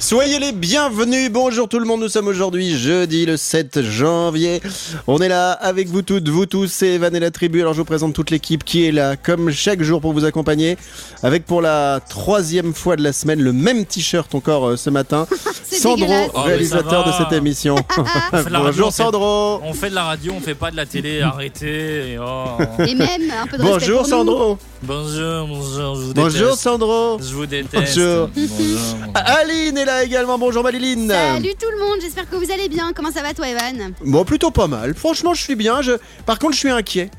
Soyez 0.00 0.38
les 0.38 0.52
bienvenus, 0.52 1.28
bonjour 1.30 1.68
tout 1.68 1.80
le 1.80 1.84
monde, 1.84 2.00
nous 2.00 2.08
sommes 2.08 2.28
aujourd'hui 2.28 2.78
jeudi 2.78 3.26
le 3.26 3.36
7 3.36 3.82
janvier. 3.82 4.62
On 5.08 5.18
est 5.18 5.28
là 5.28 5.50
avec 5.52 5.88
vous 5.88 6.02
toutes, 6.02 6.28
vous 6.28 6.46
tous, 6.46 6.68
c'est 6.68 6.94
Evan 6.94 7.14
et 7.16 7.20
la 7.20 7.32
tribu. 7.32 7.60
Alors 7.60 7.72
je 7.74 7.78
vous 7.80 7.84
présente 7.84 8.14
toute 8.14 8.30
l'équipe 8.30 8.64
qui 8.64 8.86
est 8.86 8.92
là 8.92 9.16
comme 9.16 9.50
chaque 9.50 9.82
jour 9.82 10.00
pour 10.00 10.12
vous 10.12 10.24
accompagner. 10.24 10.78
Avec 11.24 11.44
pour 11.46 11.60
la 11.60 11.98
troisième 12.08 12.74
fois 12.74 12.94
de 12.94 13.02
la 13.02 13.12
semaine 13.12 13.40
le 13.40 13.52
même 13.52 13.84
t-shirt 13.86 14.32
encore 14.36 14.68
euh, 14.68 14.76
ce 14.76 14.88
matin. 14.88 15.26
C'est 15.64 15.76
Sandro. 15.80 16.14
Oh, 16.32 16.40
réalisateur 16.42 17.04
de 17.04 17.12
cette 17.12 17.32
émission. 17.32 17.74
fait 18.30 18.44
de 18.44 18.50
la 18.50 18.60
radio, 18.60 18.84
bonjour 18.84 18.86
on 18.86 18.90
fait- 18.92 19.02
Sandro. 19.02 19.60
On 19.64 19.72
fait 19.74 19.90
de 19.90 19.94
la 19.96 20.04
radio, 20.04 20.32
on 20.36 20.40
fait 20.40 20.54
pas 20.54 20.70
de 20.70 20.76
la 20.76 20.86
télé, 20.86 21.20
arrêtez. 21.22 22.12
et 22.12 22.18
oh. 22.18 22.56
Et 22.86 22.94
même 22.94 23.30
un 23.42 23.46
peu 23.48 23.58
de 23.58 23.62
respect 23.62 23.78
Bonjour 23.80 23.98
pour. 23.98 24.06
Sandro. 24.06 24.58
Bonjour, 24.80 25.46
bonjour, 25.48 25.94
je 25.96 26.00
vous 26.02 26.14
Bonjour 26.14 26.40
déteste. 26.46 26.62
Sandro. 26.62 27.18
Je 27.20 27.34
vous 27.34 27.46
déteste. 27.46 27.98
Bonjour. 27.98 28.28
Bonjour. 28.34 29.12
Aline 29.16 29.76
est 29.76 29.84
là 29.88 30.04
également, 30.04 30.38
bonjour. 30.38 30.62
Salut 30.64 31.54
tout 31.58 31.70
le 31.70 31.78
monde, 31.78 31.98
j'espère 32.02 32.28
que 32.28 32.36
vous 32.36 32.50
allez 32.52 32.68
bien. 32.68 32.92
Comment 32.94 33.10
ça 33.10 33.22
va 33.22 33.32
toi 33.32 33.48
Evan? 33.48 33.94
Bon, 34.04 34.22
plutôt 34.24 34.50
pas 34.50 34.66
mal. 34.66 34.94
Franchement, 34.94 35.32
je 35.32 35.42
suis 35.42 35.54
bien. 35.56 35.80
Je... 35.80 35.92
Par 36.26 36.38
contre, 36.38 36.52
je 36.52 36.58
suis 36.58 36.68
inquiet. 36.68 37.10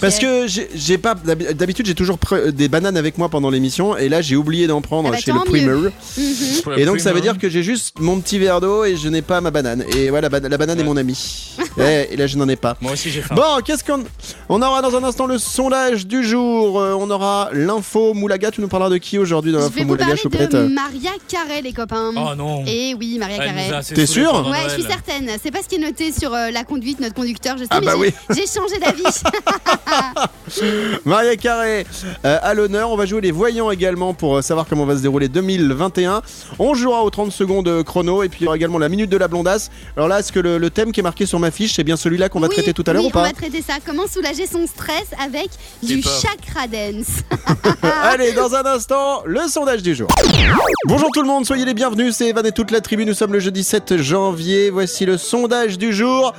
Parce 0.00 0.18
que 0.18 0.46
j'ai 0.74 0.98
pas 0.98 1.14
d'habi- 1.14 1.54
d'habitude 1.54 1.86
j'ai 1.86 1.94
toujours 1.94 2.18
des 2.52 2.68
bananes 2.68 2.96
avec 2.96 3.18
moi 3.18 3.28
pendant 3.28 3.50
l'émission 3.50 3.96
et 3.96 4.08
là 4.08 4.20
j'ai 4.22 4.36
oublié 4.36 4.66
d'en 4.66 4.80
prendre 4.80 5.08
Ah 5.08 5.12
bah, 5.12 5.18
chez 5.18 5.32
le 5.32 5.40
primer. 5.40 5.66
Mhm. 5.72 6.78
Et 6.78 6.84
donc 6.84 7.00
ça 7.00 7.12
veut 7.12 7.20
dire 7.20 7.38
que 7.38 7.48
j'ai 7.48 7.62
juste 7.62 7.98
mon 8.00 8.20
petit 8.20 8.38
verre 8.38 8.60
d'eau 8.60 8.84
et 8.84 8.96
je 8.96 9.08
n'ai 9.08 9.22
pas 9.22 9.40
ma 9.40 9.50
banane 9.50 9.84
et 9.96 10.10
voilà 10.10 10.28
la, 10.28 10.40
ba- 10.40 10.48
la 10.48 10.58
banane 10.58 10.80
est 10.80 10.84
mon 10.84 10.96
ami 10.96 11.54
et, 11.78 12.08
et 12.12 12.16
là 12.16 12.26
je 12.26 12.36
n'en 12.36 12.48
ai 12.48 12.56
pas 12.56 12.76
Moi 12.80 12.92
aussi 12.92 13.10
j'ai 13.10 13.22
faim. 13.22 13.34
bon 13.34 13.60
qu'est-ce 13.64 13.84
qu'on 13.84 14.04
on 14.48 14.60
aura 14.62 14.82
dans 14.82 14.94
un 14.96 15.04
instant 15.04 15.26
le 15.26 15.38
sondage 15.38 16.06
du 16.06 16.24
jour 16.24 16.80
Euh, 16.80 16.94
on 16.98 17.10
aura 17.10 17.50
l'info 17.52 18.14
Moulaga 18.14 18.50
tu 18.50 18.60
nous 18.60 18.68
parleras 18.68 18.90
de 18.90 18.98
qui 18.98 19.18
aujourd'hui 19.18 19.52
dans 19.52 19.58
Je 19.58 19.64
l'info 19.64 19.74
vais 19.76 19.82
vous 19.82 19.88
Moulaga 19.88 20.14
parler 20.30 20.46
de 20.48 20.62
Maria 20.74 21.10
Carré 21.28 21.62
les 21.62 21.72
copains. 21.72 22.12
Oh 22.16 22.34
non. 22.36 22.64
Et 22.66 22.94
oui, 22.98 23.16
Maria 23.18 23.38
Carré. 23.38 23.70
T'es 23.86 24.06
saoulés 24.06 24.06
sûr 24.06 24.32
pendant 24.32 24.50
Ouais, 24.50 24.58
je 24.68 24.74
suis 24.74 24.82
certaine. 24.82 25.30
C'est 25.42 25.50
pas 25.50 25.62
ce 25.62 25.68
qui 25.68 25.76
est 25.76 25.78
noté 25.78 26.12
sur 26.12 26.32
euh, 26.34 26.50
la 26.50 26.64
conduite, 26.64 27.00
notre 27.00 27.14
conducteur, 27.14 27.56
je 27.58 27.62
sais, 27.64 27.68
Ah 27.70 27.80
bah 27.80 27.94
oui. 27.98 28.12
j'ai 28.30 28.46
changé 28.46 28.78
d'avis. 28.80 29.02
Maria 31.04 31.36
Carré 31.36 31.86
euh, 32.24 32.38
à 32.42 32.54
l'honneur. 32.54 32.90
On 32.90 32.96
va 32.96 33.06
jouer 33.06 33.20
les 33.20 33.30
voyants 33.30 33.70
également 33.70 34.14
pour 34.14 34.36
euh, 34.38 34.42
savoir 34.42 34.66
comment 34.68 34.84
va 34.84 34.96
se 34.96 35.02
dérouler 35.02 35.28
2021. 35.28 36.22
On 36.58 36.74
jouera 36.74 37.02
aux 37.04 37.10
30 37.10 37.32
secondes 37.32 37.68
euh, 37.68 37.82
chrono 37.82 38.22
et 38.22 38.28
puis 38.28 38.40
il 38.40 38.44
y 38.44 38.46
aura 38.46 38.56
également 38.56 38.78
la 38.78 38.88
minute 38.88 39.10
de 39.10 39.16
la 39.16 39.28
blondasse. 39.28 39.70
Alors 39.96 40.08
là, 40.08 40.20
est-ce 40.20 40.32
que 40.32 40.40
le, 40.40 40.58
le 40.58 40.70
thème 40.70 40.92
qui 40.92 41.00
est 41.00 41.02
marqué 41.02 41.26
sur 41.26 41.38
ma 41.38 41.50
fiche, 41.50 41.74
c'est 41.74 41.84
bien 41.84 41.96
celui-là 41.96 42.28
qu'on 42.28 42.40
va 42.40 42.48
Oui, 42.48 42.54
traiter 42.54 42.72
tout 42.72 42.84
à 42.86 42.92
l'heure 42.92 43.02
oui, 43.02 43.08
ou 43.08 43.12
pas 43.12 43.20
On 43.20 43.24
va 43.24 43.32
traiter 43.32 43.62
ça. 43.62 43.74
Comment 43.84 44.06
soulager 44.06 44.46
son 44.46 44.66
stress 44.66 45.06
avec 45.22 45.50
du 45.82 46.00
peur. 46.00 46.12
chakra 46.22 46.66
dance. 46.66 47.22
Allez, 48.02 48.32
dans 48.32 48.54
un 48.54 48.64
instant, 48.64 49.22
le 49.24 49.46
sondage 49.48 49.82
du 49.82 49.94
jour. 49.94 50.08
Bonjour 50.86 51.10
tout 51.12 51.22
le 51.22 51.28
monde, 51.28 51.46
soyez 51.46 51.64
les 51.64 51.74
bienvenus, 51.74 52.16
c'est 52.16 52.28
Evan 52.28 52.44
et 52.46 52.52
toute 52.52 52.70
la 52.70 52.80
tribu, 52.80 53.04
nous 53.04 53.14
sommes 53.14 53.32
le 53.32 53.40
jeudi 53.40 53.64
7 53.64 53.96
janvier, 53.98 54.70
voici 54.70 55.06
le 55.06 55.18
sondage 55.18 55.78
du 55.78 55.92
jour. 55.92 56.34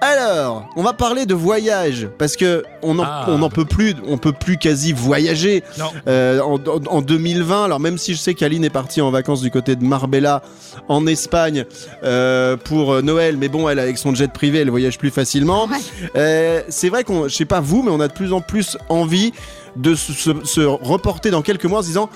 Alors, 0.00 0.68
on 0.76 0.82
va 0.82 0.92
parler 0.92 1.24
de 1.26 1.34
voyage 1.34 2.08
parce 2.18 2.36
que 2.36 2.64
on 2.82 2.94
n'en 2.94 3.02
Ah. 3.04 3.48
peut 3.52 3.64
plus, 3.64 3.94
on 4.06 4.18
peut 4.18 4.32
plus 4.32 4.58
quasi 4.58 4.92
voyager 4.92 5.64
euh, 6.06 6.40
en, 6.40 6.56
en- 6.56 6.86
en 6.86 7.00
2020. 7.02 7.64
Alors 7.64 7.80
même 7.80 7.96
si 7.96 8.14
je 8.14 8.18
sais 8.18 8.34
qu'Aline 8.34 8.64
est 8.64 8.70
partie 8.70 9.00
en 9.00 9.10
vacances 9.10 9.40
du 9.40 9.50
côté 9.50 9.74
de 9.74 9.82
Marbella 9.84 10.42
en 10.88 11.06
Espagne 11.06 11.64
euh, 12.04 12.56
pour 12.56 12.92
euh, 12.92 13.02
Noël, 13.02 13.36
mais 13.38 13.48
bon, 13.48 13.68
elle 13.68 13.78
avec 13.78 13.96
son 13.98 14.14
jet 14.14 14.30
privé, 14.30 14.58
elle 14.60 14.70
voyage 14.70 14.98
plus 14.98 15.10
facilement. 15.10 15.66
Ouais. 15.66 15.76
Euh, 16.16 16.62
c'est 16.68 16.90
vrai 16.90 17.02
qu'on, 17.02 17.26
je 17.28 17.34
sais 17.34 17.44
pas 17.46 17.60
vous, 17.60 17.82
mais 17.82 17.90
on 17.90 18.00
a 18.00 18.08
de 18.08 18.12
plus 18.12 18.32
en 18.32 18.40
plus 18.42 18.76
envie 18.88 19.32
de 19.76 19.94
se, 19.94 20.12
se- 20.12 20.44
se 20.44 20.60
reporter 20.60 21.30
dans 21.30 21.42
quelques 21.42 21.64
mois 21.64 21.78
en 21.80 21.82
se 21.82 21.88
disant. 21.88 22.10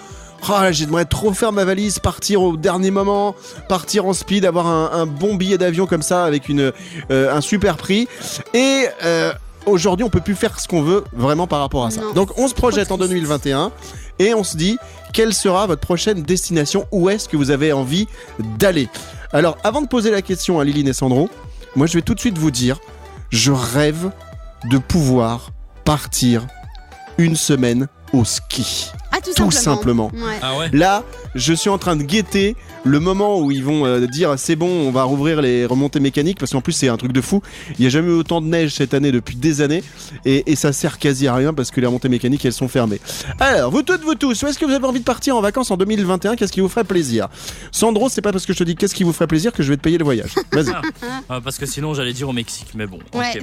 Oh 0.49 0.53
là, 0.53 0.73
j'aimerais 0.73 1.05
trop 1.05 1.33
faire 1.33 1.53
ma 1.53 1.65
valise, 1.65 1.99
partir 1.99 2.43
au 2.43 2.56
dernier 2.56 2.91
moment, 2.91 3.34
partir 3.69 4.06
en 4.06 4.12
speed, 4.12 4.45
avoir 4.45 4.67
un, 4.67 4.91
un 4.93 5.06
bon 5.06 5.34
billet 5.34 5.59
d'avion 5.59 5.87
comme 5.87 6.03
ça 6.03 6.25
avec 6.25 6.49
une, 6.49 6.73
euh, 7.11 7.34
un 7.37 7.41
super 7.41 7.77
prix. 7.77 8.09
Et 8.55 8.87
euh, 9.05 9.33
aujourd'hui, 9.67 10.05
on 10.05 10.11
peut 10.11 10.21
plus 10.21 10.34
faire 10.34 10.59
ce 10.59 10.67
qu'on 10.67 10.83
veut 10.83 11.05
vraiment 11.12 11.47
par 11.47 11.61
rapport 11.61 11.84
à 11.87 11.91
ça. 11.91 12.01
Non. 12.01 12.12
Donc, 12.12 12.39
on 12.39 12.49
se 12.49 12.55
projette 12.55 12.91
en 12.91 12.97
triste. 12.97 13.11
2021 13.12 13.73
et 14.19 14.34
on 14.34 14.45
se 14.45 14.56
dit 14.56 14.78
quelle 15.12 15.34
sera 15.34 15.67
votre 15.67 15.81
prochaine 15.81 16.23
destination? 16.23 16.87
Où 16.93 17.09
est-ce 17.11 17.28
que 17.28 17.37
vous 17.37 17.51
avez 17.51 17.72
envie 17.72 18.07
d'aller? 18.39 18.89
Alors, 19.33 19.57
avant 19.65 19.83
de 19.83 19.89
poser 19.89 20.11
la 20.11 20.22
question 20.22 20.61
à 20.61 20.65
Liline 20.65 20.89
et 20.89 20.93
Sandro, 20.93 21.28
moi, 21.77 21.87
je 21.87 21.95
vais 21.95 22.03
tout 22.03 22.15
de 22.15 22.21
suite 22.21 22.39
vous 22.39 22.51
dire 22.51 22.78
je 23.31 23.53
rêve 23.53 24.11
de 24.71 24.78
pouvoir 24.78 25.51
partir 25.84 26.47
une 27.19 27.37
semaine 27.37 27.89
au 28.12 28.25
ski. 28.25 28.91
Ah, 29.20 29.32
tout, 29.36 29.44
Tout 29.44 29.50
simplement. 29.50 30.10
Ouais. 30.14 30.38
Ah 30.42 30.56
ouais 30.58 30.70
Là, 30.72 31.04
je 31.34 31.53
suis 31.53 31.69
en 31.70 31.78
train 31.78 31.97
de 31.97 32.03
guetter 32.03 32.56
le 32.84 32.98
moment 33.00 33.38
où 33.41 33.50
ils 33.50 33.62
vont 33.62 33.84
euh, 33.84 34.06
dire 34.06 34.34
c'est 34.38 34.56
bon, 34.56 34.66
on 34.69 34.91
va 34.91 35.03
rouvrir 35.03 35.42
les 35.42 35.66
remontées 35.66 36.00
mécaniques 36.00 36.38
parce 36.38 36.53
qu'en 36.53 36.60
plus 36.62 36.72
c'est 36.72 36.88
un 36.88 36.97
truc 36.97 37.12
de 37.12 37.20
fou. 37.20 37.42
Il 37.78 37.82
n'y 37.82 37.86
a 37.86 37.91
jamais 37.91 38.09
eu 38.09 38.12
autant 38.19 38.41
de 38.41 38.47
neige 38.47 38.75
cette 38.75 38.94
année 38.94 39.12
depuis 39.12 39.36
des 39.36 39.60
années 39.60 39.82
et, 40.25 40.50
et 40.50 40.56
ça 40.56 40.72
sert 40.72 40.98
quasi 40.98 41.28
à 41.28 41.34
rien 41.34 41.53
parce 41.53 41.70
que 41.70 41.80
les 41.80 41.86
remontées 41.86 42.09
mécaniques 42.09 42.44
elles 42.47 42.53
sont 42.54 42.69
fermées. 42.69 43.00
Alors, 43.38 43.70
vous 43.70 43.82
toutes, 43.82 44.03
vous 44.03 44.14
tous, 44.14 44.42
où 44.42 44.47
est-ce 44.47 44.59
que 44.59 44.64
vous 44.64 44.72
avez 44.72 44.86
envie 44.86 45.00
de 45.00 45.04
partir 45.04 45.36
en 45.36 45.41
vacances 45.42 45.70
en 45.70 45.76
2021 45.76 46.36
Qu'est-ce 46.36 46.53
qui 46.53 46.60
vous 46.60 46.69
ferait 46.69 46.84
plaisir? 46.84 47.28
Sandro, 47.70 48.09
c'est 48.09 48.22
pas 48.22 48.32
parce 48.32 48.47
que 48.47 48.53
je 48.54 48.59
te 48.59 48.64
dis 48.64 48.76
qu'est-ce 48.76 48.94
qui 48.94 49.04
vous 49.04 49.12
ferait 49.12 49.26
plaisir 49.26 49.53
que 49.53 49.62
je 49.62 49.69
vais 49.70 49.76
te 49.76 49.82
payer 49.82 49.98
le 49.98 50.04
voyage. 50.04 50.34
Vas-y. 50.53 50.72
Ah, 51.28 51.41
Parce 51.42 51.59
que 51.59 51.66
sinon 51.66 51.94
j'allais 51.94 52.12
dire 52.12 52.28
au 52.28 52.32
Mexique, 52.32 52.69
mais 52.75 52.86
bon. 52.86 52.97
ok. 53.12 53.20
Ouais. 53.20 53.42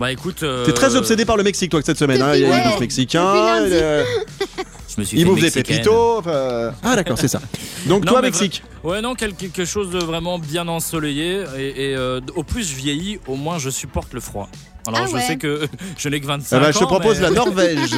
Bah 0.00 0.12
écoute. 0.12 0.42
euh, 0.42 0.66
T'es 0.66 0.72
très 0.72 0.96
obsédé 0.96 1.24
par 1.24 1.36
le 1.36 1.42
Mexique 1.44 1.70
toi 1.70 1.80
cette 1.82 1.98
semaine. 1.98 2.20
Hein. 2.20 2.32
Il 2.34 2.40
y 2.42 2.44
a 2.44 2.48
les 2.64 2.74
ouais. 2.74 2.80
mexicains, 2.80 3.22
Je 4.94 5.00
me 5.00 5.04
suis 5.06 5.16
ils 5.16 5.20
fait 5.20 5.24
bouffent 5.26 5.36
des 5.36 5.42
mexicaine. 5.46 5.76
pépitos. 5.76 6.18
enfin, 6.18 6.72
Ah 6.82 6.96
d'accord, 6.96 7.18
c'est 7.18 7.28
ça. 7.28 7.40
Donc 7.86 8.04
Non, 8.04 8.12
toi 8.12 8.20
mais 8.22 8.28
Mexique. 8.28 8.62
Ouais, 8.84 9.00
non, 9.00 9.14
quel- 9.14 9.34
quelque 9.34 9.64
chose 9.64 9.90
de 9.90 9.98
vraiment 9.98 10.38
bien 10.38 10.68
ensoleillé. 10.68 11.44
Et, 11.56 11.90
et, 11.90 11.96
euh, 11.96 12.20
au 12.36 12.42
plus 12.42 12.68
je 12.70 12.74
vieillis, 12.76 13.18
au 13.26 13.36
moins 13.36 13.58
je 13.58 13.70
supporte 13.70 14.12
le 14.12 14.20
froid. 14.20 14.48
Alors 14.86 15.00
Ah 15.02 15.06
je 15.08 15.14
ouais. 15.14 15.20
sais 15.22 15.36
que 15.36 15.66
je 15.98 16.08
n'ai 16.08 16.20
que 16.20 16.26
25 16.26 16.56
Ah 16.56 16.60
bah, 16.60 16.68
ans. 16.68 16.72
je 16.72 16.78
te 16.78 16.84
propose 16.84 17.16
mais... 17.16 17.22
la 17.22 17.30
Norvège. 17.34 17.94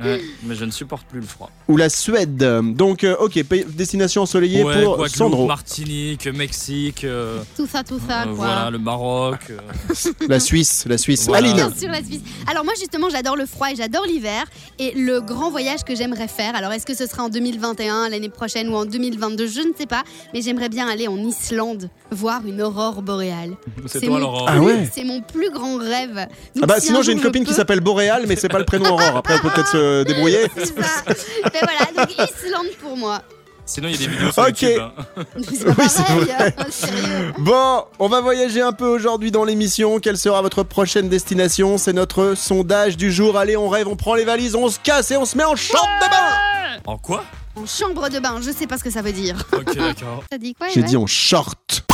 Ouais, 0.00 0.20
mais 0.44 0.54
je 0.54 0.64
ne 0.64 0.70
supporte 0.70 1.06
plus 1.06 1.20
le 1.20 1.26
froid. 1.26 1.50
ou 1.68 1.76
la 1.76 1.88
Suède. 1.88 2.36
Donc, 2.76 3.04
euh, 3.04 3.16
ok, 3.18 3.38
destination 3.68 4.22
ensoleillée 4.22 4.62
Ouais, 4.62 4.82
pour 4.84 4.96
Guadeloupe, 4.96 5.16
Sandro. 5.16 5.46
Martinique, 5.46 6.26
Mexique, 6.28 7.04
euh, 7.04 7.40
Tout 7.56 7.66
ça, 7.66 7.82
tout 7.82 8.00
ça, 8.06 8.22
euh, 8.22 8.24
quoi. 8.26 8.34
voilà, 8.34 8.70
le 8.70 8.78
Maroc. 8.78 9.40
euh. 9.50 9.58
La 10.28 10.40
Suisse, 10.40 10.84
la 10.88 10.98
Suisse. 10.98 11.26
Voilà. 11.26 11.48
Aline. 11.50 11.56
Bien 11.56 11.72
sûr, 11.74 11.88
la 11.90 12.04
Suisse. 12.04 12.20
Alors 12.50 12.64
moi 12.64 12.74
justement, 12.78 13.08
j'adore 13.10 13.36
le 13.36 13.46
froid 13.46 13.70
et 13.70 13.76
j'adore 13.76 14.04
l'hiver. 14.06 14.44
Et 14.78 14.92
le 14.92 15.20
grand 15.20 15.50
voyage 15.50 15.84
que 15.84 15.94
j'aimerais 15.96 16.28
faire, 16.28 16.54
alors 16.54 16.72
est-ce 16.72 16.86
que 16.86 16.94
ce 16.94 17.06
sera 17.06 17.24
en 17.24 17.28
2021, 17.28 18.08
l'année 18.10 18.28
prochaine 18.28 18.68
ou 18.68 18.74
en 18.74 18.84
2022, 18.84 19.46
je 19.46 19.60
ne 19.60 19.72
sais 19.76 19.86
pas. 19.86 20.02
Mais 20.34 20.42
j'aimerais 20.42 20.68
bien 20.68 20.86
aller 20.88 21.08
en 21.08 21.16
Islande 21.18 21.88
voir 22.10 22.40
une 22.46 22.62
aurore 22.62 23.02
boréale. 23.02 23.52
C'est 23.86 24.00
toi, 24.00 24.10
mon- 24.10 24.18
Laurent. 24.18 24.44
Ah 24.48 24.58
ouais 24.58 24.88
C'est 24.92 25.04
mon 25.04 25.20
plus 25.20 25.50
grand 25.50 25.76
rêve. 25.76 26.14
Donc, 26.54 26.62
Ah 26.62 26.66
bah 26.66 26.80
si 26.80 26.86
sinon 26.88 27.02
j'ai 27.02 27.12
une 27.12 27.20
copine 27.20 27.44
qui 27.44 27.52
s'appelle 27.54 27.80
Boréal 27.80 28.24
mais 28.26 28.36
c'est 28.36 28.48
pas 28.48 28.58
le 28.58 28.64
prénom 28.66 28.90
Aurore. 28.94 29.16
Après 29.16 29.34
elle 29.34 29.40
peut 29.40 29.50
peut-être 29.50 29.70
se 29.70 30.02
débrouiller. 30.04 30.46
C'est 30.56 30.66
ça. 30.66 31.02
Mais 31.06 31.60
voilà, 31.62 32.06
donc 32.06 32.12
Islande 32.12 32.66
pour 32.80 32.96
moi. 32.96 33.22
Sinon, 33.66 33.88
il 33.88 33.92
y 33.92 33.94
a 33.96 33.98
des 33.98 34.06
vidéos 34.14 34.32
sur 34.32 34.42
Ok. 34.44 34.62
YouTube. 34.62 34.80
hein. 34.80 35.24
Oui, 35.36 35.44
c'est 35.88 36.00
vrai. 36.02 36.32
hein. 36.56 37.32
Bon, 37.38 37.84
on 37.98 38.08
va 38.08 38.22
voyager 38.22 38.62
un 38.62 38.72
peu 38.72 38.86
aujourd'hui 38.86 39.30
dans 39.30 39.44
l'émission. 39.44 39.98
Quelle 40.00 40.16
sera 40.16 40.40
votre 40.40 40.62
prochaine 40.62 41.10
destination? 41.10 41.76
C'est 41.76 41.92
notre 41.92 42.32
sondage 42.34 42.96
du 42.96 43.12
jour. 43.12 43.36
Allez, 43.36 43.58
on 43.58 43.68
rêve, 43.68 43.86
on 43.86 43.94
prend 43.96 44.14
les 44.14 44.24
valises, 44.24 44.54
on 44.54 44.70
se 44.70 44.78
casse 44.82 45.10
et 45.10 45.18
on 45.18 45.26
se 45.26 45.36
met 45.36 45.44
en 45.44 45.54
chambre 45.54 45.84
de 46.00 46.08
bain. 46.08 46.16
En 46.86 46.98
quoi 46.98 47.24
En 47.56 47.66
chambre 47.66 48.08
de 48.08 48.18
bain, 48.18 48.40
je 48.40 48.50
sais 48.50 48.66
pas 48.66 48.78
ce 48.78 48.84
que 48.84 48.90
ça 48.90 49.02
veut 49.02 49.12
dire. 49.12 49.36
Ok, 49.52 49.76
d'accord. 49.76 50.24
Dit 50.40 50.54
quoi 50.54 50.68
J'ai 50.68 50.80
Evan 50.80 50.90
dit 50.90 50.96
en 50.96 51.06
short. 51.06 51.84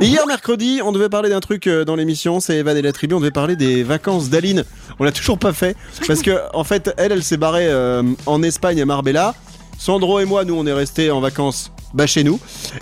Hier 0.00 0.26
mercredi, 0.26 0.80
on 0.84 0.92
devait 0.92 1.08
parler 1.08 1.30
d'un 1.30 1.40
truc 1.40 1.66
euh, 1.66 1.84
dans 1.84 1.96
l'émission, 1.96 2.40
c'est 2.40 2.56
Evan 2.56 2.76
et 2.76 2.82
la 2.82 2.92
tribu, 2.92 3.14
on 3.14 3.20
devait 3.20 3.30
parler 3.30 3.56
des 3.56 3.82
vacances 3.82 4.28
d'Aline. 4.28 4.64
On 4.98 5.04
l'a 5.04 5.12
toujours 5.12 5.38
pas 5.38 5.52
fait 5.52 5.76
parce 6.06 6.22
que 6.22 6.38
en 6.54 6.64
fait, 6.64 6.92
elle, 6.98 7.12
elle 7.12 7.22
s'est 7.22 7.36
barrée 7.36 7.68
euh, 7.68 8.02
en 8.26 8.42
Espagne 8.42 8.80
à 8.80 8.84
Marbella. 8.84 9.34
Sandro 9.78 10.20
et 10.20 10.24
moi, 10.24 10.44
nous, 10.44 10.54
on 10.54 10.66
est 10.66 10.72
restés 10.72 11.10
en 11.10 11.20
vacances 11.20 11.72
bah, 11.94 12.06
chez 12.06 12.24
nous. 12.24 12.40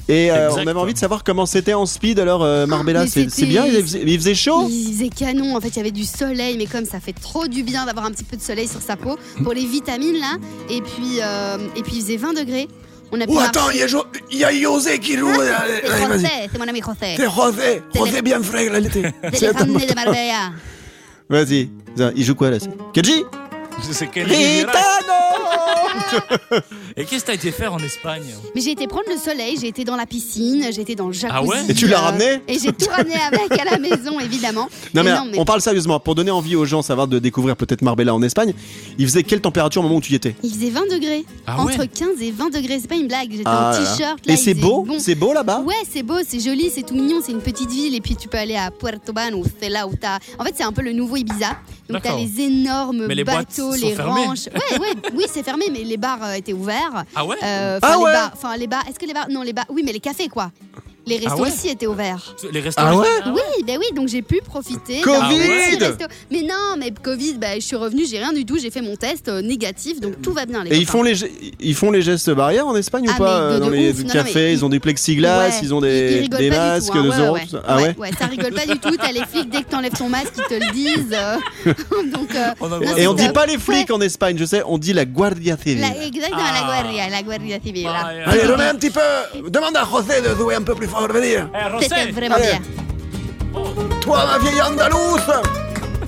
Et 0.08 0.30
euh, 0.30 0.50
on 0.52 0.58
avait 0.58 0.72
envie 0.72 0.94
de 0.94 0.98
savoir 0.98 1.24
comment 1.24 1.46
c'était 1.46 1.74
en 1.74 1.86
speed. 1.86 2.18
Alors, 2.18 2.42
euh, 2.42 2.66
Marbella, 2.66 3.04
mais 3.04 3.28
c'est 3.28 3.46
bien 3.46 3.66
il 3.66 3.80
faisait, 3.82 4.02
il 4.06 4.18
faisait 4.18 4.34
chaud? 4.34 4.66
Il 4.70 4.92
faisait 4.92 5.08
canon, 5.08 5.56
en 5.56 5.60
fait 5.60 5.68
il 5.68 5.76
y 5.76 5.80
avait 5.80 5.90
du 5.90 6.04
soleil, 6.04 6.56
mais 6.58 6.66
comme 6.66 6.84
ça 6.84 7.00
fait 7.00 7.12
trop 7.12 7.46
du 7.46 7.62
bien 7.62 7.86
d'avoir 7.86 8.06
un 8.06 8.10
petit 8.10 8.24
peu 8.24 8.36
de 8.36 8.42
soleil 8.42 8.68
sur 8.68 8.80
sa 8.80 8.96
peau 8.96 9.18
pour 9.42 9.52
les 9.52 9.64
vitamines 9.66 10.18
là. 10.18 10.36
Et 10.68 10.80
puis, 10.80 11.18
euh, 11.22 11.58
et 11.76 11.82
puis 11.82 11.94
il 11.96 12.02
faisait 12.02 12.16
20 12.16 12.32
degrés. 12.34 12.68
On 13.12 13.20
a 13.20 13.24
Oh, 13.28 13.38
attends, 13.40 13.70
il 13.70 13.78
y, 13.80 13.82
a 13.82 13.88
Jo- 13.88 14.04
il 14.30 14.38
y 14.38 14.44
a 14.44 14.52
José 14.52 15.00
qui 15.00 15.16
joue. 15.18 15.28
Allez, 15.28 15.80
C'est. 15.84 16.12
José, 16.12 16.28
c'est 16.52 16.58
mon 16.58 16.68
ami 16.68 16.80
José. 16.80 17.14
C'est 17.16 17.24
José. 17.28 17.82
José 17.92 18.22
bien 18.22 18.40
frais, 18.40 18.68
là, 18.68 18.78
l'été. 18.78 19.02
C'est 19.34 19.52
de 19.52 19.94
Marbella. 19.94 20.52
Vas-y. 21.28 21.70
Il 22.14 22.24
joue 22.24 22.34
quoi 22.36 22.50
là 22.50 22.58
c'est 22.60 22.70
Kenji? 22.92 23.24
C'est 23.90 24.08
quel 24.08 24.28
Gitano 24.28 24.72
Et 26.96 27.04
qu'est-ce 27.04 27.22
que 27.22 27.26
t'as 27.28 27.34
été 27.34 27.50
faire 27.52 27.72
en 27.72 27.78
Espagne 27.78 28.22
Mais 28.54 28.60
j'ai 28.60 28.72
été 28.72 28.86
prendre 28.86 29.08
le 29.08 29.16
soleil, 29.16 29.56
j'ai 29.60 29.68
été 29.68 29.84
dans 29.84 29.96
la 29.96 30.06
piscine, 30.06 30.66
j'ai 30.72 30.82
été 30.82 30.94
dans 30.94 31.06
le 31.06 31.12
jacuzzi. 31.12 31.38
Ah 31.38 31.44
ouais 31.44 31.58
Et 31.68 31.74
tu 31.74 31.86
l'as 31.86 31.98
euh, 32.00 32.04
ramené 32.06 32.42
Et 32.48 32.58
j'ai 32.58 32.72
tout 32.72 32.88
ramené 32.90 33.14
avec 33.14 33.58
à 33.60 33.64
la 33.64 33.78
maison, 33.78 34.18
évidemment. 34.20 34.68
Non 34.94 35.02
mais, 35.02 35.12
on 35.38 35.44
parle 35.44 35.60
sérieusement, 35.60 36.00
pour 36.00 36.14
donner 36.14 36.30
envie 36.30 36.56
aux 36.56 36.64
gens, 36.64 36.82
savoir 36.82 37.06
de 37.08 37.18
découvrir 37.18 37.56
peut-être 37.56 37.82
Marbella 37.82 38.14
en 38.14 38.22
Espagne, 38.22 38.52
il 38.98 39.06
faisait 39.06 39.22
quelle 39.22 39.40
température 39.40 39.80
au 39.80 39.84
moment 39.84 39.96
où 39.96 40.00
tu 40.00 40.12
y 40.12 40.16
étais 40.16 40.34
Il 40.42 40.52
faisait 40.52 40.70
20 40.70 40.90
degrés. 40.90 41.24
Ah 41.46 41.64
ouais 41.64 41.74
Entre 41.74 41.84
15 41.84 42.08
et 42.22 42.30
20 42.30 42.50
degrés, 42.54 42.78
c'est 42.80 42.88
pas 42.88 42.96
une 42.96 43.08
blague. 43.08 43.30
J'étais 43.30 43.42
Ah 43.46 43.72
en 43.74 43.78
t-shirt. 43.78 44.18
Et 44.26 44.36
c'est 44.36 44.54
beau 44.54 44.82
bon. 44.82 44.98
C'est 44.98 45.14
beau 45.14 45.32
là-bas 45.32 45.60
Ouais, 45.66 45.74
c'est 45.90 46.02
beau, 46.02 46.18
c'est 46.26 46.40
joli, 46.40 46.70
c'est 46.74 46.82
tout 46.82 46.94
mignon, 46.94 47.20
c'est 47.24 47.32
une 47.32 47.40
petite 47.40 47.70
ville 47.70 47.94
et 47.94 48.00
puis 48.00 48.16
tu 48.16 48.28
peux 48.28 48.38
aller 48.38 48.56
à 48.56 48.70
Puerto 48.70 49.12
Banús, 49.12 49.44
c'est 49.60 49.68
là 49.68 49.86
où 49.86 49.94
t'as. 49.94 50.18
En 50.38 50.44
fait, 50.44 50.54
c'est 50.56 50.64
un 50.64 50.72
peu 50.72 50.82
le 50.82 50.92
nouveau 50.92 51.16
Ibiza. 51.16 51.56
Donc 51.88 52.02
t'as 52.02 52.16
les 52.16 52.40
énormes 52.40 53.06
Mais 53.08 53.14
les 53.14 53.24
bateaux, 53.24 53.74
sont 53.74 53.86
les 53.86 53.94
fermées. 53.94 54.24
ranches. 54.26 54.46
Ouais, 54.46 54.78
ouais, 54.78 54.94
oui, 55.14 55.24
c'est 55.32 55.42
fermé, 55.42 55.66
mais 55.72 55.80
les 55.84 55.96
bars 56.00 56.18
euh, 56.24 56.32
étaient 56.32 56.52
ouverts. 56.52 57.04
Ah 57.14 57.24
ouais 57.24 57.36
Euh, 57.44 57.78
Ah 57.82 57.94
les 57.96 58.02
ouais 58.02 58.12
bars. 58.12 58.30
Enfin, 58.34 58.56
les 58.56 58.66
bars. 58.66 58.82
Est-ce 58.88 58.98
que 58.98 59.06
les 59.06 59.14
bars. 59.14 59.28
Non, 59.30 59.42
les 59.42 59.52
bars. 59.52 59.66
Oui, 59.68 59.82
mais 59.84 59.92
les 59.92 60.00
cafés, 60.00 60.28
quoi. 60.28 60.50
Les 61.06 61.16
restos 61.16 61.30
Ah 61.32 61.36
ouais 61.42 61.48
aussi 61.48 61.68
étaient 61.68 61.86
ouverts. 61.86 62.34
Les 62.52 62.60
restaurants 62.60 62.90
Ah 63.02 63.28
ouais 63.28 63.32
Oui, 63.34 63.64
ben 63.66 63.78
oui, 63.78 63.86
donc 63.94 64.08
j'ai 64.08 64.22
pu 64.22 64.40
profiter. 64.44 65.00
Covid 65.00 65.16
Ah 65.20 65.84
resto. 65.86 66.04
Mais 66.30 66.42
non, 66.42 66.76
mais 66.78 66.90
Covid, 66.92 67.34
ben, 67.38 67.60
je 67.60 67.66
suis 67.66 67.76
revenue, 67.76 68.04
j'ai 68.08 68.18
rien 68.18 68.32
du 68.32 68.44
tout, 68.44 68.58
j'ai 68.58 68.70
fait 68.70 68.82
mon 68.82 68.96
test 68.96 69.28
euh, 69.28 69.40
négatif, 69.42 70.00
donc 70.00 70.20
tout 70.22 70.32
va 70.32 70.46
bien 70.46 70.62
les 70.62 70.70
Et 70.70 70.76
ils 70.76 70.86
copains. 70.86 70.92
font 70.98 71.02
les, 71.02 71.14
ge- 71.14 71.30
ils 71.58 71.74
font 71.74 71.90
les 71.90 72.02
gestes 72.02 72.30
barrières 72.30 72.66
en 72.66 72.76
Espagne 72.76 73.08
ou 73.08 73.12
Ah, 73.14 73.18
pas 73.18 73.40
mais 73.40 73.48
de- 73.48 73.54
euh, 73.54 73.58
Dans 73.60 73.66
de 73.66 73.72
les 73.72 73.90
ouf. 73.90 73.98
Non, 73.98 74.04
non, 74.06 74.12
cafés, 74.12 74.32
mais 74.34 74.52
ils 74.52 74.64
ont 74.64 74.68
des 74.68 74.80
plexiglas, 74.80 75.48
Ouais, 75.48 75.54
ils 75.62 75.74
ont 75.74 75.78
ils 75.78 75.82
des, 75.82 76.20
rigolent 76.20 76.38
des 76.38 76.48
pas 76.50 76.54
du 76.54 76.60
masques 76.60 76.92
tout, 76.92 76.98
hein. 76.98 77.02
de 77.02 77.08
Ouais, 77.08 77.16
zéro. 77.16 77.34
ouais. 77.34 77.40
tout 77.44 77.48
ça. 77.50 77.62
Ah 77.66 77.76
ouais, 77.76 77.94
ouais, 77.98 78.10
ça 78.18 78.26
rigole 78.26 78.52
pas 78.52 78.66
du 78.66 78.78
tout. 78.78 78.96
T'as 78.96 79.12
les 79.12 79.24
flics 79.24 79.48
dès 79.50 79.62
que 79.62 79.70
t'enlèves 79.70 79.92
ton 79.92 80.08
masque, 80.08 80.32
ils 80.36 80.42
te 80.44 80.64
le 80.64 80.72
disent. 80.72 81.12
euh, 81.12 81.36
donc, 82.12 82.34
euh, 82.34 82.48
On 82.60 82.72
a 82.72 82.78
non, 82.78 82.96
Et 82.96 83.06
on 83.06 83.14
dit 83.14 83.28
pas 83.30 83.46
les 83.46 83.58
flics 83.58 83.90
en 83.90 84.00
Espagne, 84.00 84.36
je 84.38 84.44
sais, 84.44 84.62
on 84.66 84.78
dit 84.78 84.92
la 84.92 85.04
Guardia 85.06 85.56
Civil. 85.56 85.80
La, 85.80 86.04
exactement, 86.06 86.42
la 86.42 86.60
guardia, 86.66 87.08
la. 87.08 87.16
Ah, 87.16 88.06
ouais. 88.06 88.22
Allez, 88.26 88.44
remets 88.46 88.64
un 88.64 88.74
petit 88.74 88.90
peu 88.90 89.00
Demande 89.48 89.76
à 89.76 89.84
José 89.90 90.20
de 90.20 90.34
jouer 90.36 90.54
un 90.56 90.62
peu 90.62 90.74
plus 90.74 90.86
fort, 90.90 91.08
venir 91.12 91.48
Eh, 91.54 91.82
C'était 91.82 92.10
vraiment 92.12 92.34
Allez. 92.36 92.44
bien. 92.52 92.60
Toi, 94.02 94.18
ma 94.26 94.38
vieille 94.38 94.62
andalouse 94.62 95.30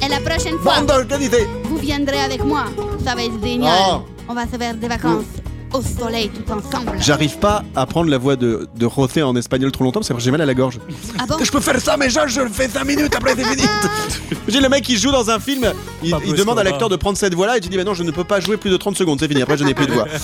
Et 0.05 0.09
la 0.09 0.21
prochaine 0.21 0.59
fois, 0.59 0.81
Bande, 0.81 1.07
que 1.09 1.17
disais 1.19 1.47
vous 1.65 1.77
viendrez 1.79 2.21
avec 2.21 2.45
moi. 2.45 2.65
Ça 3.05 3.15
va 3.15 3.23
être 3.25 3.41
génial. 3.43 3.79
Oh. 3.89 4.03
On 4.29 4.35
va 4.35 4.45
se 4.47 4.57
faire 4.57 4.75
des 4.75 4.89
vacances 4.89 5.25
au 5.73 5.83
soleil 5.83 6.31
tout 6.31 6.53
ensemble. 6.53 6.93
J'arrive 6.99 7.39
pas 7.39 7.63
à 7.75 7.87
prendre 7.87 8.11
la 8.11 8.19
voix 8.19 8.37
de, 8.37 8.69
de 8.75 8.89
José 8.89 9.23
en 9.23 9.35
espagnol 9.37 9.73
trop 9.73 9.85
longtemps 9.85 10.01
parce 10.01 10.13
que 10.13 10.19
j'ai 10.19 10.31
mal 10.31 10.41
à 10.41 10.47
la 10.47 10.55
gorge. 10.55 10.79
Ah 11.19 11.25
bon 11.27 11.37
Je 11.43 11.51
peux 11.51 11.61
faire 11.61 11.81
ça, 11.81 11.97
mais 11.97 12.11
je, 12.11 12.21
je 12.27 12.41
le 12.41 12.49
fais 12.49 12.69
5 12.69 12.85
minutes 12.85 13.15
après 13.15 13.35
c'est 13.37 13.45
fini. 13.45 13.63
J'ai 14.49 14.61
le 14.61 14.69
mec 14.69 14.83
qui 14.83 14.97
joue 14.97 15.13
dans 15.13 15.31
un 15.31 15.39
film, 15.39 15.73
il, 16.03 16.11
demande 16.35 16.59
à 16.59 16.65
l'acteur 16.65 16.89
de 16.89 16.97
prendre 16.97 17.17
cette 17.17 17.35
voix-là 17.35 17.59
et 17.59 17.61
tu 17.61 17.69
dis, 17.69 17.77
bah 17.77 17.85
non, 17.85 17.95
je 17.95 18.03
ne 18.03 18.11
peux 18.11 18.25
pas 18.25 18.41
jouer 18.41 18.57
plus 18.57 18.71
de 18.71 18.77
30 18.77 18.97
secondes, 18.97 19.21
c'est 19.21 19.29
fini, 19.29 19.41
après 19.41 19.57
je 19.57 19.65
n'ai 19.65 19.75
plus 19.75 19.87
de 19.87 19.93
voix. 19.93 20.07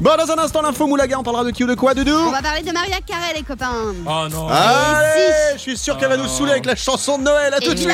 Bon, 0.00 0.12
dans 0.16 0.30
un 0.32 0.38
instant, 0.38 0.62
l'info 0.62 0.86
Moulaga, 0.86 1.18
on 1.18 1.22
parlera 1.22 1.44
de 1.44 1.50
qui 1.50 1.62
ou 1.62 1.66
de 1.66 1.74
quoi, 1.74 1.92
Doudou 1.92 2.10
On 2.10 2.30
va 2.30 2.40
parler 2.40 2.62
de 2.62 2.72
Maria 2.72 3.00
Carré, 3.06 3.34
les 3.36 3.42
copains. 3.42 3.92
Oh 4.06 4.28
non 4.30 4.48
Allez, 4.48 5.56
je 5.56 5.58
suis 5.58 5.76
sûr 5.76 5.98
qu'elle 5.98 6.08
va 6.08 6.16
nous 6.16 6.26
saouler 6.26 6.52
avec 6.52 6.64
la 6.64 6.74
chanson 6.74 7.18
de 7.18 7.24
Noël, 7.24 7.52
à 7.52 7.60
tout 7.60 7.74
de 7.74 7.78
suite. 7.78 7.90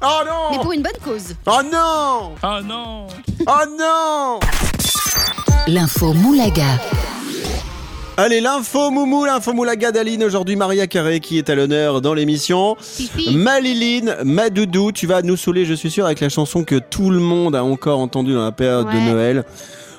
Oh 0.00 0.06
Mais 0.24 0.56
non 0.56 0.62
pour 0.62 0.72
une 0.72 0.82
bonne 0.82 0.92
cause. 1.04 1.34
Oh 1.46 1.60
non 1.72 2.34
Oh 2.42 2.62
non 2.62 3.08
Oh 3.46 3.64
non 3.76 4.38
L'info 5.66 6.12
Moulaga. 6.14 6.78
Allez, 8.16 8.40
l'info 8.40 8.90
Moumou, 8.90 9.24
l'info 9.24 9.52
Moulaga 9.52 9.92
d'Aline, 9.92 10.24
aujourd'hui 10.24 10.56
Maria 10.56 10.86
Carré 10.86 11.20
qui 11.20 11.38
est 11.38 11.50
à 11.50 11.54
l'honneur 11.54 12.00
dans 12.00 12.14
l'émission. 12.14 12.76
Maliline, 13.30 14.16
Madoudou, 14.24 14.92
tu 14.92 15.06
vas 15.06 15.22
nous 15.22 15.36
saouler, 15.36 15.64
je 15.64 15.74
suis 15.74 15.90
sûr, 15.90 16.06
avec 16.06 16.20
la 16.20 16.28
chanson 16.28 16.64
que 16.64 16.76
tout 16.76 17.10
le 17.10 17.20
monde 17.20 17.54
a 17.54 17.62
encore 17.62 18.00
entendue 18.00 18.32
dans 18.34 18.44
la 18.44 18.52
période 18.52 18.86
de. 18.86 18.98
Noël. 18.98 19.44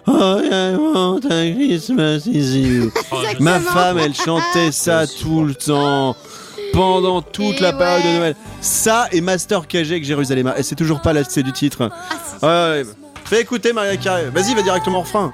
Oh, 0.07 0.39
I 0.41 0.75
want 0.75 1.25
a 1.29 1.51
Christmas 1.53 2.25
is 2.25 2.57
you. 2.57 2.91
Ma 3.39 3.59
femme, 3.59 3.99
elle 3.99 4.15
chantait 4.15 4.71
ça 4.71 5.05
tout 5.07 5.43
le 5.43 5.53
temps. 5.53 6.15
Pendant 6.73 7.21
toute 7.21 7.57
Et 7.57 7.61
la 7.61 7.73
période 7.73 8.03
de 8.03 8.17
Noël. 8.17 8.35
Ça 8.61 9.07
et 9.11 9.21
Master 9.21 9.67
KG 9.67 9.91
avec 9.91 10.03
Jérusalem. 10.03 10.53
Et 10.57 10.63
c'est 10.63 10.75
toujours 10.75 11.01
pas 11.01 11.13
la 11.13 11.23
c'est 11.23 11.43
du 11.43 11.51
titre. 11.51 11.89
Ah, 11.91 12.15
si. 12.25 12.45
Ouais, 12.45 12.49
ouais. 12.49 12.83
Fais 13.29 13.41
écouter 13.41 13.73
Maria 13.73 13.95
Carré. 13.97 14.29
Vas-y, 14.29 14.55
va 14.55 14.61
directement 14.63 14.99
au 14.99 15.01
refrain. 15.01 15.31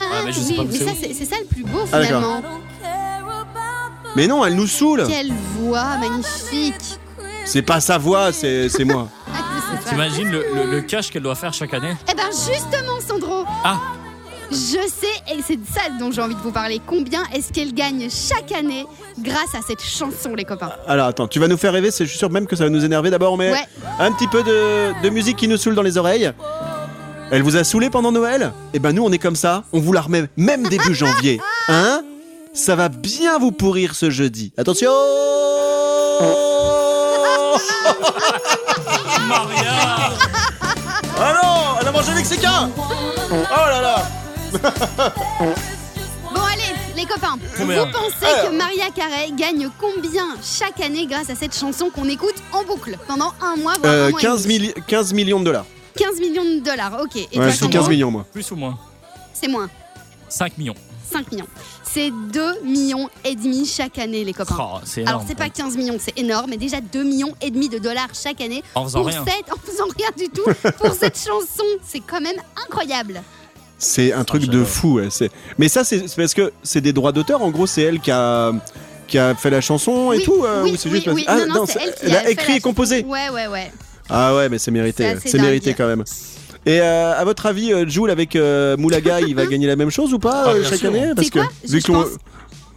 Ah, 0.00 0.22
mais 0.24 0.32
je 0.32 0.40
sais 0.40 0.50
oui, 0.52 0.56
pas 0.56 0.64
mais 0.64 0.72
c'est 0.78 0.84
ça, 0.84 0.90
c'est 0.98 1.12
c'est 1.14 1.24
ça 1.26 1.36
le 1.40 1.46
plus 1.46 1.62
beau 1.64 1.80
Ah, 1.92 1.98
d'accord. 2.00 2.22
finalement. 2.22 2.42
Mais 4.16 4.26
non, 4.26 4.44
elle 4.46 4.54
nous 4.54 4.66
saoule. 4.66 5.04
Quelle 5.06 5.32
voix 5.58 5.96
magnifique. 5.98 6.98
C'est 7.44 7.62
pas 7.62 7.80
sa 7.80 7.98
voix, 7.98 8.32
c'est 8.32 8.68
c'est 8.70 8.84
moi. 8.84 9.08
Ah. 9.28 9.40
T'imagines 9.88 10.30
le, 10.30 10.46
le- 10.54 10.70
le 10.70 10.80
cash 10.82 11.10
qu'elle 11.10 11.22
doit 11.24 11.34
faire 11.34 11.52
chaque 11.52 11.74
année 11.74 11.94
Eh 12.10 12.14
ben 12.14 12.28
justement, 12.30 12.98
Sandro. 13.06 13.44
Ah. 13.64 13.78
Je 14.54 14.78
sais, 14.88 15.34
et 15.34 15.40
c'est 15.46 15.56
de 15.56 15.66
ça 15.66 15.82
dont 15.98 16.12
j'ai 16.12 16.22
envie 16.22 16.34
de 16.36 16.40
vous 16.40 16.52
parler. 16.52 16.80
Combien 16.86 17.24
est-ce 17.34 17.52
qu'elle 17.52 17.74
gagne 17.74 18.08
chaque 18.08 18.52
année 18.52 18.86
grâce 19.20 19.54
à 19.54 19.60
cette 19.66 19.82
chanson, 19.82 20.34
les 20.36 20.44
copains 20.44 20.70
Alors 20.86 21.08
attends, 21.08 21.26
tu 21.26 21.40
vas 21.40 21.48
nous 21.48 21.56
faire 21.56 21.72
rêver, 21.72 21.90
c'est- 21.90 22.04
je 22.04 22.10
suis 22.10 22.18
sûr 22.18 22.30
même 22.30 22.46
que 22.46 22.54
ça 22.54 22.64
va 22.64 22.70
nous 22.70 22.84
énerver. 22.84 23.10
D'abord, 23.10 23.32
on 23.32 23.36
met 23.36 23.50
Ouais. 23.50 23.66
un 23.98 24.12
petit 24.12 24.28
peu 24.28 24.42
de, 24.44 25.02
de 25.02 25.10
musique 25.10 25.36
qui 25.36 25.48
nous 25.48 25.56
saoule 25.56 25.74
dans 25.74 25.82
les 25.82 25.98
oreilles. 25.98 26.30
Elle 27.32 27.42
vous 27.42 27.56
a 27.56 27.64
saoulé 27.64 27.90
pendant 27.90 28.12
Noël? 28.12 28.52
Eh 28.74 28.78
ben 28.78 28.92
nous, 28.92 29.02
on 29.04 29.10
est 29.10 29.18
comme 29.18 29.34
ça, 29.36 29.64
on 29.72 29.80
vous 29.80 29.92
la 29.92 30.02
remet 30.02 30.24
même 30.36 30.62
début 30.68 30.94
janvier. 30.94 31.40
Hein? 31.68 32.02
Ça 32.52 32.76
va 32.76 32.88
bien 32.88 33.38
vous 33.38 33.50
pourrir 33.50 33.94
ce 33.96 34.10
jeudi. 34.10 34.52
Attention 34.56 34.92
Maria 39.26 39.72
Ah 41.18 41.32
non 41.42 41.78
Elle 41.80 41.88
a 41.88 41.92
mangé 41.92 42.12
mexicain 42.14 42.70
Oh 43.32 43.34
là 43.50 43.80
là 43.80 43.96
Bon 46.34 46.40
allez, 46.40 46.62
les 46.96 47.04
copains, 47.06 47.36
Combien 47.56 47.84
vous 47.84 47.92
pensez 47.92 48.24
Alors. 48.26 48.50
que 48.50 48.56
Maria 48.56 48.86
Carey 48.94 49.30
gagne 49.36 49.68
combien 49.80 50.36
chaque 50.42 50.80
année 50.80 51.06
grâce 51.06 51.30
à 51.30 51.34
cette 51.34 51.56
chanson 51.56 51.90
qu'on 51.90 52.08
écoute 52.08 52.34
en 52.52 52.64
boucle 52.64 52.98
pendant 53.06 53.32
un 53.40 53.56
mois, 53.56 53.74
voire 53.80 53.92
Euh, 53.92 54.06
un 54.06 54.10
mois 54.10 54.20
et 54.20 54.22
15, 54.22 54.42
demi 54.42 54.58
milli- 54.58 54.74
15 54.86 55.12
millions 55.12 55.40
de 55.40 55.44
dollars. 55.44 55.64
15 55.96 56.18
millions 56.20 56.44
de 56.44 56.60
dollars, 56.60 57.00
ok. 57.02 57.16
Et 57.16 57.20
Ouais, 57.20 57.26
toi, 57.34 57.44
je 57.46 57.50
suis 57.50 57.58
Sandro 57.60 57.78
15 57.80 57.88
millions 57.88 58.10
moi. 58.10 58.26
Plus 58.32 58.50
ou 58.50 58.56
moins 58.56 58.76
C'est 59.32 59.48
moins, 59.48 59.68
5 60.28 60.58
millions. 60.58 60.74
5 61.12 61.30
millions. 61.30 61.46
C'est 61.84 62.10
2 62.10 62.60
millions 62.64 63.08
et 63.24 63.36
demi 63.36 63.64
chaque 63.66 63.98
année, 64.00 64.24
les 64.24 64.32
copains. 64.32 64.56
Oh, 64.58 64.78
c'est 64.84 65.02
énorme. 65.02 65.14
Alors 65.16 65.24
c'est 65.28 65.36
pas 65.36 65.48
15 65.50 65.76
millions, 65.76 65.96
c'est 66.00 66.18
énorme, 66.18 66.50
mais 66.50 66.56
déjà 66.56 66.80
2 66.80 67.04
millions 67.04 67.34
et 67.40 67.50
demi 67.52 67.68
de 67.68 67.78
dollars 67.78 68.08
chaque 68.20 68.40
année 68.40 68.64
En 68.74 68.84
faisant 68.84 69.00
pour 69.00 69.08
rien. 69.08 69.24
cette, 69.24 69.52
en 69.52 69.56
faisant 69.64 69.84
rien 69.96 70.08
du 70.16 70.28
tout 70.30 70.42
pour 70.78 70.92
cette 70.94 71.16
chanson, 71.16 71.62
c'est 71.86 72.00
quand 72.00 72.20
même 72.20 72.40
incroyable. 72.66 73.22
C'est 73.78 74.12
un 74.12 74.24
truc 74.24 74.46
de 74.46 74.64
fou. 74.64 74.94
ouais, 74.94 75.08
c'est- 75.10 75.30
Mais 75.58 75.68
ça, 75.68 75.84
c'est 75.84 76.08
c'est 76.08 76.16
parce 76.16 76.34
que 76.34 76.52
c'est 76.62 76.80
des 76.80 76.92
droits 76.92 77.12
d'auteur. 77.12 77.42
En 77.42 77.50
gros, 77.50 77.66
c'est 77.66 77.82
elle 77.82 78.00
qui 78.00 78.10
a, 78.10 78.52
qui 79.08 79.18
a 79.18 79.34
fait 79.34 79.50
la 79.50 79.60
chanson 79.60 80.12
et 80.12 80.18
oui, 80.18 80.24
tout. 80.24 80.44
euh, 80.44 80.62
oui, 80.64 80.72
ou 80.72 80.76
c'est 80.76 80.88
oui, 80.88 80.94
juste 80.96 81.04
parce- 81.06 81.16
oui. 81.16 81.24
Ah, 81.26 81.36
non, 81.46 81.54
non, 81.54 81.66
c'est- 81.66 81.72
c'est 81.74 81.84
elle 81.84 81.94
qui 81.94 82.06
elle 82.06 82.14
a, 82.16 82.30
écrit 82.30 82.56
et 82.56 82.60
composé. 82.60 83.04
Ouais, 83.04 83.28
ouais, 83.30 83.46
ouais. 83.48 83.70
Ah 84.08 84.34
ouais, 84.36 84.48
mais 84.48 84.58
c'est 84.58 84.70
mérité. 84.70 85.14
C'est 85.24 85.38
mérité 85.40 85.74
quand 85.74 85.86
même. 85.86 86.04
Et 86.66 86.80
euh, 86.80 87.12
à 87.18 87.24
votre 87.24 87.44
avis, 87.44 87.72
euh, 87.74 87.86
Jules 87.86 88.08
avec 88.10 88.36
euh, 88.36 88.76
Moulaga, 88.78 89.20
il 89.20 89.34
va 89.34 89.44
gagner 89.46 89.66
la 89.66 89.76
même 89.76 89.90
chose 89.90 90.14
ou 90.14 90.18
pas 90.18 90.44
Ah, 90.46 90.54
chaque 90.62 90.78
sûr. 90.78 90.88
année? 90.88 91.10
C'est 91.18 91.30
quoi? 91.30 91.48
Je- 91.64 91.72
vu 91.72 91.80
je 91.80 91.86
qu'on- 91.86 91.92
pense- 92.04 92.08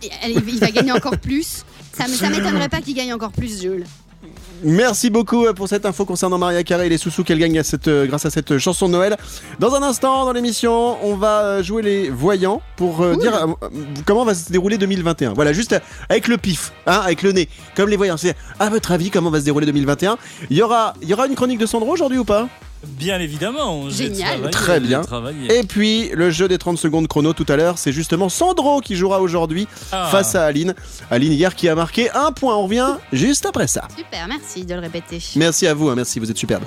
Et 0.03 0.09
elle- 0.23 0.31
il 0.47 0.59
va 0.59 0.69
gagner 0.71 0.91
encore 0.91 1.17
plus. 1.17 1.63
Ça, 1.97 2.05
ça 2.07 2.29
m'étonnerait 2.29 2.69
pas 2.69 2.81
qu'il 2.81 2.93
gagne 2.95 3.13
encore 3.13 3.31
plus, 3.31 3.61
Jules. 3.61 3.85
Merci 4.63 5.09
beaucoup 5.09 5.45
euh, 5.45 5.53
pour 5.53 5.67
cette 5.67 5.85
info 5.85 6.05
concernant 6.05 6.37
Maria 6.37 6.63
Carré 6.63 6.87
et 6.87 6.89
les 6.89 6.97
sous-sous 6.97 7.23
qu'elle 7.23 7.39
gagne 7.39 7.59
à 7.59 7.63
cette, 7.63 7.87
euh, 7.87 8.05
grâce 8.07 8.25
à 8.25 8.29
cette 8.29 8.57
chanson 8.57 8.87
de 8.87 8.93
Noël. 8.93 9.17
Dans 9.59 9.75
un 9.75 9.83
instant, 9.83 10.25
dans 10.25 10.33
l'émission, 10.33 10.97
on 11.05 11.15
va 11.15 11.41
euh, 11.41 11.63
jouer 11.63 11.81
les 11.81 12.09
voyants 12.09 12.61
pour 12.75 13.01
euh, 13.01 13.15
dire 13.15 13.35
euh, 13.35 13.67
comment 14.05 14.25
va 14.25 14.33
se 14.33 14.51
dérouler 14.51 14.77
2021. 14.77 15.33
Voilà, 15.33 15.53
juste 15.53 15.73
euh, 15.73 15.79
avec 16.09 16.27
le 16.27 16.37
pif, 16.37 16.71
hein, 16.85 17.01
avec 17.03 17.21
le 17.21 17.31
nez, 17.31 17.49
comme 17.75 17.89
les 17.89 17.97
voyants. 17.97 18.17
C'est 18.17 18.35
à 18.59 18.69
votre 18.69 18.91
avis 18.91 19.09
comment 19.09 19.29
va 19.29 19.39
se 19.39 19.45
dérouler 19.45 19.65
2021 19.65 20.17
Il 20.49 20.57
y 20.57 20.61
aura, 20.61 20.93
il 21.01 21.09
y 21.09 21.13
aura 21.13 21.27
une 21.27 21.35
chronique 21.35 21.59
de 21.59 21.65
Sandro 21.65 21.91
aujourd'hui 21.91 22.17
ou 22.19 22.25
pas? 22.25 22.47
Bien 22.85 23.19
évidemment. 23.19 23.89
Génial. 23.89 24.49
Très 24.51 24.79
bien. 24.79 25.01
travaillé. 25.01 25.57
Et 25.59 25.63
puis 25.63 26.09
le 26.13 26.29
jeu 26.29 26.47
des 26.47 26.57
30 26.57 26.77
secondes 26.77 27.07
chrono 27.07 27.33
tout 27.33 27.45
à 27.49 27.55
l'heure, 27.55 27.77
c'est 27.77 27.91
justement 27.91 28.29
Sandro 28.29 28.81
qui 28.81 28.95
jouera 28.95 29.19
aujourd'hui 29.21 29.67
Ah. 29.91 30.07
face 30.11 30.35
à 30.35 30.45
Aline. 30.45 30.75
Aline 31.09 31.31
hier 31.33 31.55
qui 31.55 31.67
a 31.69 31.75
marqué 31.75 32.09
un 32.11 32.31
point. 32.31 32.55
On 32.55 32.63
revient 32.63 32.93
juste 33.11 33.45
après 33.45 33.67
ça. 33.67 33.87
Super, 33.95 34.27
merci 34.27 34.65
de 34.65 34.73
le 34.75 34.79
répéter. 34.81 35.21
Merci 35.35 35.67
à 35.67 35.73
vous, 35.73 35.89
hein, 35.89 35.95
merci, 35.95 36.19
vous 36.19 36.29
êtes 36.29 36.37
superbe. 36.37 36.63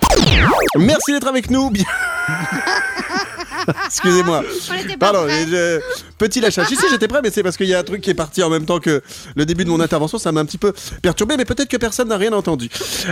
Merci 0.76 1.12
d'être 1.12 1.28
avec 1.28 1.50
nous. 1.50 1.70
Bien- 1.70 1.84
Excusez-moi. 3.86 4.42
Pardon, 4.98 5.26
je- 5.28 5.80
petit 6.18 6.40
lâchage. 6.40 6.66
Si, 6.68 6.76
si, 6.76 6.86
j'étais 6.90 7.08
prêt, 7.08 7.20
mais 7.22 7.30
c'est 7.30 7.42
parce 7.42 7.56
qu'il 7.56 7.66
y 7.66 7.74
a 7.74 7.78
un 7.78 7.82
truc 7.82 8.00
qui 8.00 8.10
est 8.10 8.14
parti 8.14 8.42
en 8.42 8.50
même 8.50 8.66
temps 8.66 8.78
que 8.80 9.02
le 9.36 9.46
début 9.46 9.64
de 9.64 9.70
mon 9.70 9.80
intervention. 9.80 10.18
Ça 10.18 10.32
m'a 10.32 10.40
un 10.40 10.44
petit 10.44 10.58
peu 10.58 10.72
perturbé, 11.02 11.36
mais 11.36 11.44
peut-être 11.44 11.68
que 11.68 11.76
personne 11.76 12.08
n'a 12.08 12.16
rien 12.16 12.32
entendu. 12.32 12.68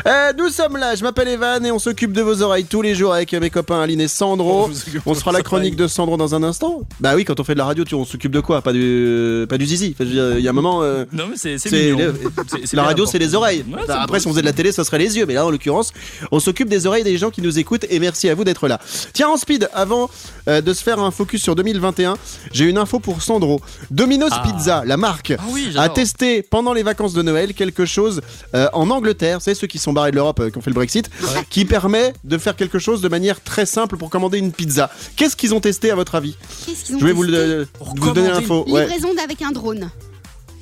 Euh, 0.06 0.32
nous 0.38 0.48
sommes 0.50 0.76
là, 0.76 0.94
je 0.94 1.02
m'appelle 1.02 1.28
Evan 1.28 1.64
et 1.64 1.70
on 1.70 1.78
s'occupe 1.78 2.12
de 2.12 2.22
vos 2.22 2.42
oreilles 2.42 2.64
tous 2.64 2.82
les 2.82 2.94
jours 2.94 3.14
avec 3.14 3.32
mes 3.32 3.50
copains 3.50 3.80
Aline 3.80 4.00
et 4.00 4.08
Sandro. 4.08 4.70
On 5.06 5.14
se 5.14 5.20
fera 5.20 5.32
la 5.32 5.42
chronique 5.42 5.76
de 5.76 5.86
Sandro 5.86 6.16
dans 6.16 6.34
un 6.34 6.42
instant. 6.42 6.82
Bah 7.00 7.12
oui, 7.14 7.24
quand 7.24 7.38
on 7.40 7.44
fait 7.44 7.54
de 7.54 7.58
la 7.58 7.64
radio, 7.64 7.84
tu, 7.84 7.94
on 7.94 8.04
s'occupe 8.04 8.32
de 8.32 8.40
quoi? 8.40 8.62
Pas 8.62 8.72
du, 8.72 9.46
pas 9.48 9.58
du 9.58 9.66
zizi. 9.66 9.94
Enfin, 9.98 10.08
Il 10.08 10.40
y 10.42 10.46
a 10.48 10.50
un 10.50 10.54
moment. 10.54 10.82
euh, 10.82 11.04
Non, 11.12 11.24
mais 11.30 11.36
c'est 11.36 11.58
c'est 11.58 11.68
c'est 11.68 11.90
mignon. 11.92 11.98
le- 11.98 12.14
C'est- 12.48 12.66
c'est 12.66 12.76
la 12.76 12.82
radio, 12.82 13.06
c'est 13.06 13.18
les 13.18 13.34
oreilles. 13.34 13.64
Ouais, 13.68 13.74
Enfin, 13.82 13.84
c'est 13.88 13.92
après, 14.02 14.20
si 14.20 14.26
on 14.26 14.30
faisait 14.30 14.42
de 14.42 14.46
la 14.46 14.52
télé, 14.52 14.72
ce 14.72 14.82
serait 14.84 14.98
les 14.98 15.16
yeux. 15.16 15.24
Mais 15.26 15.34
là, 15.34 15.46
en 15.46 15.50
l'occurrence, 15.50 15.92
on 16.32 16.40
s'occupe 16.40 16.68
des 16.68 16.86
oreilles 16.86 17.04
des 17.04 17.16
gens 17.18 17.30
qui 17.30 17.42
nous 17.42 17.58
écoutent. 17.58 17.86
Et 17.90 17.98
merci 17.98 18.28
à 18.28 18.34
vous 18.34 18.44
d'être 18.44 18.68
là. 18.68 18.78
Tiens, 19.12 19.28
en 19.28 19.36
speed, 19.36 19.68
avant 19.72 20.10
euh, 20.48 20.60
de 20.60 20.72
se 20.72 20.82
faire 20.82 20.98
un 20.98 21.10
focus 21.10 21.42
sur 21.42 21.54
2021, 21.54 22.16
j'ai 22.52 22.64
une 22.64 22.78
info 22.78 22.98
pour 22.98 23.22
Sandro. 23.22 23.60
Domino's 23.90 24.30
Ah. 24.32 24.42
Pizza, 24.44 24.82
la 24.86 24.96
marque, 24.96 25.34
Ah 25.38 25.42
oui, 25.50 25.72
a 25.76 25.88
testé 25.88 26.42
pendant 26.42 26.72
les 26.72 26.82
vacances 26.82 27.12
de 27.12 27.22
Noël 27.22 27.54
quelque 27.54 27.84
chose 27.84 28.20
euh, 28.54 28.68
en 28.72 28.90
Angleterre, 28.90 29.40
c'est 29.42 29.54
ceux 29.54 29.66
qui 29.66 29.78
sont 29.78 29.92
barrés 29.92 30.10
de 30.10 30.16
l'Europe, 30.16 30.40
euh, 30.40 30.50
qui 30.50 30.58
ont 30.58 30.60
fait 30.62 30.70
le 30.70 30.74
Brexit, 30.74 31.10
Ouais. 31.22 31.42
qui 31.50 31.64
permet 31.64 32.12
de 32.24 32.38
faire 32.38 32.56
quelque 32.56 32.78
chose 32.78 33.00
de 33.00 33.08
manière 33.08 33.40
très 33.42 33.66
simple 33.66 33.96
pour 33.96 34.10
commander 34.10 34.38
une 34.38 34.52
pizza. 34.52 34.90
Qu'est-ce 35.16 35.36
qu'ils 35.36 35.54
ont 35.54 35.60
testé 35.60 35.90
à 35.90 35.94
votre 35.94 36.14
avis? 36.14 36.36
Je 36.66 37.04
vais 37.04 37.12
vous, 37.12 37.22
le, 37.24 37.34
euh, 37.34 37.64
vous 37.80 38.12
donner 38.12 38.28
l'info. 38.28 38.64
Ouais. 38.68 38.84
Livraison 38.86 39.08
avec 39.22 39.42
un 39.42 39.50
drone. 39.50 39.90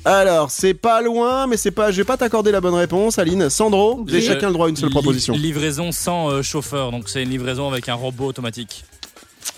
Alors, 0.05 0.51
c'est 0.51 0.73
pas 0.73 1.01
loin, 1.01 1.47
mais 1.47 1.57
c'est 1.57 1.71
pas. 1.71 1.91
Je 1.91 1.97
vais 1.97 2.03
pas 2.05 2.15
t'accorder 2.15 2.51
la 2.51 2.61
bonne 2.61 2.73
réponse, 2.75 3.19
Aline. 3.19 3.49
Sandro, 3.49 4.03
vous 4.05 4.09
avez 4.13 4.23
Euh, 4.23 4.27
chacun 4.27 4.47
le 4.47 4.53
droit 4.53 4.67
à 4.67 4.69
une 4.69 4.77
seule 4.77 4.89
proposition. 4.89 5.33
Livraison 5.33 5.91
sans 5.91 6.29
euh, 6.29 6.41
chauffeur, 6.41 6.91
donc 6.91 7.09
c'est 7.09 7.23
une 7.23 7.29
livraison 7.29 7.69
avec 7.69 7.89
un 7.89 7.93
robot 7.95 8.27
automatique. 8.27 8.85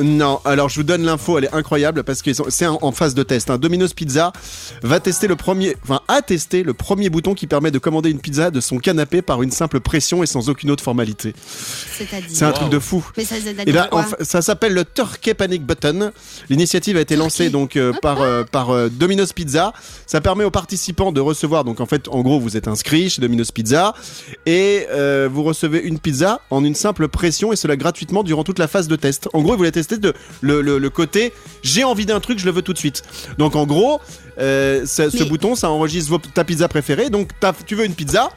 Non, 0.02 0.40
alors 0.46 0.70
je 0.70 0.76
vous 0.78 0.84
donne 0.84 1.04
l'info, 1.04 1.38
elle 1.38 1.46
est 1.46 1.54
incroyable 1.54 2.04
parce 2.04 2.22
que 2.22 2.32
c'est 2.50 2.66
en, 2.68 2.92
phase 2.94 3.16
de 3.16 3.24
test. 3.24 3.50
hein. 3.50 3.58
Domino's 3.58 3.94
Pizza 3.94 4.32
va 4.82 5.00
tester 5.02 5.28
le 5.28 5.36
premier, 5.36 5.76
enfin 5.84 6.00
a 6.08 6.22
testé 6.22 6.64
le 6.64 6.74
premier 6.74 7.10
bouton 7.10 7.34
qui 7.34 7.48
permet 7.48 7.70
de 7.72 7.80
commander 7.80 8.10
une 8.10 8.20
pizza 8.20 8.50
de 8.50 8.62
son 8.62 8.78
canapé 8.78 9.22
par 9.22 9.42
une 9.44 9.52
simple 9.52 9.80
pression 9.82 10.24
et 10.24 10.26
sans 10.26 10.48
aucune 10.50 10.72
autre 10.72 10.84
formalité. 10.84 11.34
C'est 12.32 12.44
un 12.46 12.50
Wow. 12.50 12.54
truc 12.56 12.70
de 12.70 12.80
fou. 12.80 13.06
Mais 13.18 13.26
ça, 13.26 13.36
Et 13.66 13.72
ben, 13.74 13.88
quoi 13.92 14.06
ça 14.22 14.42
s'appelle 14.42 14.74
le 14.74 14.86
Turkey 14.86 15.34
Panic 15.34 15.66
Button. 15.66 16.12
L'initiative 16.50 16.96
a 16.98 17.02
été 17.02 17.16
lancée 17.16 17.50
donc 17.50 17.76
euh, 17.76 17.92
par 18.02 18.22
euh, 18.22 18.44
par 18.44 18.70
euh, 18.70 18.90
Domino's 18.90 19.34
Pizza. 19.34 19.74
Ça 20.08 20.22
permet 20.22 20.46
aux 20.46 20.52
participants 20.52 21.12
de 21.12 21.20
recevoir 21.20 21.64
donc 21.66 21.82
en 21.82 21.86
fait 21.86 22.08
en 22.08 22.22
gros 22.22 22.40
vous 22.40 22.56
êtes 22.56 22.68
inscrit 22.68 23.10
chez 23.10 23.22
Domino's 23.22 23.52
Pizza 23.52 23.94
et 24.46 24.86
euh, 24.92 25.28
vous 25.32 25.44
recevez 25.44 25.80
une 25.82 26.00
pizza 26.00 26.42
en 26.50 26.64
une 26.64 26.76
simple 26.76 27.08
pression 27.10 27.52
et 27.52 27.56
cela 27.56 27.76
gratuitement 27.76 28.24
durant 28.24 28.44
toute 28.44 28.60
la 28.60 28.68
phase 28.68 28.88
de 28.88 28.96
test. 28.96 29.28
En 29.34 29.42
gros, 29.42 29.54
ils 29.54 29.58
voulaient 29.58 29.70
tester 29.80 29.98
de, 29.98 30.14
le, 30.42 30.62
le- 30.62 30.78
le 30.80 30.90
côté 30.90 31.34
j'ai 31.64 31.84
envie 31.84 32.06
d'un 32.06 32.20
truc, 32.20 32.40
je 32.40 32.46
le 32.46 32.52
veux 32.52 32.62
tout 32.62 32.74
de 32.74 32.78
suite. 32.78 33.04
Donc 33.38 33.56
en 33.56 33.66
gros, 33.66 34.00
euh, 34.40 34.86
ce 34.86 35.24
Mais- 35.24 35.26
bouton 35.30 35.56
ça 35.56 35.70
enregistre 35.70 36.12
vos- 36.12 36.18
ta 36.20 36.44
pizza 36.44 36.68
préférée. 36.68 37.10
Donc 37.10 37.30
tu 37.66 37.76
veux 37.76 37.86
une 37.86 37.96
pizza, 37.96 38.30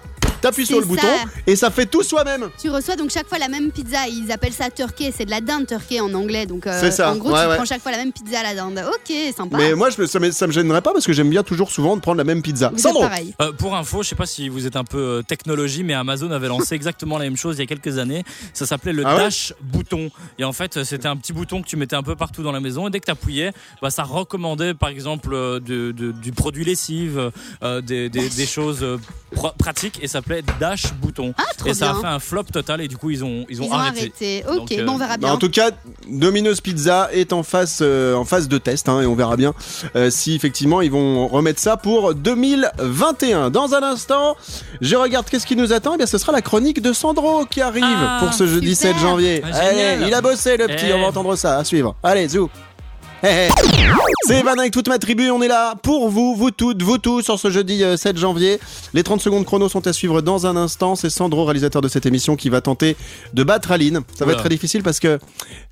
t'appuies 0.43 0.67
sur 0.67 0.79
le 0.81 0.87
bouton 0.87 1.07
et 1.47 1.57
ça 1.57 1.71
fait 1.71 1.87
tout 1.87 2.03
soi-même. 2.03 2.49
Tu 2.61 2.69
reçois 2.69 2.97
donc 2.97 3.11
chaque 3.11 3.29
fois 3.29 3.39
la 3.39 3.49
même 3.49 3.71
pizza. 3.71 4.07
Ils 4.09 4.31
appellent 4.31 4.53
ça 4.53 4.69
turkey. 4.71 5.13
C'est 5.17 5.25
de 5.25 5.31
la 5.31 5.41
dinde 5.41 5.67
turkey 5.67 6.01
en 6.01 6.13
anglais. 6.13 6.45
Donc 6.47 6.67
euh, 6.67 6.79
C'est 6.81 6.91
ça. 6.91 7.13
en 7.13 7.17
gros, 7.17 7.33
Ouais, 7.33 7.43
tu 7.45 7.49
ouais. 7.49 7.57
prends 7.57 7.65
chaque 7.65 7.81
fois 7.83 7.93
la 7.93 7.99
même 7.99 8.13
pizza 8.13 8.41
à 8.41 8.43
la 8.43 8.55
dinde. 8.55 8.83
Ok, 8.87 9.15
sympa. 9.35 9.57
Mais 9.57 9.75
moi, 9.75 9.89
je, 9.91 10.05
ça, 10.07 10.19
me, 10.21 10.31
ça 10.31 10.47
me 10.47 10.53
gênerait 10.53 10.83
pas 10.83 10.93
parce 10.93 11.07
que 11.07 11.13
j'aime 11.13 11.31
bien 11.31 11.43
toujours 11.43 11.71
souvent 11.71 11.97
de 11.97 12.03
prendre 12.03 12.19
la 12.19 12.25
même 12.25 12.43
pizza. 12.43 12.71
Vous 12.77 13.01
pareil. 13.01 13.35
Euh, 13.41 13.53
pour 13.53 13.75
info, 13.77 14.03
je 14.03 14.09
sais 14.09 14.15
pas 14.17 14.27
si 14.27 14.49
vous 14.49 14.67
êtes 14.67 14.77
un 14.77 14.85
peu 14.85 14.99
euh, 14.99 15.23
technologie, 15.23 15.85
mais 15.85 15.95
Amazon 15.95 16.31
avait 16.33 16.49
lancé 16.49 16.75
exactement 16.75 17.17
la 17.19 17.25
même 17.25 17.37
chose 17.37 17.57
il 17.57 17.61
y 17.61 17.63
a 17.63 17.67
quelques 17.67 17.99
années. 17.99 18.25
Ça 18.53 18.67
s'appelait 18.67 18.93
le 18.93 19.05
Ah 19.07 19.17
ouais 19.17 19.23
Dash 19.25 19.55
bouton. 19.63 20.11
Et 20.39 20.45
en 20.45 20.53
fait, 20.53 20.83
c'était 20.85 21.09
un 21.09 21.17
petit 21.17 21.33
bouton 21.33 21.63
que 21.63 21.69
tu 21.69 21.77
mettais 21.77 21.97
un 21.97 22.03
peu 22.03 22.17
partout 22.17 22.43
dans 22.43 22.53
la 22.53 22.61
maison. 22.61 22.89
Et 22.89 22.91
dès 22.91 23.01
que 23.01 23.07
tu 23.07 23.13
appuyais, 23.13 23.53
bah, 23.81 23.91
ça 23.91 24.03
recommandait 24.03 24.75
par 24.75 24.89
exemple 24.89 25.31
euh, 25.33 25.61
de- 25.61 25.93
de- 25.93 26.13
du 26.13 26.33
produit 26.33 26.65
lessive, 26.65 27.31
euh, 27.63 27.81
des, 27.81 28.09
des- 28.09 28.29
des 28.29 28.47
choses 28.47 28.85
pr- 29.35 29.57
pratiques. 29.57 29.99
Et 30.03 30.09
ça 30.09 30.23
s'appelait 30.37 30.55
Dash 30.61 30.93
bouton. 30.95 31.35
Ah, 31.39 31.43
trop 31.57 31.69
et 31.69 31.75
ça 31.75 31.91
a 31.93 31.95
fait 31.95 32.07
un 32.07 32.19
flop 32.19 32.45
total. 32.45 32.81
Et 32.81 32.89
du 32.89 32.97
coup, 32.97 33.11
ils 33.11 33.25
ont, 33.25 33.45
ils 33.49 33.61
ont 33.61 33.65
Ils 33.67 33.71
ont 33.71 33.73
arrêté. 33.75 34.01
arrêté. 34.01 34.45
Ok, 34.49 34.57
Donc, 34.57 34.73
euh, 34.73 34.85
bon, 34.87 34.93
on 34.93 34.99
verra 34.99 35.17
Bah, 35.17 35.27
bien. 35.29 35.33
en 35.33 35.39
tout 35.39 35.51
cas, 35.51 35.71
Domino's 36.09 36.61
Pizza 36.61 37.09
est 37.12 37.33
en 37.33 37.43
phase, 37.43 37.79
euh, 37.83 38.15
en 38.15 38.25
phase 38.25 38.49
de 38.49 38.59
test 38.59 38.89
hein, 38.89 39.01
et 39.03 39.07
on 39.07 39.15
verra 39.15 39.37
bien 39.37 39.55
euh, 39.97 40.11
si 40.11 40.35
effectivement 40.35 40.81
ils 40.81 40.91
vont 40.91 41.29
remettre 41.29 41.61
ça 41.61 41.77
pour 41.77 42.15
2021. 42.15 43.51
Dans 43.51 43.75
un 43.75 43.83
instant, 43.83 44.37
je 44.81 44.97
regarde 44.97 45.27
qu'est-ce 45.29 45.47
qui 45.47 45.57
nous 45.57 45.73
attend. 45.73 45.95
Eh 45.95 45.97
bien, 45.99 46.07
ce 46.07 46.19
sera 46.19 46.33
la 46.33 46.43
chronique 46.43 46.81
de 46.83 46.93
Sandro 46.93 47.45
qui 47.47 47.61
arrive 47.61 47.85
Ah, 47.87 48.19
pour 48.21 48.33
ce 48.35 48.47
jeudi 48.47 48.75
super. 48.75 48.93
7 48.95 49.01
janvier. 49.03 49.43
Ah, 49.45 49.57
Allez, 49.57 49.79
génial. 49.79 50.09
il 50.09 50.15
a 50.15 50.21
bossé 50.21 50.57
le 50.57 50.67
petit, 50.67 50.87
Eh. 50.89 50.93
on 50.93 51.01
va 51.01 51.07
entendre 51.09 51.37
ça. 51.37 51.59
À 51.59 51.65
suivre. 51.65 51.95
Allez, 52.03 52.29
zou. 52.29 52.49
C'est 54.26 54.38
Evan 54.38 54.59
avec 54.59 54.73
toute 54.73 54.88
ma 54.88 54.99
tribu, 54.99 55.31
on 55.31 55.43
est 55.43 55.49
là 55.49 55.75
pour 55.83 56.09
vous, 56.09 56.35
vous 56.35 56.50
toutes, 56.50 56.83
vous 56.83 56.99
tous, 56.99 57.23
sur 57.23 57.38
ce 57.38 57.50
jeudi 57.50 57.83
euh, 57.85 57.97
7 57.97 58.17
janvier. 58.17 58.59
Les 58.95 59.02
30 59.02 59.21
secondes 59.21 59.45
chrono 59.45 59.69
sont 59.69 59.87
à 59.87 59.93
suivre 59.93 60.23
dans 60.23 60.47
un 60.47 60.57
instant. 60.57 60.97
C'est 60.97 61.11
Sandro, 61.11 61.45
réalisateur 61.45 61.83
de 61.83 61.88
cette 61.88 62.07
émission, 62.07 62.35
qui 62.37 62.49
va 62.49 62.61
tenter 62.61 62.97
de 63.33 63.45
battre 63.45 63.71
Aline. 63.73 64.00
Ça 64.19 64.25
va 64.25 64.33
être 64.33 64.41
très 64.41 64.49
difficile 64.49 64.83
parce 64.83 64.99
que 65.00 65.19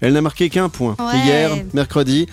elle 0.01 0.13
n'a 0.13 0.21
marqué 0.21 0.49
qu'un 0.49 0.69
point 0.69 0.97
Ouais. 0.99 1.19
hier, 1.25 1.51
mercredi. 1.73 2.27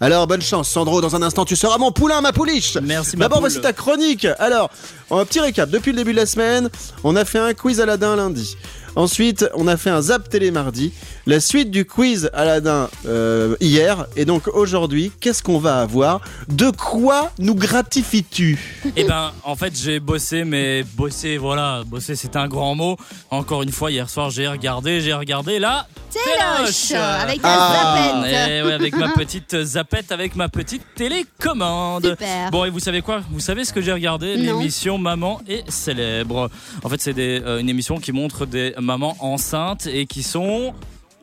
Alors, 0.00 0.26
bonne 0.26 0.42
chance, 0.42 0.68
Sandro. 0.68 1.00
Dans 1.00 1.16
un 1.16 1.22
instant, 1.22 1.44
tu 1.44 1.56
seras 1.56 1.78
mon 1.78 1.90
poulain, 1.92 2.20
ma 2.20 2.32
pouliche. 2.32 2.76
Merci, 2.82 3.16
D'abord, 3.16 3.40
voici 3.40 3.60
ta 3.60 3.72
chronique. 3.72 4.26
Alors, 4.38 4.70
un 5.10 5.24
petit 5.24 5.40
récap. 5.40 5.70
Depuis 5.70 5.92
le 5.92 5.98
début 5.98 6.12
de 6.12 6.18
la 6.18 6.26
semaine, 6.26 6.68
on 7.04 7.16
a 7.16 7.24
fait 7.24 7.38
un 7.38 7.54
quiz 7.54 7.80
Aladdin 7.80 8.16
lundi. 8.16 8.56
Ensuite, 8.98 9.48
on 9.54 9.68
a 9.68 9.76
fait 9.76 9.90
un 9.90 10.02
zap 10.02 10.28
télé 10.28 10.50
mardi. 10.50 10.92
La 11.24 11.38
suite 11.38 11.70
du 11.70 11.84
quiz 11.84 12.30
Aladdin 12.32 12.90
euh, 13.06 13.54
hier. 13.60 14.06
Et 14.16 14.24
donc 14.24 14.48
aujourd'hui, 14.48 15.12
qu'est-ce 15.20 15.40
qu'on 15.40 15.60
va 15.60 15.80
avoir? 15.82 16.20
De 16.48 16.70
quoi 16.70 17.30
nous 17.38 17.54
gratifies-tu? 17.54 18.58
Eh 18.96 19.04
ben, 19.04 19.30
en 19.44 19.54
fait, 19.54 19.72
j'ai 19.80 20.00
bossé, 20.00 20.42
mais 20.42 20.82
bossé, 20.94 21.36
voilà, 21.36 21.84
bossé, 21.86 22.16
c'est 22.16 22.34
un 22.34 22.48
grand 22.48 22.74
mot. 22.74 22.96
Encore 23.30 23.62
une 23.62 23.70
fois, 23.70 23.92
hier 23.92 24.10
soir, 24.10 24.30
j'ai 24.30 24.48
regardé, 24.48 25.00
j'ai 25.00 25.14
regardé 25.14 25.60
là. 25.60 25.86
Téloche 26.10 26.90
avec 26.92 27.40
ta 27.42 27.48
Ah. 27.48 28.22
zapette. 28.22 28.48
Eh 28.50 28.62
ouais, 28.62 28.72
avec 28.72 28.96
ma 28.96 29.10
petite 29.10 29.62
zapette, 29.62 30.10
avec 30.10 30.34
ma 30.34 30.48
petite 30.48 30.82
télécommande. 30.96 32.16
Super. 32.18 32.50
Bon, 32.50 32.64
et 32.64 32.70
vous 32.70 32.80
savez 32.80 33.02
quoi? 33.02 33.20
Vous 33.30 33.40
savez 33.40 33.64
ce 33.64 33.72
que 33.72 33.80
j'ai 33.80 33.92
regardé? 33.92 34.34
L'émission 34.36 34.98
Maman 34.98 35.40
est 35.46 35.70
célèbre. 35.70 36.50
En 36.82 36.88
fait, 36.88 37.00
c'est 37.00 37.14
euh, 37.16 37.60
une 37.60 37.68
émission 37.68 37.98
qui 38.00 38.10
montre 38.10 38.46
des 38.46 38.72
mamans 38.88 39.18
enceintes 39.20 39.86
et 39.86 40.06
qui 40.06 40.22
sont 40.22 40.72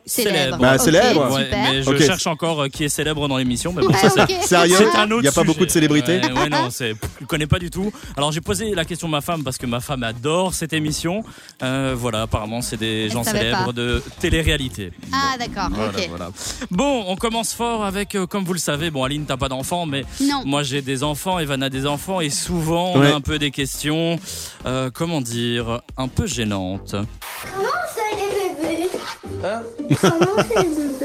Célèbre. 0.06 0.58
Bah, 0.58 0.78
célèbre. 0.78 1.32
Ouais, 1.34 1.44
super. 1.44 1.58
mais 1.72 1.82
je 1.82 1.96
cherche 2.04 2.26
encore 2.28 2.62
euh, 2.62 2.68
qui 2.68 2.84
est 2.84 2.88
célèbre 2.88 3.26
dans 3.26 3.36
l'émission. 3.36 3.72
Mais 3.72 3.82
bon, 3.82 3.92
ça, 3.92 4.22
ok. 4.24 4.32
Sérieux 4.42 4.76
c'est 4.78 4.96
un 4.98 5.10
autre 5.10 5.20
Il 5.20 5.22
n'y 5.22 5.28
a 5.28 5.32
pas 5.32 5.40
sujet. 5.40 5.44
beaucoup 5.52 5.66
de 5.66 5.70
célébrités 5.70 6.20
Ouais, 6.20 6.32
ouais, 6.32 6.48
non, 6.48 6.70
c'est, 6.70 6.94
je 7.20 7.26
connais 7.26 7.46
pas 7.48 7.58
du 7.58 7.70
tout. 7.70 7.90
Alors 8.16 8.30
j'ai 8.30 8.40
posé 8.40 8.72
la 8.74 8.84
question 8.84 9.08
à 9.08 9.10
ma 9.10 9.20
femme 9.20 9.42
parce 9.42 9.58
que 9.58 9.66
ma 9.66 9.80
femme 9.80 10.02
adore 10.04 10.54
cette 10.54 10.72
émission. 10.72 11.24
Euh, 11.62 11.94
voilà, 11.98 12.22
apparemment 12.22 12.62
c'est 12.62 12.76
des 12.76 13.06
Elle 13.06 13.10
gens 13.12 13.24
célèbres 13.24 13.66
pas. 13.66 13.72
de 13.72 14.02
télé-réalité. 14.20 14.92
Ah, 15.12 15.34
d'accord, 15.38 15.68
Voilà, 15.72 15.90
ok. 15.98 16.06
voilà. 16.08 16.30
Bon, 16.70 17.04
on 17.08 17.16
commence 17.16 17.52
fort 17.52 17.84
avec, 17.84 18.14
euh, 18.14 18.26
comme 18.26 18.44
vous 18.44 18.52
le 18.52 18.58
savez, 18.60 18.90
bon 18.90 19.02
Aline 19.02 19.24
t'as 19.26 19.36
pas 19.36 19.48
d'enfant, 19.48 19.86
mais 19.86 20.04
Non. 20.20 20.42
moi 20.44 20.62
j'ai 20.62 20.82
des 20.82 21.02
enfants, 21.02 21.38
Evan 21.40 21.62
a 21.62 21.68
des 21.70 21.84
enfants, 21.86 22.20
et 22.20 22.30
souvent 22.30 22.92
on 22.94 23.02
a 23.02 23.12
un 23.14 23.20
peu 23.20 23.38
des 23.40 23.50
questions, 23.50 24.18
euh, 24.66 24.90
comment 24.94 25.20
dire, 25.20 25.80
un 25.96 26.08
peu 26.08 26.26
gênantes. 26.26 26.94
Comment 26.94 27.66
les 28.16 28.45
bébés 29.42 29.96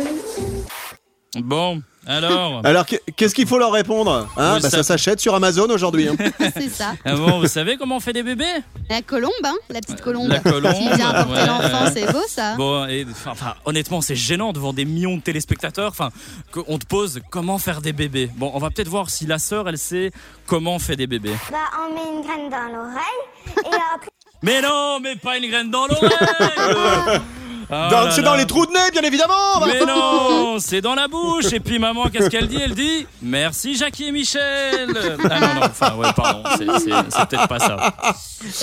Bon, 1.43 1.81
alors. 2.05 2.59
Alors, 2.65 2.85
qu'est- 2.85 3.01
qu'est-ce 3.15 3.33
qu'il 3.33 3.47
faut 3.47 3.57
leur 3.57 3.71
répondre 3.71 4.27
hein 4.35 4.59
Bah, 4.61 4.69
Ça 4.69 4.83
s'achète 4.83 5.21
sur 5.21 5.33
Amazon 5.33 5.69
aujourd'hui. 5.69 6.09
hein. 6.09 6.15
C'est 6.53 6.67
ça. 6.67 6.91
ah 7.05 7.15
bon, 7.15 7.39
vous 7.39 7.47
savez 7.47 7.77
comment 7.77 7.95
on 7.95 7.99
fait 8.01 8.11
des 8.11 8.21
bébés? 8.23 8.43
La 8.89 9.01
colombe, 9.01 9.31
hein, 9.45 9.55
la 9.69 9.79
petite 9.79 10.01
colombe. 10.01 10.27
La 10.27 10.39
colombe, 10.39 10.73
Qui 10.73 10.89
vient 10.93 11.09
apporter 11.11 11.39
ouais, 11.39 11.47
l'enfant, 11.47 11.85
ouais. 11.85 11.91
c'est 11.93 12.11
beau 12.11 12.21
ça. 12.27 12.55
Bon, 12.57 12.85
et, 12.85 13.05
enfin, 13.09 13.31
enfin, 13.31 13.53
honnêtement, 13.63 14.01
c'est 14.01 14.15
gênant 14.17 14.51
devant 14.51 14.73
des 14.73 14.83
millions 14.83 15.15
de 15.15 15.21
téléspectateurs. 15.21 15.91
Enfin, 15.91 16.09
qu'on 16.51 16.77
te 16.77 16.85
pose 16.85 17.21
comment 17.29 17.57
faire 17.59 17.79
des 17.81 17.93
bébés. 17.93 18.29
Bon, 18.35 18.51
on 18.53 18.59
va 18.59 18.69
peut-être 18.71 18.89
voir 18.89 19.09
si 19.09 19.25
la 19.25 19.39
sœur, 19.39 19.69
elle 19.69 19.77
sait 19.77 20.11
comment 20.47 20.75
on 20.75 20.79
fait 20.79 20.97
des 20.97 21.07
bébés. 21.07 21.35
Bah, 21.49 21.59
on 21.79 21.93
met 21.93 22.17
une 22.17 22.23
graine 22.27 22.49
dans 22.49 22.75
l'oreille 22.75 23.63
et 23.71 23.75
après, 23.95 24.09
Mais 24.43 24.61
non, 24.61 24.99
mais 25.01 25.15
pas 25.15 25.37
une 25.37 25.49
graine 25.49 25.71
dans 25.71 25.87
l'oreille. 25.87 27.21
Ah 27.73 27.87
Dans- 27.89 28.01
là 28.01 28.11
C'est 28.11 28.21
là. 28.21 28.31
dans 28.31 28.35
les 28.35 28.45
trous 28.45 28.65
de 28.65 28.71
nez, 28.71 28.91
bien 28.91 29.01
évidemment 29.03 29.65
Mais 29.65 29.85
non, 29.85 30.57
c'est 30.59 30.81
dans 30.81 30.93
la 30.95 31.07
bouche. 31.07 31.53
Et 31.53 31.59
puis 31.61 31.79
maman, 31.79 32.07
qu'est-ce 32.09 32.29
qu'elle 32.29 32.47
dit? 32.47 32.59
Elle 32.61 32.75
dit 32.75 33.07
merci 33.21 33.75
Jackie 33.75 34.07
et 34.07 34.11
Michel. 34.11 34.89
Ah 35.29 35.39
non 35.39 35.53
non, 35.55 35.61
enfin 35.63 35.95
ouais, 35.95 36.11
pardon, 36.15 36.43
c'est 36.57 36.65
c'est- 36.79 36.91
c'est 37.09 37.25
peut-être 37.27 37.47
pas 37.47 37.59
ça. 37.59 37.77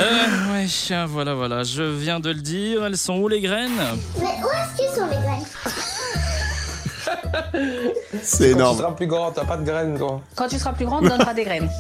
Euh, 0.01 0.53
ouais, 0.53 0.67
chien, 0.69 1.07
voilà 1.07 1.33
voilà, 1.35 1.63
je 1.65 1.83
viens 1.83 2.21
de 2.21 2.29
le 2.31 2.41
dire. 2.41 2.85
Elles 2.85 2.99
sont 2.99 3.15
où 3.17 3.29
les 3.29 3.41
graines? 3.41 3.71
Mais 4.19 4.25
où 4.25 4.27
est-ce 4.27 4.77
qu'ils 4.77 4.95
sont 5.01 5.07
les 5.07 5.17
graines? 5.17 5.47
C'est 8.23 8.39
Quand 8.39 8.45
tu 8.45 8.51
énorme. 8.53 8.79
seras 8.79 8.93
plus 8.93 9.07
grand, 9.07 9.31
t'as 9.33 9.45
pas 9.45 9.57
de 9.57 9.65
graines, 9.65 9.97
toi. 9.99 10.21
Quand 10.37 10.49
tu 10.49 10.59
seras 10.59 10.73
plus 10.73 10.85
grande, 10.87 11.05
on 11.07 11.09
donnera 11.09 11.33
des 11.35 11.45
graines. 11.45 11.71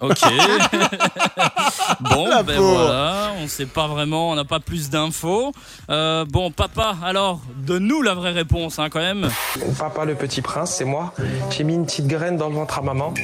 Ok. 0.00 0.20
bon, 2.00 2.26
La 2.26 2.42
ben 2.42 2.60
voilà, 2.60 3.32
on 3.42 3.48
sait 3.48 3.64
pas 3.64 3.86
vraiment, 3.86 4.30
on 4.30 4.34
n'a 4.34 4.44
pas 4.44 4.60
plus 4.60 4.90
d'infos. 4.90 5.52
Euh, 5.88 6.26
bon, 6.28 6.50
papa, 6.50 6.96
alors, 7.02 7.40
donne-nous 7.56 8.02
la 8.02 8.12
vraie 8.14 8.32
réponse, 8.32 8.78
hein, 8.78 8.88
quand 8.90 9.00
même. 9.00 9.30
Papa, 9.78 10.04
le 10.04 10.14
petit 10.14 10.42
prince, 10.42 10.74
c'est 10.74 10.84
moi. 10.84 11.14
J'ai 11.50 11.64
mis 11.64 11.74
une 11.74 11.86
petite 11.86 12.08
graine 12.08 12.36
dans 12.36 12.48
le 12.48 12.54
ventre 12.56 12.78
à 12.78 12.82
maman. 12.82 13.14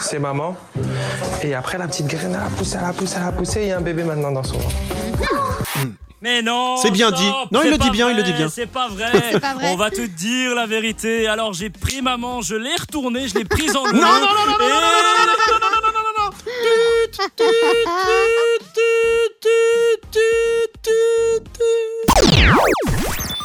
C'est 0.00 0.18
maman. 0.18 0.56
Et 1.42 1.54
après, 1.54 1.76
la 1.76 1.86
petite 1.86 2.06
graine, 2.06 2.32
elle 2.34 2.46
a 2.46 2.56
poussé, 2.56 2.78
elle 2.78 2.88
a 2.88 2.92
poussé, 2.94 3.16
elle 3.18 3.28
a 3.28 3.32
poussé. 3.32 3.60
Il 3.62 3.68
y 3.68 3.72
a 3.72 3.78
un 3.78 3.82
bébé 3.82 4.04
maintenant 4.04 4.32
dans 4.32 4.42
son 4.42 4.56
ventre. 4.58 4.74
Mais 6.24 6.40
non 6.40 6.78
C'est 6.78 6.90
bien 6.90 7.08
stop, 7.08 7.20
dit. 7.20 7.30
Non, 7.52 7.60
il 7.62 7.70
le 7.70 7.76
dit 7.76 7.90
bien, 7.90 8.08
il 8.08 8.16
le 8.16 8.22
vrai, 8.22 8.32
dit 8.32 8.36
bien. 8.38 8.48
C'est 8.48 8.64
pas 8.66 8.88
vrai. 8.88 9.12
C'est 9.30 9.40
pas 9.40 9.52
vrai. 9.52 9.70
On 9.72 9.76
va 9.76 9.90
te 9.90 10.00
dire 10.00 10.54
la 10.54 10.64
vérité. 10.66 11.26
Alors, 11.28 11.52
j'ai 11.52 11.68
pris 11.68 12.00
maman, 12.00 12.40
je 12.40 12.54
l'ai 12.54 12.74
retournée, 12.80 13.28
je 13.28 13.34
l'ai 13.34 13.44
prise 13.44 13.76
en 13.76 13.84
le 13.84 13.92
Non, 13.92 14.00
non, 14.00 14.08
non, 14.08 14.20
non, 14.20 14.46
non, 14.46 14.54
et- 14.54 14.58
non, 14.58 14.80
non, 14.80 14.90
non, 15.28 15.58
non, 15.60 15.68
non, 15.70 15.92
non, 15.92 16.02
non, 16.16 16.24
non. 16.24 17.74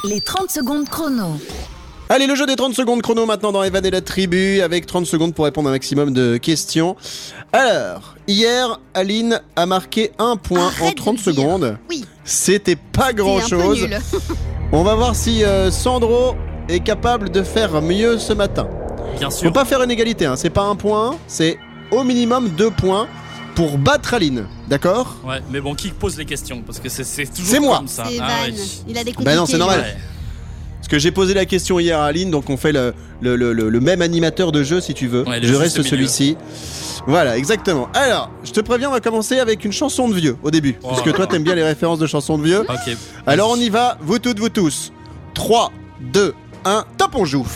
Les 0.04 0.20
30 0.20 0.50
secondes 0.50 0.88
chrono. 0.88 1.38
Allez, 2.08 2.26
le 2.26 2.34
jeu 2.34 2.44
des 2.46 2.56
30 2.56 2.74
secondes 2.74 3.02
chrono 3.02 3.24
maintenant 3.26 3.52
dans 3.52 3.62
Evan 3.62 3.84
et 3.86 3.90
la 3.90 4.00
tribu, 4.00 4.60
avec 4.62 4.86
30 4.86 5.06
secondes 5.06 5.32
pour 5.34 5.44
répondre 5.44 5.68
à 5.68 5.70
un 5.70 5.74
maximum 5.74 6.12
de 6.12 6.38
questions. 6.38 6.96
Alors, 7.52 8.14
hier, 8.26 8.80
Aline 8.94 9.40
a 9.54 9.66
marqué 9.66 10.10
un 10.18 10.36
point 10.36 10.66
Arrête 10.66 10.82
en 10.82 10.90
de 10.90 10.94
30 10.96 11.16
le 11.26 11.32
dire. 11.32 11.34
secondes. 11.42 11.78
Oui, 11.88 12.04
C'était 12.30 12.76
pas 12.76 13.12
grand 13.12 13.38
un 13.38 13.40
peu 13.40 13.48
chose. 13.48 13.82
nul. 13.82 13.98
On 14.72 14.84
va 14.84 14.94
voir 14.94 15.16
si 15.16 15.42
euh, 15.42 15.70
Sandro 15.72 16.36
est 16.68 16.78
capable 16.78 17.30
de 17.30 17.42
faire 17.42 17.82
mieux 17.82 18.18
ce 18.18 18.32
matin. 18.32 18.68
Bien 19.18 19.30
Faut 19.30 19.36
sûr. 19.36 19.52
pas 19.52 19.64
faire 19.64 19.82
une 19.82 19.90
égalité, 19.90 20.26
hein. 20.26 20.36
c'est 20.36 20.50
pas 20.50 20.62
un 20.62 20.76
point, 20.76 21.16
c'est 21.26 21.58
au 21.90 22.04
minimum 22.04 22.50
deux 22.50 22.70
points 22.70 23.08
pour 23.56 23.78
battre 23.78 24.14
Aline. 24.14 24.46
D'accord? 24.68 25.16
Ouais, 25.24 25.40
mais 25.50 25.60
bon, 25.60 25.74
qui 25.74 25.88
pose 25.90 26.16
les 26.16 26.24
questions? 26.24 26.62
Parce 26.64 26.78
que 26.78 26.88
c'est- 26.88 27.02
c'est 27.02 27.26
toujours 27.26 27.44
C'est 27.50 27.58
moi. 27.60 27.78
comme 27.78 27.88
ça. 27.88 28.04
C'est 28.08 28.20
Ah 28.20 28.46
ouais. 28.46 28.54
Il 28.86 28.96
a 28.96 29.02
des 29.02 29.12
Bah 29.20 29.34
non, 29.34 29.44
c'est 29.46 29.58
normal. 29.58 29.80
Ouais. 29.80 29.96
Parce 30.80 30.88
que 30.88 30.98
j'ai 30.98 31.10
posé 31.12 31.34
la 31.34 31.44
question 31.46 31.78
hier 31.78 31.98
à 32.00 32.06
Aline, 32.06 32.30
donc 32.30 32.50
on 32.50 32.56
fait 32.56 32.72
le, 32.72 32.94
le, 33.20 33.36
le- 33.36 33.52
le- 33.52 33.68
le 33.68 33.80
même 33.80 34.02
animateur 34.02 34.50
de 34.50 34.62
jeu 34.62 34.80
si 34.80 34.94
tu 34.94 35.06
veux. 35.06 35.22
Ouais, 35.28 35.40
je 35.42 35.54
reste 35.54 35.82
celui-ci. 35.82 36.36
Voilà, 37.06 37.36
exactement. 37.38 37.88
Alors, 37.94 38.30
je 38.44 38.50
te 38.50 38.60
préviens, 38.60 38.88
on 38.88 38.92
va 38.92 39.00
commencer 39.00 39.38
avec 39.38 39.64
une 39.64 39.72
chanson 39.72 40.08
de 40.08 40.14
vieux 40.14 40.36
au 40.42 40.50
début. 40.50 40.76
Oh. 40.82 40.88
Puisque 40.88 41.14
toi, 41.14 41.26
t'aimes 41.26 41.44
bien 41.44 41.54
les 41.54 41.62
références 41.64 41.98
de 41.98 42.06
chansons 42.06 42.36
de 42.38 42.44
vieux. 42.44 42.64
Alors 43.26 43.50
on 43.50 43.56
y 43.56 43.68
va, 43.68 43.96
vous 44.00 44.18
toutes, 44.18 44.38
vous 44.38 44.48
tous. 44.48 44.92
3, 45.34 45.70
2, 46.12 46.34
1, 46.64 46.84
top 46.98 47.14
on 47.14 47.24
joue. 47.24 47.46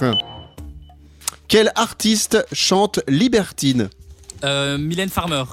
Quel 1.48 1.72
artiste 1.74 2.44
chante 2.52 3.00
Libertine? 3.08 3.88
Euh, 4.44 4.78
Mylène 4.78 5.08
Farmer. 5.10 5.44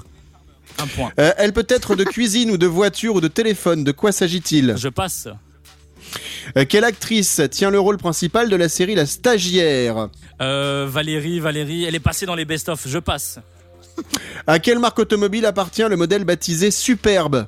Un 0.80 0.88
point. 0.88 1.12
Euh, 1.20 1.32
Elle 1.38 1.54
peut 1.54 1.66
être 1.70 1.96
de 1.96 2.04
cuisine 2.04 2.52
ou 2.52 2.58
de 2.58 2.68
voiture 2.68 3.16
ou 3.16 3.22
de 3.22 3.28
téléphone. 3.28 3.84
De 3.84 3.92
quoi 3.92 4.12
s'agit-il? 4.12 4.76
Je 4.78 4.88
passe. 4.88 5.28
Euh, 6.58 6.66
Quelle 6.68 6.84
actrice 6.84 7.42
tient 7.52 7.70
le 7.70 7.80
rôle 7.80 7.98
principal 7.98 8.50
de 8.50 8.56
la 8.56 8.70
série 8.70 8.96
La 8.96 9.06
Stagiaire 9.06 10.10
Euh, 10.42 10.86
Valérie, 10.90 11.40
Valérie, 11.40 11.86
elle 11.86 11.96
est 11.96 12.00
passée 12.00 12.26
dans 12.26 12.36
les 12.36 12.46
best-of. 12.46 12.82
Je 12.88 12.98
passe. 13.00 13.40
À 14.48 14.60
quelle 14.60 14.80
marque 14.80 15.00
automobile 15.00 15.46
appartient 15.46 15.84
le 15.88 15.96
modèle 15.96 16.24
baptisé 16.24 16.72
Superbe 16.72 17.46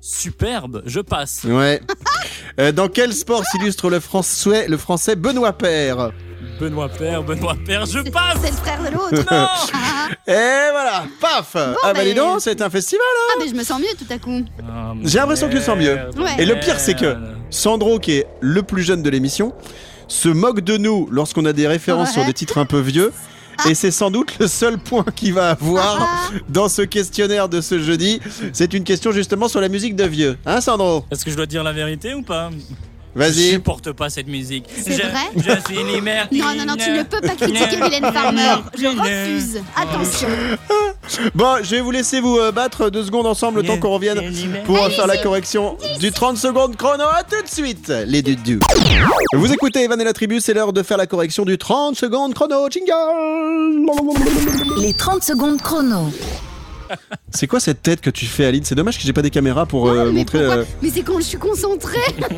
Superbe. 0.00 0.82
Je 0.86 1.00
passe. 1.00 1.44
Ouais. 1.44 1.80
Euh, 2.60 2.72
dans 2.72 2.88
quel 2.88 3.12
sport 3.14 3.42
s'illustre 3.46 3.88
le 3.88 4.00
français, 4.00 4.66
le 4.68 4.76
français 4.76 5.16
Benoît 5.16 5.54
Père 5.54 6.10
Benoît 6.60 6.88
Père, 6.90 7.22
Benoît 7.22 7.56
Père. 7.66 7.86
Je 7.86 8.00
passe. 8.10 8.36
C'est 8.42 8.50
le 8.50 8.56
frère 8.56 8.82
de 8.82 8.90
l'autre. 8.90 9.24
Non. 9.32 9.48
Et 10.26 10.70
voilà, 10.70 11.04
paf 11.20 11.52
Ah 11.56 11.74
bah 11.82 11.92
ben- 11.94 12.04
dis 12.06 12.14
donc, 12.14 12.40
c'est 12.40 12.60
un 12.60 12.68
festival 12.70 13.02
hein. 13.16 13.32
ah, 13.32 13.38
mais 13.42 13.48
je 13.50 13.54
me 13.54 13.64
sens 13.64 13.80
mieux 13.80 13.96
tout 13.98 14.12
à 14.12 14.18
coup. 14.18 14.44
Ah, 14.68 14.92
J'ai 15.02 15.18
l'impression 15.18 15.48
que 15.48 15.54
tu 15.54 15.58
te 15.60 15.64
sens 15.64 15.78
mieux. 15.78 15.98
Ouais. 16.18 16.34
Et 16.38 16.44
le 16.44 16.60
pire, 16.60 16.78
c'est 16.78 16.94
que 16.94 17.06
merde. 17.06 17.33
Sandro, 17.54 17.98
qui 17.98 18.12
est 18.12 18.26
le 18.40 18.62
plus 18.62 18.82
jeune 18.82 19.02
de 19.02 19.10
l'émission, 19.10 19.52
se 20.08 20.28
moque 20.28 20.60
de 20.60 20.76
nous 20.76 21.08
lorsqu'on 21.10 21.44
a 21.44 21.52
des 21.52 21.66
références 21.66 22.08
Ouais. 22.08 22.14
sur 22.14 22.24
des 22.26 22.32
titres 22.32 22.58
un 22.58 22.66
peu 22.66 22.80
vieux. 22.80 23.12
Et 23.70 23.74
c'est 23.76 23.92
sans 23.92 24.10
doute 24.10 24.36
le 24.40 24.48
seul 24.48 24.78
point 24.78 25.04
qu'il 25.14 25.32
va 25.34 25.50
avoir 25.50 25.98
Ah. 26.00 26.30
dans 26.48 26.68
ce 26.68 26.82
questionnaire 26.82 27.48
de 27.48 27.60
ce 27.60 27.78
jeudi. 27.78 28.20
C'est 28.52 28.74
une 28.74 28.82
question 28.82 29.12
justement 29.12 29.46
sur 29.46 29.60
la 29.60 29.68
musique 29.68 29.94
de 29.94 30.02
vieux. 30.04 30.36
Hein, 30.44 30.60
Sandro? 30.60 31.04
Est-ce 31.12 31.24
que 31.24 31.30
je 31.30 31.36
dois 31.36 31.46
dire 31.46 31.62
la 31.62 31.72
vérité 31.72 32.14
ou 32.14 32.22
pas? 32.22 32.50
Je 33.14 33.18
Vas-y. 33.20 33.50
supporte 33.52 33.92
pas 33.92 34.10
cette 34.10 34.26
musique. 34.26 34.64
C'est 34.76 34.92
Je- 34.94 35.02
vrai 35.02 35.20
Je 35.36 35.72
suis 35.72 35.84
libertine. 35.84 36.38
Non, 36.40 36.54
non, 36.56 36.64
non, 36.66 36.74
tu 36.76 36.90
ne 36.90 37.02
peux 37.04 37.20
pas 37.20 37.36
critiquer 37.36 37.76
Mylène 37.76 38.12
Farmer. 38.12 38.56
Je 38.76 38.86
refuse. 38.86 39.60
Attention. 39.76 40.28
Bon, 41.34 41.56
je 41.62 41.70
vais 41.72 41.80
vous 41.82 41.90
laisser 41.90 42.20
vous 42.20 42.38
euh, 42.38 42.50
battre 42.50 42.88
deux 42.88 43.04
secondes 43.04 43.26
ensemble 43.26 43.60
le 43.60 43.66
temps 43.66 43.78
qu'on 43.78 43.90
revienne 43.90 44.22
pour 44.64 44.78
faire 44.88 45.06
la 45.06 45.18
correction 45.18 45.76
du 46.00 46.10
30 46.10 46.38
secondes 46.38 46.76
chrono. 46.76 47.04
À 47.04 47.22
tout 47.22 47.40
de 47.42 47.48
suite, 47.48 47.92
les 48.06 48.22
dudus. 48.22 48.58
Vous 49.34 49.52
écoutez 49.52 49.84
Evan 49.84 50.00
et 50.00 50.04
la 50.04 50.14
tribu, 50.14 50.40
c'est 50.40 50.54
l'heure 50.54 50.72
de 50.72 50.82
faire 50.82 50.96
la 50.96 51.06
correction 51.06 51.44
du 51.44 51.58
30 51.58 51.94
secondes 51.96 52.32
chrono. 52.32 52.68
Jingle 52.70 53.86
Les 54.80 54.94
30 54.94 55.22
secondes 55.22 55.60
chrono. 55.60 56.10
C'est 57.30 57.46
quoi 57.46 57.58
cette 57.60 57.82
tête 57.82 58.00
que 58.00 58.10
tu 58.10 58.26
fais, 58.26 58.44
Aline? 58.46 58.62
C'est 58.64 58.74
dommage 58.76 58.96
que 58.96 59.02
j'ai 59.04 59.12
pas 59.12 59.22
des 59.22 59.30
caméras 59.30 59.66
pour 59.66 59.88
euh, 59.88 60.06
mais 60.06 60.12
montrer. 60.20 60.38
pourquoi? 60.44 60.56
euh, 60.62 60.64
Mais 60.82 60.90
c'est 60.90 61.02
quand 61.02 61.18
je 61.18 61.24
suis 61.24 61.38
concentrée. 61.38 61.98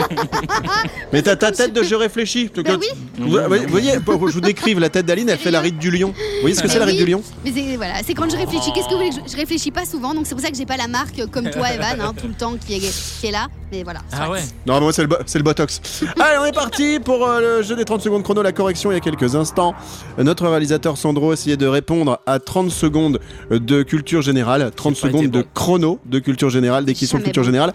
Mais 1.13 1.23
t'as 1.23 1.37
ta 1.37 1.53
tête 1.53 1.73
de 1.73 1.83
je 1.83 1.95
réfléchis. 1.95 2.51
Bah 2.57 2.63
oui. 2.81 2.87
Vous, 3.19 3.31
vous 3.39 3.69
voyez, 3.69 4.01
pour 4.01 4.19
que 4.21 4.29
je 4.29 4.33
vous 4.35 4.41
décrive 4.41 4.79
la 4.81 4.89
tête 4.89 5.07
d'Aline, 5.07 5.29
elle 5.29 5.39
fait 5.39 5.51
la 5.51 5.61
ride 5.61 5.79
du 5.79 5.91
lion. 5.91 6.09
Vous 6.17 6.41
voyez 6.41 6.55
ce 6.55 6.61
que 6.63 6.67
Mais 6.67 6.73
c'est 6.73 6.79
la 6.79 6.87
ride 6.87 6.99
oui. 6.99 7.05
du 7.05 7.11
lion? 7.11 7.23
Mais 7.45 7.53
c'est 7.55 7.77
voilà, 7.77 7.95
c'est 8.07 8.15
quand 8.15 8.31
je 8.31 8.37
réfléchis. 8.37 8.71
Qu'est-ce 8.75 8.87
que 8.89 8.93
vous 8.95 8.99
voulez 8.99 9.11
que 9.11 9.17
je, 9.27 9.33
je 9.33 9.37
réfléchis 9.37 9.71
pas 9.71 9.85
souvent, 9.85 10.15
donc 10.15 10.27
c'est 10.27 10.35
pour 10.35 10.43
ça 10.43 10.51
que 10.51 10.57
j'ai 10.57 10.67
pas 10.67 10.77
la 10.77 10.89
marque 10.89 11.27
comme 11.31 11.51
toi, 11.51 11.71
Evan, 11.73 12.01
hein, 12.01 12.15
tout 12.21 12.29
le 12.29 12.35
temps 12.35 12.55
qui 12.57 12.75
est, 12.77 13.21
qui 13.21 13.27
est 13.27 13.31
là. 13.31 13.49
Mais 13.73 13.83
voilà. 13.83 14.01
Ah 14.13 14.31
ouais. 14.31 14.41
Non, 14.67 14.81
moi 14.81 14.93
c'est 14.93 15.03
le, 15.03 15.09
bo- 15.09 15.17
c'est 15.27 15.39
le 15.39 15.45
botox. 15.45 15.81
Allez, 16.21 16.39
on 16.41 16.45
est 16.45 16.53
parti 16.55 17.01
pour 17.05 17.27
euh, 17.27 17.59
le 17.59 17.63
jeu 17.63 17.75
des 17.75 17.85
30 17.85 18.01
secondes 18.01 18.23
chrono. 18.23 18.43
La 18.43 18.53
correction 18.53 18.91
il 18.93 18.95
y 18.95 18.97
a 18.97 19.01
quelques 19.01 19.35
instants. 19.35 19.75
Notre 20.19 20.47
réalisateur 20.49 20.97
Sandro 20.97 21.33
essayait 21.33 21.57
de 21.57 21.67
répondre 21.67 22.21
à 22.27 22.39
30 22.39 22.71
secondes 22.71 23.19
de 23.51 23.83
culture 23.83 24.23
générale, 24.23 24.36
30 24.45 24.95
J'ai 24.95 25.01
pas 25.03 25.07
secondes 25.09 25.31
de 25.31 25.41
bon. 25.43 25.49
chrono 25.55 25.99
de 26.05 26.19
culture 26.19 26.51
générale, 26.51 26.85
des 26.85 26.95
questions 26.95 27.19
de 27.19 27.23
culture 27.25 27.43
bon. 27.43 27.47
générale. 27.47 27.73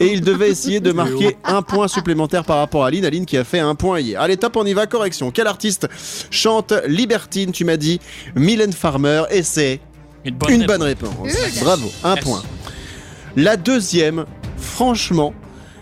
Et 0.00 0.12
il 0.12 0.20
devait 0.20 0.50
essayer 0.50 0.80
de 0.80 0.92
marquer 0.92 1.36
un 1.44 1.62
point 1.62 1.88
supplémentaire 1.88 2.44
par 2.44 2.58
rapport 2.58 2.84
à 2.84 2.88
Aline. 2.88 3.04
Aline 3.04 3.26
qui 3.26 3.36
a 3.36 3.44
fait 3.44 3.58
un 3.60 3.74
point 3.74 4.00
hier. 4.00 4.20
Allez, 4.20 4.36
top, 4.36 4.56
on 4.56 4.64
y 4.66 4.72
va. 4.74 4.86
Correction. 4.86 5.30
Quel 5.30 5.46
artiste 5.46 5.88
chante 6.30 6.72
Libertine 6.86 7.52
Tu 7.52 7.64
m'as 7.64 7.76
dit 7.76 8.00
Mylène 8.36 8.72
Farmer. 8.72 9.22
Et 9.30 9.42
c'est 9.42 9.80
Une 10.24 10.34
bonne, 10.34 10.50
une 10.52 10.60
réponse. 10.62 10.76
bonne 10.78 10.86
réponse. 10.86 11.28
Good. 11.28 11.62
Bravo, 11.62 11.90
un 12.04 12.14
Merci. 12.14 12.28
point. 12.28 12.42
La 13.36 13.56
deuxième, 13.56 14.24
franchement, 14.56 15.34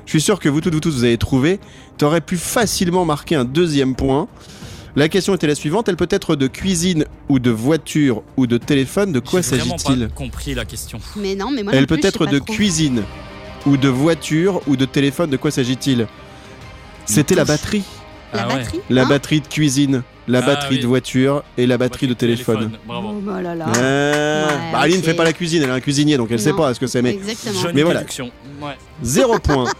je 0.05 0.11
suis 0.11 0.21
sûr 0.21 0.39
que 0.39 0.49
vous 0.49 0.61
toutes, 0.61 0.75
vous 0.75 0.81
tous, 0.81 0.95
vous 0.95 1.05
avez 1.05 1.19
trouvé. 1.19 1.59
T'aurais 1.99 2.21
pu 2.21 2.37
facilement 2.37 3.05
marquer 3.05 3.35
un 3.37 3.45
deuxième 3.45 3.95
point. 3.95 4.29
La 4.97 5.09
question 5.11 5.35
était 5.35 5.47
la 5.47 5.55
suivante. 5.55 5.89
Elle 5.89 5.97
peut 5.97 6.09
être 6.11 6.37
de 6.37 6.47
cuisine 6.47 7.05
ou 7.29 7.39
de 7.39 7.51
voiture 7.51 8.23
ou 8.39 8.47
de 8.47 8.57
téléphone. 8.57 9.13
De 9.13 9.21
quoi 9.21 9.43
s'agit-il 9.43 10.09
pas 10.09 10.15
compris 10.15 10.55
la 10.55 10.65
question. 10.65 10.99
Mais 11.17 11.35
non, 11.35 11.51
mais 11.51 11.63
moi 11.63 11.73
non 11.73 11.79
Elle 11.79 11.87
plus, 11.87 11.97
peut 11.97 12.03
je 12.03 12.09
être 12.09 12.19
sais 12.21 12.25
pas 12.25 12.31
de 12.33 12.39
trop. 12.39 12.53
cuisine 12.55 13.03
ou 13.67 13.77
de 13.77 13.89
voiture 13.89 14.63
ou 14.67 14.75
de 14.77 14.87
téléphone. 14.87 15.29
De 15.31 15.37
quoi 15.37 15.51
s'agit-il? 15.51 16.07
C'était 17.05 17.35
la 17.35 17.45
batterie. 17.45 17.83
La 18.33 18.43
Ah 18.45 18.49
ouais. 18.49 18.55
batterie? 18.57 18.81
La 18.91 19.03
hein? 19.03 19.07
batterie 19.09 19.41
de 19.43 19.47
cuisine, 19.47 20.03
la 20.29 20.39
Ah 20.39 20.47
batterie 20.47 20.77
oui. 20.77 20.81
de 20.83 20.87
voiture 20.87 21.43
et 21.59 21.67
la 21.67 21.77
batterie 21.79 22.07
de 22.09 22.15
téléphone. 22.15 22.73
Bravo. 22.87 23.09
Oh 23.19 23.21
bah 23.21 23.41
là 23.43 23.55
là. 23.55 23.67
Ah. 23.69 23.79
Ouais, 23.79 24.73
Bah, 24.73 24.79
Aline 24.81 24.97
ne 24.97 25.01
ok. 25.01 25.05
fait 25.07 25.15
pas 25.15 25.25
la 25.25 25.33
cuisine, 25.35 25.63
elle 25.63 25.69
est 25.69 25.73
un 25.73 25.81
cuisinier 25.81 26.17
donc 26.17 26.29
elle 26.31 26.41
sait 26.41 26.51
Non. 26.51 26.57
pas 26.57 26.75
ce 26.75 26.81
que 26.81 26.87
c'est. 26.87 27.03
Mais 27.03 27.11
Exactement. 27.15 27.61
Johnny 27.61 27.75
Mais 27.75 27.83
voilà. 27.83 28.01
Production. 28.01 28.31
Ouais. 28.63 28.77
Zéro 29.03 29.39
point. 29.39 29.71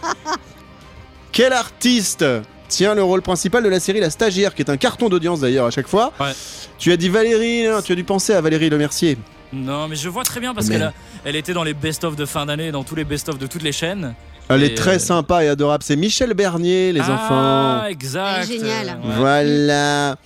Quel 1.33 1.53
artiste 1.53 2.25
tient 2.69 2.95
le 2.95 3.03
rôle 3.03 3.23
principal 3.23 3.63
de 3.63 3.69
la 3.69 3.81
série 3.81 4.01
La 4.01 4.11
Stagiaire, 4.11 4.55
qui 4.55 4.63
est 4.63 4.71
un 4.71 4.77
carton 4.77 5.09
d'audience 5.09 5.41
d'ailleurs 5.41 5.67
à 5.67 5.71
chaque 5.71 5.89
fois 5.89 6.13
Ouais. 6.21 6.33
Tu 6.79 6.93
as 6.93 6.97
dit 6.97 7.09
Valérie, 7.09 7.67
hein, 7.67 7.81
tu 7.85 7.93
as 7.93 7.95
dû 7.95 8.05
penser 8.05 8.33
à 8.35 8.41
Valérie 8.41 8.69
Le 8.71 8.79
Mercier. 8.79 9.17
Non, 9.53 9.89
mais 9.89 9.97
je 9.97 10.09
vois 10.09 10.25
très 10.25 10.41
bien 10.41 10.55
parce 10.55 10.67
Mais- 10.67 10.79
qu'elle 10.79 10.93
elle 11.25 11.37
était 11.37 11.53
dans 11.53 11.63
les 11.65 11.75
best-of 11.75 12.17
de 12.17 12.27
fin 12.27 12.47
d'année, 12.47 12.73
dans 12.73 12.85
tous 12.85 12.95
les 12.97 13.05
best-of 13.05 13.39
de 13.39 13.47
toutes 13.47 13.63
les 13.63 13.73
chaînes. 13.73 14.15
Elle 14.49 14.63
est 14.63 14.77
très 14.77 14.97
euh, 14.97 14.99
sympa 15.01 15.43
et 15.45 15.49
adorable. 15.49 15.83
C'est 15.83 15.97
Michel 15.97 16.33
Bernier, 16.35 16.93
les 16.93 17.01
ah, 17.01 17.13
enfants. 17.81 17.87
exact. 17.89 18.45
Elle 18.49 18.51
est 18.55 18.59
géniale. 18.59 18.87
Ouais. 19.03 19.15
Voilà. 19.19 20.17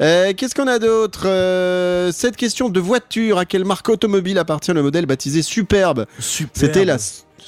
Euh, 0.00 0.32
Qu'est-ce 0.36 0.54
qu'on 0.54 0.66
a 0.66 0.80
d'autre 0.80 1.22
Euh, 1.26 2.10
Cette 2.12 2.36
question 2.36 2.70
de 2.70 2.80
voiture, 2.80 3.38
à 3.38 3.44
quelle 3.44 3.64
marque 3.64 3.88
automobile 3.88 4.38
appartient 4.38 4.72
le 4.72 4.82
modèle 4.82 5.06
baptisé 5.06 5.42
Superbe? 5.42 6.06
Superbe. 6.18 6.50
C'était 6.54 6.84
la 6.84 6.96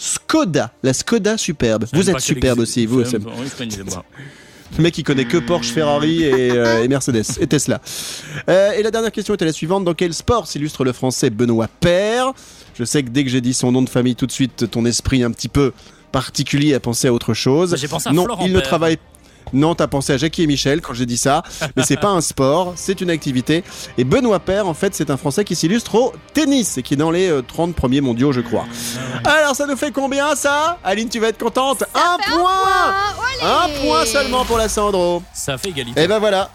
Skoda, 0.02 0.72
la 0.82 0.94
Skoda 0.94 1.36
Superbe. 1.36 1.84
Je 1.92 1.94
Vous 1.98 2.08
êtes 2.08 2.20
superbe 2.20 2.60
aussi, 2.60 2.86
vous. 2.86 3.00
Le 3.02 4.82
mec, 4.82 4.96
il 4.96 5.02
connaît 5.04 5.26
que 5.26 5.36
Porsche, 5.36 5.72
Ferrari 5.72 6.22
et, 6.22 6.52
euh, 6.52 6.82
et 6.82 6.88
Mercedes 6.88 7.24
et 7.38 7.46
Tesla. 7.46 7.82
Euh, 8.48 8.70
et 8.72 8.82
la 8.82 8.90
dernière 8.90 9.12
question 9.12 9.34
était 9.34 9.44
la 9.44 9.52
suivante. 9.52 9.84
Dans 9.84 9.92
quel 9.92 10.14
sport 10.14 10.46
s'illustre 10.46 10.84
le 10.84 10.92
français 10.92 11.28
Benoît 11.28 11.68
Père 11.80 12.32
Je 12.78 12.84
sais 12.84 13.02
que 13.02 13.10
dès 13.10 13.24
que 13.24 13.30
j'ai 13.30 13.42
dit 13.42 13.52
son 13.52 13.72
nom 13.72 13.82
de 13.82 13.90
famille, 13.90 14.16
tout 14.16 14.26
de 14.26 14.32
suite, 14.32 14.70
ton 14.70 14.86
esprit 14.86 15.22
un 15.22 15.32
petit 15.32 15.48
peu 15.48 15.72
particulier 16.12 16.72
a 16.72 16.80
pensé 16.80 17.08
à 17.08 17.12
autre 17.12 17.34
chose. 17.34 17.72
Bah, 17.72 17.76
J'ai 17.76 17.88
pensé 17.88 18.08
à 18.08 18.12
non, 18.12 18.24
Florent 18.24 18.46
il 18.46 18.52
ne 18.52 18.58
Père. 18.60 18.68
travaille 18.68 18.96
non, 19.52 19.74
t'as 19.74 19.86
pensé 19.86 20.12
à 20.12 20.16
Jackie 20.16 20.42
et 20.42 20.46
Michel 20.46 20.80
quand 20.80 20.94
j'ai 20.94 21.06
dit 21.06 21.16
ça, 21.16 21.42
mais 21.76 21.82
c'est 21.82 21.96
pas 21.98 22.08
un 22.08 22.20
sport, 22.20 22.72
c'est 22.76 23.00
une 23.00 23.10
activité. 23.10 23.64
Et 23.98 24.04
Benoît 24.04 24.38
Père, 24.40 24.66
en 24.66 24.74
fait, 24.74 24.94
c'est 24.94 25.10
un 25.10 25.16
Français 25.16 25.44
qui 25.44 25.54
s'illustre 25.56 25.94
au 25.94 26.12
tennis 26.34 26.78
et 26.78 26.82
qui 26.82 26.94
est 26.94 26.96
dans 26.96 27.10
les 27.10 27.28
euh, 27.30 27.42
30 27.42 27.74
premiers 27.74 28.00
mondiaux, 28.00 28.32
je 28.32 28.40
crois. 28.40 28.64
Alors, 29.24 29.54
ça 29.56 29.66
nous 29.66 29.76
fait 29.76 29.90
combien 29.92 30.34
ça? 30.34 30.78
Aline, 30.84 31.08
tu 31.08 31.18
vas 31.20 31.28
être 31.28 31.38
contente 31.38 31.84
Un 31.94 32.16
point 32.30 32.50
Ah, 33.42 33.66
Un 33.66 33.68
point 33.86 34.04
seulement 34.06 34.44
pour 34.44 34.58
la 34.58 34.68
Sandro. 34.68 35.22
Ça 35.34 35.58
fait 35.58 35.70
égalité. 35.70 36.02
Et 36.02 36.06
ben 36.08 36.18
voilà. 36.18 36.50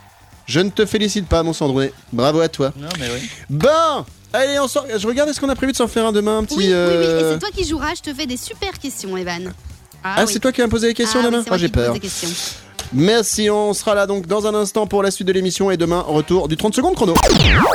Je 0.46 0.60
ne 0.60 0.70
te 0.70 0.86
félicite 0.86 1.28
pas, 1.28 1.42
mon 1.44 1.54
Sandroné. 1.54 1.92
Bravo 2.14 2.40
à 2.40 2.48
toi. 2.50 2.72
Non, 2.78 2.88
mais 3.00 3.08
oui. 3.12 3.28
Bon, 3.50 4.06
allez, 4.32 4.60
on 4.60 4.68
sort. 4.68 4.86
Je 4.96 5.08
regarde, 5.08 5.28
est-ce 5.30 5.40
qu'on 5.40 5.50
a 5.50 5.56
prévu 5.56 5.72
de 5.72 5.78
s'en 5.78 5.88
faire 5.88 6.06
un 6.06 6.12
demain, 6.12 6.38
un 6.38 6.44
petit. 6.44 6.56
Oui, 6.58 6.66
oui, 6.66 6.72
oui, 6.72 6.74
et 6.74 7.08
euh, 7.08 7.34
c'est 7.34 7.40
toi 7.40 7.50
qui 7.52 7.68
joueras. 7.68 7.96
Je 7.96 8.02
te 8.02 8.14
fais 8.14 8.28
des 8.28 8.38
super 8.38 8.78
questions, 8.78 9.18
Evan. 9.18 9.52
Ah, 10.04 10.24
oui. 10.24 10.32
c'est 10.32 10.40
toi 10.40 10.52
qui 10.52 10.62
vas 10.62 10.68
me 10.68 10.72
poser 10.72 10.88
les 10.90 10.94
questions 10.94 11.20
Ah 11.20 11.26
oui, 11.26 11.32
demain 11.32 11.42
c'est 11.44 11.50
moi 11.50 11.58
j'ai 11.58 11.66
qui 11.66 11.72
pose 11.72 11.84
peur. 11.84 11.94
des 11.94 12.00
questions. 12.00 12.30
Merci, 12.98 13.50
on 13.50 13.74
sera 13.74 13.94
là 13.94 14.08
donc 14.08 14.26
dans 14.26 14.48
un 14.48 14.54
instant 14.54 14.88
pour 14.88 15.04
la 15.04 15.12
suite 15.12 15.28
de 15.28 15.34
l'émission 15.34 15.70
et 15.70 15.76
demain, 15.76 16.00
retour 16.00 16.48
du 16.48 16.56
30 16.56 16.74
secondes 16.74 16.96
chrono. 16.96 17.14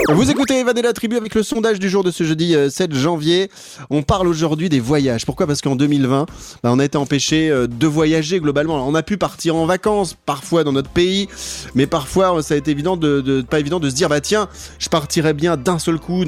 Vous 0.09 0.31
écoutez 0.31 0.59
Evan 0.61 0.77
et 0.79 0.81
la 0.81 0.95
tribu 0.95 1.19
avec 1.19 1.35
le 1.35 1.43
sondage 1.43 1.79
du 1.79 1.91
jour 1.91 2.03
de 2.03 2.11
ce 2.11 2.25
jeudi 2.25 2.55
euh, 2.55 2.71
7 2.71 2.95
janvier. 2.95 3.51
On 3.91 4.03
parle 4.03 4.27
aujourd'hui 4.29 4.71
des 4.71 4.81
voyages. 4.81 5.27
Pourquoi? 5.27 5.47
Parce 5.47 5.61
qu'en 5.61 5.77
2020, 5.77 6.25
bah, 6.63 6.71
on 6.73 6.79
a 6.79 6.85
été 6.87 6.97
empêché 6.97 7.51
euh, 7.51 7.67
de 7.67 7.87
voyager 7.87 8.41
globalement. 8.41 8.89
On 8.89 8.95
a 8.95 9.03
pu 9.03 9.19
partir 9.19 9.57
en 9.57 9.67
vacances, 9.67 10.17
parfois 10.25 10.65
dans 10.65 10.73
notre 10.73 10.89
pays, 10.89 11.29
mais 11.75 11.87
parfois 11.87 12.39
euh, 12.39 12.43
ça 12.43 12.55
a 12.55 12.57
été 12.57 12.71
évident 12.71 12.97
de, 12.97 13.43
pas 13.43 13.61
évident 13.61 13.79
de 13.79 13.91
se 13.91 13.95
dire 13.95 14.09
bah 14.09 14.23
tiens, 14.23 14.49
je 14.79 14.89
partirais 14.89 15.35
bien 15.35 15.59
d'un 15.59 15.79
seul 15.79 15.99
coup 15.99 16.25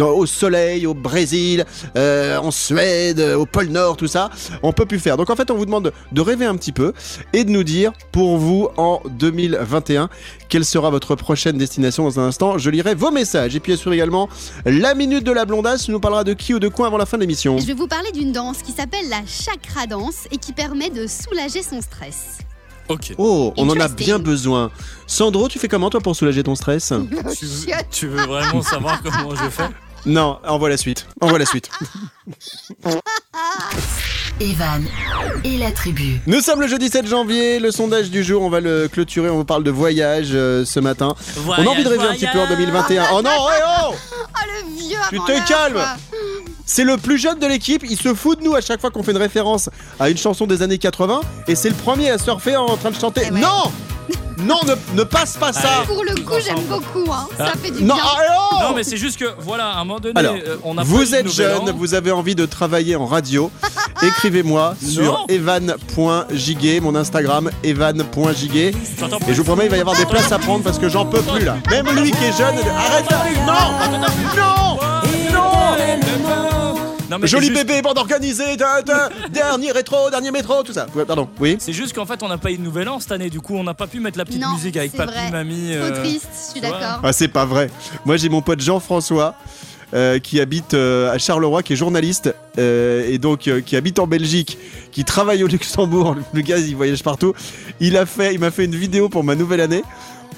au 0.00 0.26
soleil, 0.26 0.86
au 0.86 0.94
Brésil, 0.94 1.64
euh, 1.96 2.38
en 2.38 2.50
Suède, 2.50 3.20
euh, 3.20 3.36
au 3.36 3.46
pôle 3.46 3.66
Nord, 3.66 3.96
tout 3.96 4.06
ça. 4.06 4.30
On 4.62 4.72
peut 4.72 4.86
plus 4.86 4.98
faire. 4.98 5.16
Donc 5.16 5.30
en 5.30 5.36
fait, 5.36 5.50
on 5.50 5.56
vous 5.56 5.66
demande 5.66 5.92
de 6.12 6.20
rêver 6.20 6.46
un 6.46 6.56
petit 6.56 6.72
peu 6.72 6.92
et 7.32 7.44
de 7.44 7.50
nous 7.50 7.64
dire 7.64 7.92
pour 8.10 8.21
vous 8.36 8.68
en 8.76 9.00
2021 9.08 10.08
quelle 10.48 10.64
sera 10.66 10.90
votre 10.90 11.14
prochaine 11.14 11.56
destination 11.56 12.04
dans 12.04 12.20
un 12.20 12.24
instant? 12.24 12.58
Je 12.58 12.68
lirai 12.68 12.94
vos 12.94 13.10
messages 13.10 13.56
et 13.56 13.60
puis 13.60 13.72
assure 13.72 13.94
également 13.94 14.28
la 14.66 14.94
minute 14.94 15.24
de 15.24 15.32
la 15.32 15.46
blondasse. 15.46 15.88
Nous 15.88 15.98
parlera 15.98 16.24
de 16.24 16.34
qui 16.34 16.52
ou 16.52 16.58
de 16.58 16.68
quoi 16.68 16.88
avant 16.88 16.98
la 16.98 17.06
fin 17.06 17.16
de 17.16 17.22
l'émission. 17.22 17.56
Je 17.56 17.64
vais 17.64 17.72
vous 17.72 17.86
parler 17.86 18.12
d'une 18.12 18.32
danse 18.32 18.58
qui 18.58 18.72
s'appelle 18.72 19.08
la 19.08 19.22
chakra 19.26 19.86
danse 19.86 20.26
et 20.30 20.36
qui 20.36 20.52
permet 20.52 20.90
de 20.90 21.06
soulager 21.06 21.62
son 21.62 21.80
stress. 21.80 22.38
Ok. 22.88 23.14
Oh, 23.16 23.54
on 23.56 23.70
en 23.70 23.80
a 23.80 23.88
bien 23.88 24.18
besoin. 24.18 24.70
Sandro, 25.06 25.48
tu 25.48 25.58
fais 25.58 25.68
comment 25.68 25.88
toi 25.88 26.00
pour 26.00 26.14
soulager 26.14 26.42
ton 26.42 26.54
stress? 26.54 26.92
Tu 27.38 27.46
veux, 27.46 27.72
tu 27.90 28.06
veux 28.08 28.26
vraiment 28.26 28.60
savoir 28.60 29.02
comment 29.02 29.34
je 29.34 29.48
fais? 29.48 29.68
Non, 30.04 30.38
envoie 30.46 30.68
la 30.68 30.76
suite. 30.76 31.06
Envoie 31.20 31.38
la 31.38 31.46
suite. 31.46 31.70
Evan 34.40 34.84
et 35.44 35.58
la 35.58 35.70
tribu. 35.70 36.20
Nous 36.26 36.40
sommes 36.40 36.60
le 36.60 36.66
jeudi 36.68 36.88
7 36.88 37.06
janvier. 37.06 37.58
Le 37.58 37.70
sondage 37.70 38.10
du 38.10 38.22
jour, 38.24 38.42
on 38.42 38.50
va 38.50 38.60
le 38.60 38.88
clôturer. 38.88 39.30
On 39.30 39.36
vous 39.36 39.44
parle 39.44 39.64
de 39.64 39.70
voyage 39.70 40.28
euh, 40.32 40.64
ce 40.64 40.80
matin. 40.80 41.14
on 41.46 41.52
a 41.52 41.66
envie 41.70 41.84
de 41.84 41.88
rêver 41.88 42.04
un 42.04 42.14
petit 42.14 42.26
peu 42.26 42.40
en 42.40 42.48
2021. 42.48 43.04
Oh 43.14 43.22
non, 43.22 43.30
hey, 43.30 43.62
oh 43.90 43.94
Oh 44.20 44.40
le 44.46 44.78
vieux 44.78 44.98
Tu 45.10 45.18
te 45.20 45.48
calmes. 45.48 45.82
C'est 46.64 46.84
le 46.84 46.96
plus 46.96 47.18
jeune 47.18 47.38
de 47.38 47.46
l'équipe, 47.46 47.82
il 47.88 47.96
se 47.98 48.14
fout 48.14 48.38
de 48.38 48.44
nous 48.44 48.54
à 48.54 48.60
chaque 48.60 48.80
fois 48.80 48.90
qu'on 48.90 49.02
fait 49.02 49.10
une 49.12 49.18
référence 49.18 49.68
à 50.00 50.08
une 50.08 50.16
chanson 50.16 50.46
des 50.46 50.62
années 50.62 50.78
80 50.78 51.20
et 51.48 51.54
c'est 51.54 51.68
le 51.68 51.74
premier 51.74 52.10
à 52.10 52.18
surfer 52.18 52.56
en 52.56 52.76
train 52.76 52.90
de 52.90 52.96
chanter. 52.96 53.22
Eh 53.26 53.32
ouais. 53.32 53.40
Non 53.40 53.70
Non, 54.38 54.60
ne, 54.66 54.74
ne 54.98 55.02
passe 55.04 55.36
pas 55.36 55.52
ça 55.52 55.68
Allez. 55.78 55.86
Pour 55.86 56.04
le 56.04 56.14
coup, 56.22 56.34
j'aime 56.44 56.60
beaucoup. 56.68 57.10
Hein. 57.12 57.26
Ça 57.38 57.52
Ah. 57.54 57.58
fait 57.62 57.70
du 57.70 57.82
Non, 57.84 57.94
bien. 57.94 58.04
ah, 58.06 58.16
oh 58.52 58.56
Non, 58.62 58.74
mais 58.74 58.84
c'est 58.84 58.96
juste 58.96 59.18
que, 59.18 59.26
voilà, 59.40 59.68
à 59.70 59.76
un 59.80 59.84
moment 59.84 60.00
donné, 60.00 60.18
Alors, 60.18 60.34
euh, 60.34 60.56
on 60.64 60.76
a 60.78 60.82
vous 60.84 61.04
de 61.04 61.14
êtes 61.14 61.28
jeune, 61.30 61.68
an. 61.68 61.72
vous 61.76 61.94
avez 61.94 62.10
envie 62.12 62.34
de 62.34 62.46
travailler 62.46 62.96
en 62.96 63.06
radio, 63.06 63.50
écrivez-moi 64.02 64.74
sur 64.86 65.02
Non. 65.04 65.26
evan.giguet, 65.28 66.80
mon 66.80 66.94
Instagram 66.94 67.50
evan.giguet. 67.62 68.72
J'entends 68.98 69.18
Et 69.28 69.32
je 69.32 69.38
vous 69.38 69.44
promets, 69.44 69.64
il 69.66 69.70
va 69.70 69.76
y 69.76 69.80
avoir 69.80 69.96
des 69.96 70.06
places 70.06 70.32
à 70.32 70.38
prendre 70.38 70.62
parce 70.64 70.78
que 70.78 70.88
j'en 70.88 71.06
peux 71.06 71.22
plus 71.22 71.44
là. 71.44 71.56
Même 71.70 71.86
lui 72.00 72.10
qui 72.10 72.24
est 72.24 72.36
jeune, 72.36 72.54
arrête 72.76 73.10
là 73.10 73.24
Non 73.46 73.98
Non 73.98 74.78
Non, 75.32 76.61
mais 77.18 77.26
Joli 77.26 77.48
juste- 77.48 77.64
bébé, 77.66 77.82
bande 77.82 77.98
organisée, 77.98 78.56
dernier 79.30 79.72
rétro, 79.72 80.10
dernier 80.10 80.30
métro, 80.30 80.62
tout 80.62 80.72
ça. 80.72 80.86
Ouais, 80.94 81.04
pardon, 81.04 81.28
oui 81.40 81.56
C'est 81.58 81.72
juste 81.72 81.94
qu'en 81.94 82.06
fait, 82.06 82.22
on 82.22 82.28
n'a 82.28 82.38
pas 82.38 82.50
eu 82.50 82.56
de 82.58 82.62
nouvel 82.62 82.88
an 82.88 83.00
cette 83.00 83.12
année, 83.12 83.30
du 83.30 83.40
coup, 83.40 83.54
on 83.56 83.64
n'a 83.64 83.74
pas 83.74 83.86
pu 83.86 84.00
mettre 84.00 84.18
la 84.18 84.24
petite 84.24 84.40
Non, 84.42 84.52
musique 84.54 84.76
avec 84.76 84.92
papy, 84.92 85.12
vrai. 85.12 85.30
mamie. 85.30 85.72
Trop 85.76 85.84
euh, 85.86 86.02
triste, 86.02 86.28
je 86.46 86.50
suis 86.52 86.60
d'accord. 86.60 87.00
Ah, 87.02 87.12
c'est 87.12 87.28
pas 87.28 87.44
vrai. 87.44 87.70
Moi, 88.04 88.16
j'ai 88.16 88.28
mon 88.28 88.42
pote 88.42 88.60
Jean-François. 88.60 89.34
euh, 89.94 90.18
qui 90.18 90.40
habite 90.40 90.72
euh, 90.72 91.12
à 91.12 91.18
Charleroi, 91.18 91.62
qui 91.62 91.74
est 91.74 91.76
journaliste 91.76 92.34
euh, 92.58 93.06
et 93.10 93.18
donc 93.18 93.46
euh, 93.46 93.60
qui 93.60 93.76
habite 93.76 93.98
en 93.98 94.06
Belgique, 94.06 94.56
qui 94.90 95.04
travaille 95.04 95.44
au 95.44 95.46
Luxembourg. 95.48 96.16
Le 96.32 96.40
gars, 96.40 96.56
il 96.56 96.74
voyage 96.74 97.02
partout. 97.02 97.34
Il 97.78 97.98
a 97.98 98.06
fait, 98.06 98.32
il 98.32 98.40
m'a 98.40 98.50
fait 98.50 98.64
une 98.64 98.74
vidéo 98.74 99.10
pour 99.10 99.22
ma 99.22 99.34
nouvelle 99.34 99.60
année 99.60 99.82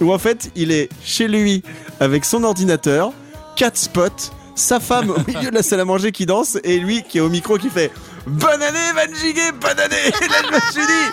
où 0.01 0.13
en 0.13 0.19
fait, 0.19 0.51
il 0.57 0.73
est 0.73 0.89
chez 1.05 1.29
lui 1.29 1.63
avec 2.01 2.25
son 2.25 2.43
ordinateur, 2.43 3.13
quatre 3.55 3.77
spots, 3.77 4.33
sa 4.55 4.81
femme 4.81 5.11
au 5.11 5.19
milieu 5.27 5.51
de 5.51 5.55
la 5.55 5.63
salle 5.63 5.81
à 5.81 5.85
manger 5.85 6.13
qui 6.13 6.27
danse 6.27 6.59
et 6.65 6.79
lui 6.79 7.03
qui 7.03 7.19
est 7.19 7.21
au 7.21 7.29
micro 7.29 7.59
qui 7.59 7.69
fait 7.71 7.91
Bonne 8.27 8.63
année, 8.63 8.93
Van 8.95 9.15
Giguet, 9.15 9.53
bonne 9.61 9.79
année. 9.79 9.97
Et 10.07 10.29
là, 10.29 10.37
je 10.49 10.55
me 10.55 10.61
suis 10.73 10.87
dit. 10.87 11.11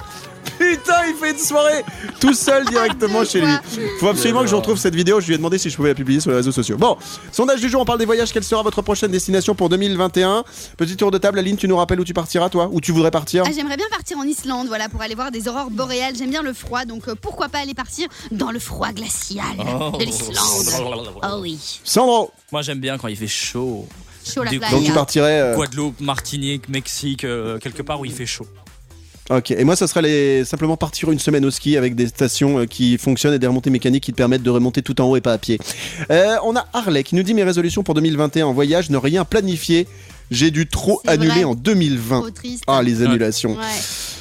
Putain, 0.62 1.08
il 1.10 1.15
fait 1.15 1.32
une 1.32 1.38
soirée 1.39 1.84
tout 2.19 2.34
seul 2.36 2.65
directement 2.65 3.26
chez 3.26 3.41
lui. 3.41 3.52
Faut 4.00 4.10
absolument 4.10 4.41
que 4.41 4.47
je 4.47 4.56
retrouve 4.56 4.78
cette 4.78 4.93
vidéo. 4.93 5.19
Je 5.19 5.26
lui 5.28 5.34
ai 5.34 5.38
demandé 5.38 5.58
si 5.58 5.69
je 5.71 5.76
pouvais 5.76 5.89
la 5.89 5.95
publier 5.95 6.19
sur 6.19 6.30
les 6.30 6.38
réseaux 6.38 6.52
sociaux. 6.52 6.78
Bon, 6.78 6.97
sondage 7.32 7.60
du 7.62 7.67
jour, 7.69 7.82
on 7.82 7.86
parle 7.86 7.97
des 8.00 8.06
voyages. 8.06 8.32
Quelle 8.32 8.43
sera 8.43 8.62
votre 8.62 8.82
prochaine 8.84 9.10
destination 9.12 9.56
pour 9.56 9.69
2021 9.69 10.43
Petit 10.78 10.95
tour 10.97 11.10
de 11.10 11.17
table, 11.17 11.39
Aline, 11.39 11.58
tu 11.58 11.67
nous 11.67 11.78
rappelles 11.78 12.00
où 12.00 12.04
tu 12.06 12.13
partiras, 12.13 12.50
toi? 12.50 12.69
Où 12.71 12.80
tu 12.80 12.91
voudrais 12.91 13.12
partir? 13.12 13.43
Ah, 13.47 13.52
J'aimerais 13.56 13.78
bien 13.78 13.88
partir 13.89 14.17
en 14.19 14.24
Islande, 14.24 14.67
voilà, 14.67 14.88
pour 14.88 15.02
aller 15.02 15.15
voir 15.15 15.32
des 15.32 15.47
aurores 15.47 15.71
boréales. 15.71 16.15
J'aime 16.15 16.30
bien 16.30 16.43
le 16.43 16.54
froid, 16.54 16.86
donc 16.86 17.08
euh, 17.08 17.15
pourquoi 17.19 17.50
pas 17.50 17.60
aller 17.60 17.74
partir 17.74 18.08
dans 18.32 18.52
le 18.52 18.60
froid 18.60 18.91
glacial 18.91 19.45
Oh. 19.60 19.97
de 19.97 20.04
l'Islande. 20.04 21.17
Oh 21.24 21.38
oui, 21.41 21.58
Sandro 21.84 22.32
Moi, 22.52 22.62
j'aime 22.62 22.80
bien 22.80 22.97
quand 23.00 23.08
il 23.08 23.17
fait 23.17 23.28
chaud. 23.28 23.88
chaud 24.26 24.43
la. 24.43 24.52
Donc 24.69 24.84
tu 24.84 24.91
partirais. 24.91 25.41
euh, 25.41 25.56
Guadeloupe, 25.56 26.00
Martinique, 26.02 26.69
Mexique, 26.69 27.24
euh, 27.24 27.58
quelque 27.60 27.82
part 27.82 28.00
où 28.00 28.06
il 28.06 28.12
fait 28.13 28.26
chaud. 28.26 28.45
Ok, 29.32 29.52
et 29.52 29.63
moi, 29.63 29.78
ça 29.78 29.88
serait 29.88 30.02
les... 30.02 30.44
simplement 30.44 30.76
partir 30.76 31.10
une 31.10 31.20
semaine 31.20 31.46
au 31.46 31.52
ski 31.52 31.78
avec 31.78 31.96
des 31.96 32.08
stations 32.08 32.60
euh, 32.60 32.65
qui 32.65 32.98
fonctionnent 32.98 33.34
et 33.34 33.39
des 33.39 33.48
remontées 33.48 33.70
mécaniques 33.70 34.04
qui 34.04 34.12
te 34.12 34.17
permettent 34.17 34.44
de 34.44 34.50
remonter 34.50 34.82
tout 34.82 35.00
en 35.00 35.06
haut 35.06 35.15
et 35.15 35.22
pas 35.22 35.32
à 35.32 35.38
pied. 35.38 35.58
Euh, 36.10 36.36
on 36.44 36.56
a 36.58 36.67
Harley 36.74 37.04
qui 37.04 37.15
nous 37.15 37.24
dit 37.24 37.34
mes 37.34 37.44
résolutions 37.44 37.82
pour 37.82 37.94
2021 37.94 38.48
en 38.48 38.54
voyage, 38.54 38.89
ne 38.89 38.98
rien 38.98 39.24
planifier. 39.24 39.88
J'ai 40.32 40.52
dû 40.52 40.67
trop 40.67 41.02
annuler 41.08 41.32
vrai. 41.32 41.44
en 41.46 41.56
2020. 41.56 42.20
Trop 42.20 42.30
triste. 42.30 42.63
Ah, 42.67 42.82
les 42.84 43.02
annulations. 43.04 43.52
Ouais. 43.52 44.20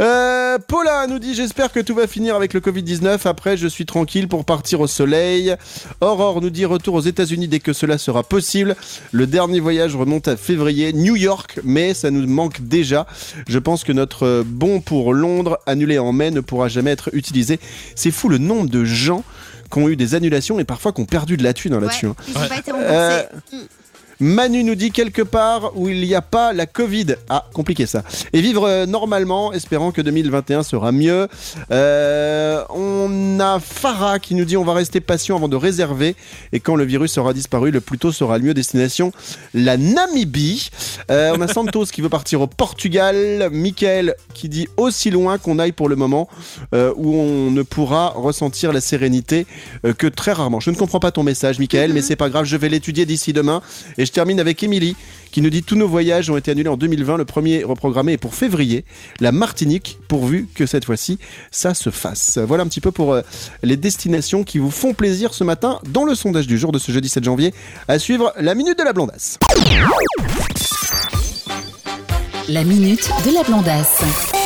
Euh, 0.00 0.58
Paula 0.58 1.06
nous 1.08 1.18
dit 1.18 1.34
j'espère 1.34 1.72
que 1.72 1.80
tout 1.80 1.94
va 1.94 2.06
finir 2.06 2.36
avec 2.36 2.54
le 2.54 2.60
Covid-19. 2.60 3.26
Après, 3.26 3.56
je 3.56 3.66
suis 3.66 3.84
tranquille 3.84 4.28
pour 4.28 4.44
partir 4.44 4.80
au 4.80 4.86
soleil. 4.86 5.54
Aurore 6.00 6.40
nous 6.40 6.50
dit 6.50 6.64
retour 6.64 6.94
aux 6.94 7.00
États-Unis 7.00 7.48
dès 7.48 7.58
que 7.58 7.72
cela 7.72 7.98
sera 7.98 8.22
possible. 8.22 8.76
Le 9.10 9.26
dernier 9.26 9.58
voyage 9.60 9.96
remonte 9.96 10.28
à 10.28 10.36
février, 10.36 10.92
New 10.92 11.16
York, 11.16 11.58
mais 11.64 11.94
ça 11.94 12.10
nous 12.12 12.26
manque 12.28 12.60
déjà. 12.60 13.06
Je 13.48 13.58
pense 13.58 13.82
que 13.82 13.92
notre 13.92 14.44
bon 14.46 14.80
pour 14.80 15.14
Londres 15.14 15.58
annulé 15.66 15.98
en 15.98 16.12
mai 16.12 16.30
ne 16.30 16.40
pourra 16.40 16.68
jamais 16.68 16.92
être 16.92 17.10
utilisé. 17.12 17.58
C'est 17.96 18.12
fou 18.12 18.28
le 18.28 18.38
nombre 18.38 18.70
de 18.70 18.84
gens 18.84 19.24
qui 19.72 19.78
ont 19.80 19.88
eu 19.88 19.96
des 19.96 20.14
annulations 20.14 20.58
et 20.60 20.64
parfois 20.64 20.92
qui 20.92 21.00
ont 21.00 21.06
perdu 21.06 21.36
de 21.36 21.42
la 21.42 21.52
thune 21.52 21.74
hein, 21.74 21.80
là-dessus. 21.80 22.06
Ouais, 22.06 22.12
hein. 22.12 22.24
ils 22.28 22.38
ont 22.38 22.48
pas 22.48 22.56
été 22.58 22.70
Euh, 22.72 23.22
remboursés. 23.22 23.68
Manu 24.20 24.64
nous 24.64 24.74
dit 24.74 24.90
quelque 24.90 25.22
part 25.22 25.76
où 25.76 25.88
il 25.88 26.00
n'y 26.00 26.14
a 26.14 26.22
pas 26.22 26.52
la 26.52 26.66
Covid. 26.66 27.14
Ah, 27.28 27.44
compliqué 27.52 27.86
ça. 27.86 28.02
Et 28.32 28.40
vivre 28.40 28.66
euh, 28.66 28.84
normalement, 28.84 29.52
espérant 29.52 29.92
que 29.92 30.00
2021 30.00 30.64
sera 30.64 30.90
mieux. 30.90 31.28
Euh, 31.70 32.64
on 32.70 33.38
a 33.38 33.60
Farah 33.60 34.18
qui 34.18 34.34
nous 34.34 34.44
dit 34.44 34.56
on 34.56 34.64
va 34.64 34.72
rester 34.72 35.00
patient 35.00 35.36
avant 35.36 35.46
de 35.46 35.54
réserver. 35.54 36.16
Et 36.52 36.58
quand 36.58 36.74
le 36.74 36.84
virus 36.84 37.16
aura 37.16 37.32
disparu, 37.32 37.70
le 37.70 37.80
plus 37.80 37.98
tôt 37.98 38.10
sera 38.10 38.38
le 38.38 38.44
mieux. 38.44 38.54
Destination 38.54 39.12
la 39.54 39.76
Namibie. 39.76 40.70
Euh, 41.12 41.34
on 41.36 41.40
a 41.40 41.46
Santos 41.46 41.86
qui 41.86 42.00
veut 42.00 42.08
partir 42.08 42.40
au 42.40 42.48
Portugal. 42.48 43.50
Michael 43.52 44.16
qui 44.34 44.48
dit 44.48 44.68
aussi 44.76 45.10
loin 45.10 45.38
qu'on 45.38 45.60
aille 45.60 45.72
pour 45.72 45.88
le 45.88 45.94
moment, 45.94 46.28
euh, 46.74 46.92
où 46.96 47.14
on 47.14 47.50
ne 47.52 47.62
pourra 47.62 48.08
ressentir 48.10 48.72
la 48.72 48.80
sérénité 48.80 49.46
que 49.96 50.06
très 50.06 50.32
rarement. 50.32 50.58
Je 50.58 50.70
ne 50.70 50.76
comprends 50.76 51.00
pas 51.00 51.12
ton 51.12 51.22
message, 51.22 51.58
Michael, 51.58 51.92
mais 51.92 52.02
c'est 52.02 52.16
pas 52.16 52.28
grave, 52.28 52.44
je 52.44 52.56
vais 52.56 52.68
l'étudier 52.68 53.06
d'ici 53.06 53.32
demain. 53.32 53.62
Et 53.96 54.07
je 54.08 54.12
termine 54.12 54.40
avec 54.40 54.62
Émilie 54.62 54.96
qui 55.30 55.42
nous 55.42 55.50
dit 55.50 55.62
tous 55.62 55.76
nos 55.76 55.86
voyages 55.86 56.30
ont 56.30 56.36
été 56.38 56.50
annulés 56.50 56.70
en 56.70 56.78
2020. 56.78 57.18
Le 57.18 57.24
premier 57.26 57.62
reprogrammé 57.62 58.14
est 58.14 58.18
pour 58.18 58.34
février. 58.34 58.84
La 59.20 59.32
Martinique, 59.32 59.98
pourvu 60.08 60.48
que 60.54 60.64
cette 60.64 60.86
fois-ci 60.86 61.18
ça 61.50 61.74
se 61.74 61.90
fasse. 61.90 62.38
Voilà 62.38 62.64
un 62.64 62.66
petit 62.66 62.80
peu 62.80 62.90
pour 62.90 63.12
euh, 63.12 63.20
les 63.62 63.76
destinations 63.76 64.44
qui 64.44 64.58
vous 64.58 64.70
font 64.70 64.94
plaisir 64.94 65.34
ce 65.34 65.44
matin 65.44 65.78
dans 65.90 66.04
le 66.04 66.14
sondage 66.14 66.46
du 66.46 66.58
jour 66.58 66.72
de 66.72 66.78
ce 66.78 66.90
jeudi 66.90 67.10
7 67.10 67.22
janvier. 67.22 67.52
À 67.86 67.98
suivre 67.98 68.32
la 68.40 68.54
minute 68.54 68.78
de 68.78 68.84
la 68.84 68.94
blondasse. 68.94 69.38
La 72.48 72.64
minute 72.64 73.10
de 73.26 73.34
la 73.34 73.42
blondasse. 73.42 74.37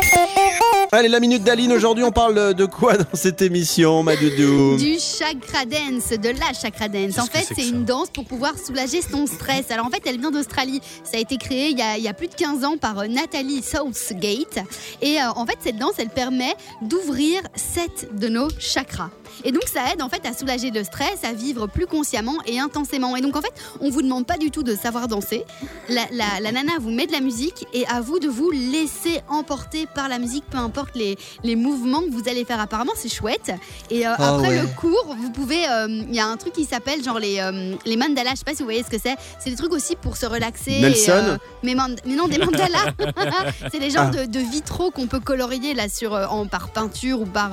Allez, 0.95 1.07
la 1.07 1.19
minute 1.19 1.43
d'Aline. 1.43 1.73
Aujourd'hui, 1.73 2.03
on 2.03 2.11
parle 2.11 2.53
de 2.53 2.65
quoi 2.65 2.97
dans 2.97 3.15
cette 3.15 3.41
émission, 3.41 4.03
ma 4.03 4.15
doudou 4.15 4.77
Du 4.77 4.99
chakra 4.99 5.65
dance, 5.65 6.09
de 6.09 6.29
la 6.29 6.53
chakra 6.53 6.87
dance. 6.87 7.17
En 7.17 7.25
fait, 7.25 7.47
c'est 7.55 7.67
une 7.67 7.83
danse 7.83 8.11
pour 8.11 8.25
pouvoir 8.25 8.53
soulager 8.63 9.01
son 9.01 9.25
stress. 9.25 9.71
Alors 9.71 9.87
en 9.87 9.89
fait, 9.89 10.03
elle 10.05 10.19
vient 10.19 10.29
d'Australie. 10.29 10.81
Ça 11.03 11.17
a 11.17 11.19
été 11.19 11.37
créé 11.37 11.69
il 11.71 11.79
y 11.79 11.81
a, 11.81 11.97
il 11.97 12.03
y 12.03 12.07
a 12.07 12.13
plus 12.13 12.27
de 12.27 12.35
15 12.35 12.63
ans 12.63 12.77
par 12.77 12.99
euh, 12.99 13.07
Nathalie 13.07 13.63
Southgate. 13.63 14.59
Et 15.01 15.19
euh, 15.19 15.31
en 15.35 15.47
fait, 15.47 15.57
cette 15.61 15.77
danse, 15.77 15.93
elle 15.97 16.09
permet 16.09 16.53
d'ouvrir 16.83 17.41
sept 17.55 18.09
de 18.15 18.27
nos 18.27 18.49
chakras. 18.59 19.09
Et 19.43 19.51
donc 19.51 19.63
ça 19.65 19.81
aide 19.93 20.01
en 20.01 20.09
fait 20.09 20.25
à 20.25 20.33
soulager 20.33 20.71
le 20.71 20.83
stress, 20.83 21.23
à 21.23 21.33
vivre 21.33 21.67
plus 21.67 21.85
consciemment 21.87 22.37
et 22.45 22.59
intensément. 22.59 23.15
Et 23.15 23.21
donc 23.21 23.35
en 23.35 23.41
fait, 23.41 23.53
on 23.81 23.89
vous 23.89 24.01
demande 24.01 24.25
pas 24.25 24.37
du 24.37 24.51
tout 24.51 24.63
de 24.63 24.75
savoir 24.75 25.07
danser. 25.07 25.43
La, 25.89 26.03
la- 26.11 26.39
la 26.41 26.51
nana 26.51 26.73
vous 26.79 26.91
met 26.91 27.07
de 27.07 27.11
la 27.11 27.19
musique 27.21 27.65
et 27.73 27.85
à 27.87 28.01
vous 28.01 28.19
de 28.19 28.27
vous 28.27 28.51
laisser 28.51 29.21
emporter 29.29 29.87
par 29.93 30.09
la 30.09 30.19
musique, 30.19 30.43
peu 30.49 30.57
importe 30.57 30.95
les, 30.95 31.17
les 31.43 31.55
mouvements 31.55 32.01
que 32.01 32.09
vous 32.11 32.29
allez 32.29 32.45
faire. 32.45 32.59
Apparemment, 32.59 32.93
c'est 32.95 33.09
chouette. 33.13 33.51
Et 33.89 34.05
euh, 34.07 34.11
Ah 34.17 34.35
après 34.35 34.49
ouais. 34.49 34.61
le 34.61 34.67
cours, 34.67 35.15
vous 35.19 35.29
pouvez. 35.31 35.67
euh, 35.69 35.87
Il 35.89 36.13
y 36.15 36.19
a 36.19 36.27
un 36.27 36.37
truc 36.37 36.53
qui 36.53 36.65
s'appelle 36.65 37.03
genre 37.03 37.19
les, 37.19 37.39
euh, 37.39 37.75
les 37.85 37.97
mandalas. 37.97 38.31
Je 38.31 38.37
sais 38.37 38.43
pas 38.45 38.51
si 38.51 38.59
vous 38.59 38.65
voyez 38.65 38.83
ce 38.83 38.89
que 38.89 38.99
c'est. 39.01 39.15
C'est 39.39 39.49
des 39.49 39.55
trucs 39.55 39.73
aussi 39.73 39.95
pour 39.95 40.17
se 40.17 40.25
relaxer. 40.25 40.79
Nelson 40.79 41.11
et, 41.11 41.29
euh, 41.31 41.37
mais, 41.63 41.75
non, 41.75 42.27
des 42.27 42.37
mandalas. 42.37 42.93
c'est 43.71 43.79
les 43.79 43.89
genres 43.89 44.09
Ah. 44.13 44.25
de, 44.25 44.25
de 44.25 44.39
vitraux 44.39 44.91
qu'on 44.91 45.07
peut 45.07 45.19
colorier 45.19 45.73
là 45.73 45.87
sur, 45.89 46.13
en, 46.13 46.45
par 46.47 46.69
peinture 46.69 47.21
ou 47.21 47.25
par, 47.25 47.51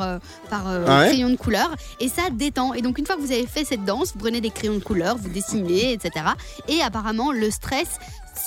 par 0.49 0.62
Ah 0.66 1.01
ouais 1.01 1.07
crayon 1.09 1.31
de 1.31 1.37
couleur. 1.37 1.69
Et 2.00 2.09
ça 2.09 2.30
détend. 2.30 2.74
Et 2.74 2.83
donc, 2.83 2.98
une 2.98 3.06
fois 3.06 3.16
que 3.16 3.20
vous 3.20 3.33
avez 3.33 3.46
fait 3.46 3.64
cette 3.64 3.85
danse, 3.85 4.12
vous 4.12 4.18
prenez 4.18 4.40
des 4.40 4.50
crayons 4.50 4.74
de 4.74 4.83
couleur, 4.83 5.16
vous 5.16 5.28
dessinez, 5.28 5.92
etc. 5.92 6.26
Et 6.68 6.83
apparemment, 6.83 7.33
le 7.33 7.50
stress 7.50 7.98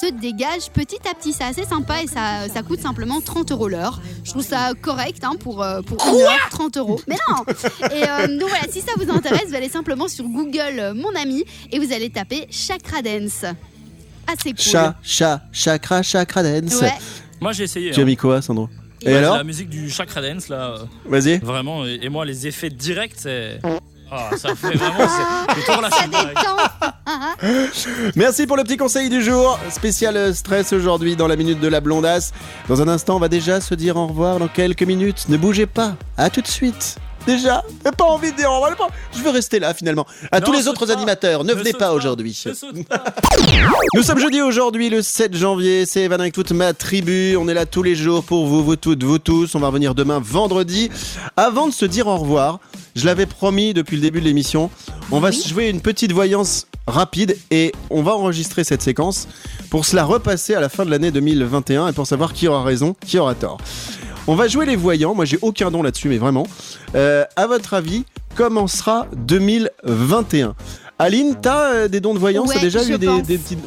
se 0.02 0.12
dégage 0.12 0.70
petit 0.74 1.00
à 1.10 1.14
petit. 1.14 1.34
C'est 1.34 1.44
assez 1.44 1.66
sympa 1.66 2.04
et 2.04 2.08
ça, 2.08 2.48
ça 2.54 2.64
coûte 2.64 2.80
simplement 2.80 3.22
30 3.22 3.52
euros 3.52 3.68
l'heure. 3.68 4.02
Je 4.24 4.32
trouve 4.32 4.44
ça 4.44 4.72
correct 4.82 5.24
hein, 5.24 5.34
pour, 5.40 5.62
euh, 5.62 5.82
pour 5.82 5.98
une 6.08 6.22
heure, 6.22 6.50
30 6.52 6.78
euros. 6.78 7.00
Mais 7.08 7.18
non 7.30 7.44
Et 7.92 8.04
euh, 8.08 8.40
donc 8.40 8.50
voilà, 8.50 8.66
si 8.70 8.82
ça 8.82 8.94
vous 8.98 9.10
intéresse, 9.12 9.48
vous 9.48 9.56
allez 9.56 9.70
simplement 9.70 10.08
sur 10.08 10.26
Google 10.26 10.80
euh, 10.80 10.94
Mon 10.94 11.14
Ami 11.16 11.44
et 11.72 11.80
vous 11.80 11.94
allez 11.94 12.10
taper 12.10 12.48
Chakra 12.50 13.02
Dance. 13.02 13.46
Assez 14.26 14.52
cool. 14.52 14.60
Chat, 14.60 14.96
chat, 15.04 15.42
chakra, 15.52 16.02
chakra 16.02 16.44
dance. 16.44 16.82
Ouais. 16.82 16.94
Moi 17.42 17.52
j'ai 17.52 17.64
essayé. 17.64 17.92
Tu 17.92 18.00
as 18.00 18.04
hein. 18.04 18.06
mis 18.06 18.16
quoi, 18.16 18.42
Sandro? 18.42 18.70
Et 19.04 19.08
Ouais, 19.10 19.16
alors 19.18 19.38
La 19.38 19.44
musique 19.44 19.70
du 19.70 19.90
Chakra 19.90 20.22
Dance 20.22 20.48
là, 20.50 20.76
Vas-y. 21.06 21.38
vraiment. 21.40 21.86
Et, 21.86 22.00
et 22.02 22.10
moi 22.10 22.26
les 22.26 22.48
effets 22.48 22.70
directs, 22.70 23.14
c'est. 23.18 23.60
Ah, 24.16 24.30
ça 24.38 24.54
fait 24.56 24.76
vraiment. 24.76 25.08
c'est- 25.08 26.08
direct. 26.10 26.38
détend. 26.38 26.58
Merci 28.16 28.46
pour 28.46 28.58
le 28.58 28.64
petit 28.64 28.78
conseil 28.78 29.10
du 29.10 29.22
jour. 29.24 29.60
Spécial 29.72 30.16
euh, 30.16 30.34
stress 30.34 30.72
aujourd'hui 30.72 31.16
dans 31.16 31.28
la 31.28 31.36
minute 31.36 31.60
de 31.60 31.68
la 31.68 31.82
blondasse. 31.82 32.32
Dans 32.68 32.82
un 32.82 32.88
instant, 32.88 33.16
on 33.16 33.20
va 33.20 33.28
déjà 33.30 33.60
se 33.60 33.74
dire 33.74 33.98
au 33.98 34.06
revoir 34.08 34.38
dans 34.40 34.48
quelques 34.48 34.84
minutes. 34.84 35.26
Ne 35.30 35.38
bougez 35.38 35.66
pas. 35.66 35.96
À 36.18 36.30
tout 36.30 36.42
de 36.42 36.48
suite. 36.48 36.98
Déjà, 37.26 37.64
j'ai 37.86 37.92
pas 37.92 38.04
envie 38.06 38.32
de 38.32 38.38
dire 38.38 38.50
au 38.52 38.56
revoir. 38.56 38.72
j'ai 38.72 38.78
pas- 38.78 38.90
Je 39.18 39.24
veux 39.24 39.30
rester 39.30 39.60
là 39.60 39.74
finalement. 39.74 40.06
À 40.32 40.40
Non, 40.40 40.46
tous 40.48 40.52
les 40.54 40.68
autres 40.68 40.86
pas. 40.86 40.94
animateurs, 40.94 41.44
ne 41.44 41.54
Ne 41.54 41.58
venez 41.58 41.72
pas 41.72 41.78
pas. 41.80 41.94
aujourd'hui. 41.94 42.44
Nous 43.96 44.04
sommes 44.04 44.20
jeudi 44.20 44.42
aujourd'hui, 44.42 44.90
le 44.90 45.02
7 45.02 45.36
janvier. 45.36 45.86
C'est 45.86 46.02
Evan 46.02 46.20
avec 46.20 46.34
toute 46.34 46.52
ma 46.52 46.74
tribu. 46.74 47.36
On 47.38 47.48
est 47.48 47.54
là 47.54 47.66
tous 47.66 47.84
les 47.84 47.96
jours 47.96 48.24
pour 48.24 48.46
vous, 48.46 48.64
vous 48.64 48.76
toutes, 48.76 49.04
vous 49.04 49.20
tous. 49.20 49.56
On 49.56 49.60
va 49.60 49.68
revenir 49.68 49.96
demain, 49.96 50.20
vendredi. 50.24 50.90
Avant 51.38 51.68
de 51.68 51.74
se 51.74 51.86
dire 51.86 52.08
au 52.08 52.18
revoir, 52.18 52.60
je 52.96 53.06
l'avais 53.06 53.26
promis 53.26 53.74
depuis 53.74 53.96
le 53.96 54.02
début 54.02 54.20
de 54.20 54.26
l'émission, 54.26 54.70
on 55.12 55.20
va 55.20 55.32
jouer 55.32 55.70
une 55.70 55.82
petite 55.82 56.12
voyance 56.12 56.68
rapide 56.88 57.38
et 57.52 57.72
on 57.90 58.04
va 58.04 58.14
enregistrer 58.16 58.64
cette 58.66 58.82
séquence 58.82 59.28
pour 59.70 59.86
se 59.86 59.96
la 59.96 60.04
repasser 60.04 60.54
à 60.56 60.60
la 60.60 60.68
fin 60.70 60.84
de 60.86 60.92
l'année 60.92 61.12
2021 61.12 61.88
et 61.88 61.94
pour 61.94 62.06
savoir 62.06 62.34
qui 62.34 62.48
aura 62.48 62.64
raison, 62.64 62.96
qui 63.06 63.18
aura 63.18 63.34
tort. 63.36 63.58
On 64.26 64.36
va 64.36 64.48
jouer 64.48 64.66
les 64.66 64.78
voyants. 64.78 65.14
Moi, 65.14 65.26
j'ai 65.26 65.38
aucun 65.42 65.70
don 65.70 65.84
là-dessus, 65.84 66.08
mais 66.08 66.18
vraiment. 66.18 66.48
Euh, 66.96 67.26
à 67.36 67.46
votre 67.48 67.74
avis, 67.74 68.06
comment 68.36 68.68
sera 68.68 69.08
2021 69.16 70.56
Aline, 70.98 71.36
t'as 71.42 71.74
euh, 71.74 71.88
des 71.90 72.00
dons 72.00 72.14
de 72.14 72.20
voyance 72.20 72.48
Ouais, 72.48 72.56
T'as 72.56 72.62
déjà 72.62 72.84
eu 72.86 72.98
des, 72.98 73.38
petits. 73.38 73.58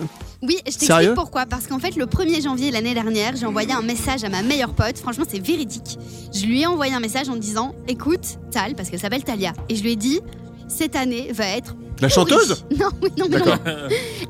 Oui, 0.42 0.56
je 0.66 0.78
t'explique 0.78 1.14
pourquoi. 1.14 1.44
Parce 1.44 1.66
qu'en 1.66 1.78
fait, 1.78 1.96
le 1.96 2.06
1er 2.06 2.42
janvier 2.42 2.70
l'année 2.70 2.94
dernière, 2.94 3.36
j'ai 3.36 3.44
envoyé 3.44 3.72
un 3.72 3.82
message 3.82 4.24
à 4.24 4.30
ma 4.30 4.42
meilleure 4.42 4.72
pote. 4.72 4.96
Franchement, 4.96 5.24
c'est 5.28 5.44
véridique. 5.44 5.98
Je 6.32 6.46
lui 6.46 6.62
ai 6.62 6.66
envoyé 6.66 6.94
un 6.94 7.00
message 7.00 7.28
en 7.28 7.36
disant 7.36 7.74
Écoute, 7.88 8.38
Tal, 8.50 8.74
parce 8.74 8.88
qu'elle 8.88 9.00
s'appelle 9.00 9.24
Talia. 9.24 9.52
Et 9.68 9.76
je 9.76 9.82
lui 9.82 9.92
ai 9.92 9.96
dit 9.96 10.20
Cette 10.68 10.96
année 10.96 11.32
va 11.32 11.46
être. 11.48 11.74
La 12.00 12.08
chanteuse 12.08 12.64
Non, 12.78 12.88
oui, 13.02 13.10
non, 13.18 13.26
mais 13.30 13.38
non. 13.38 13.54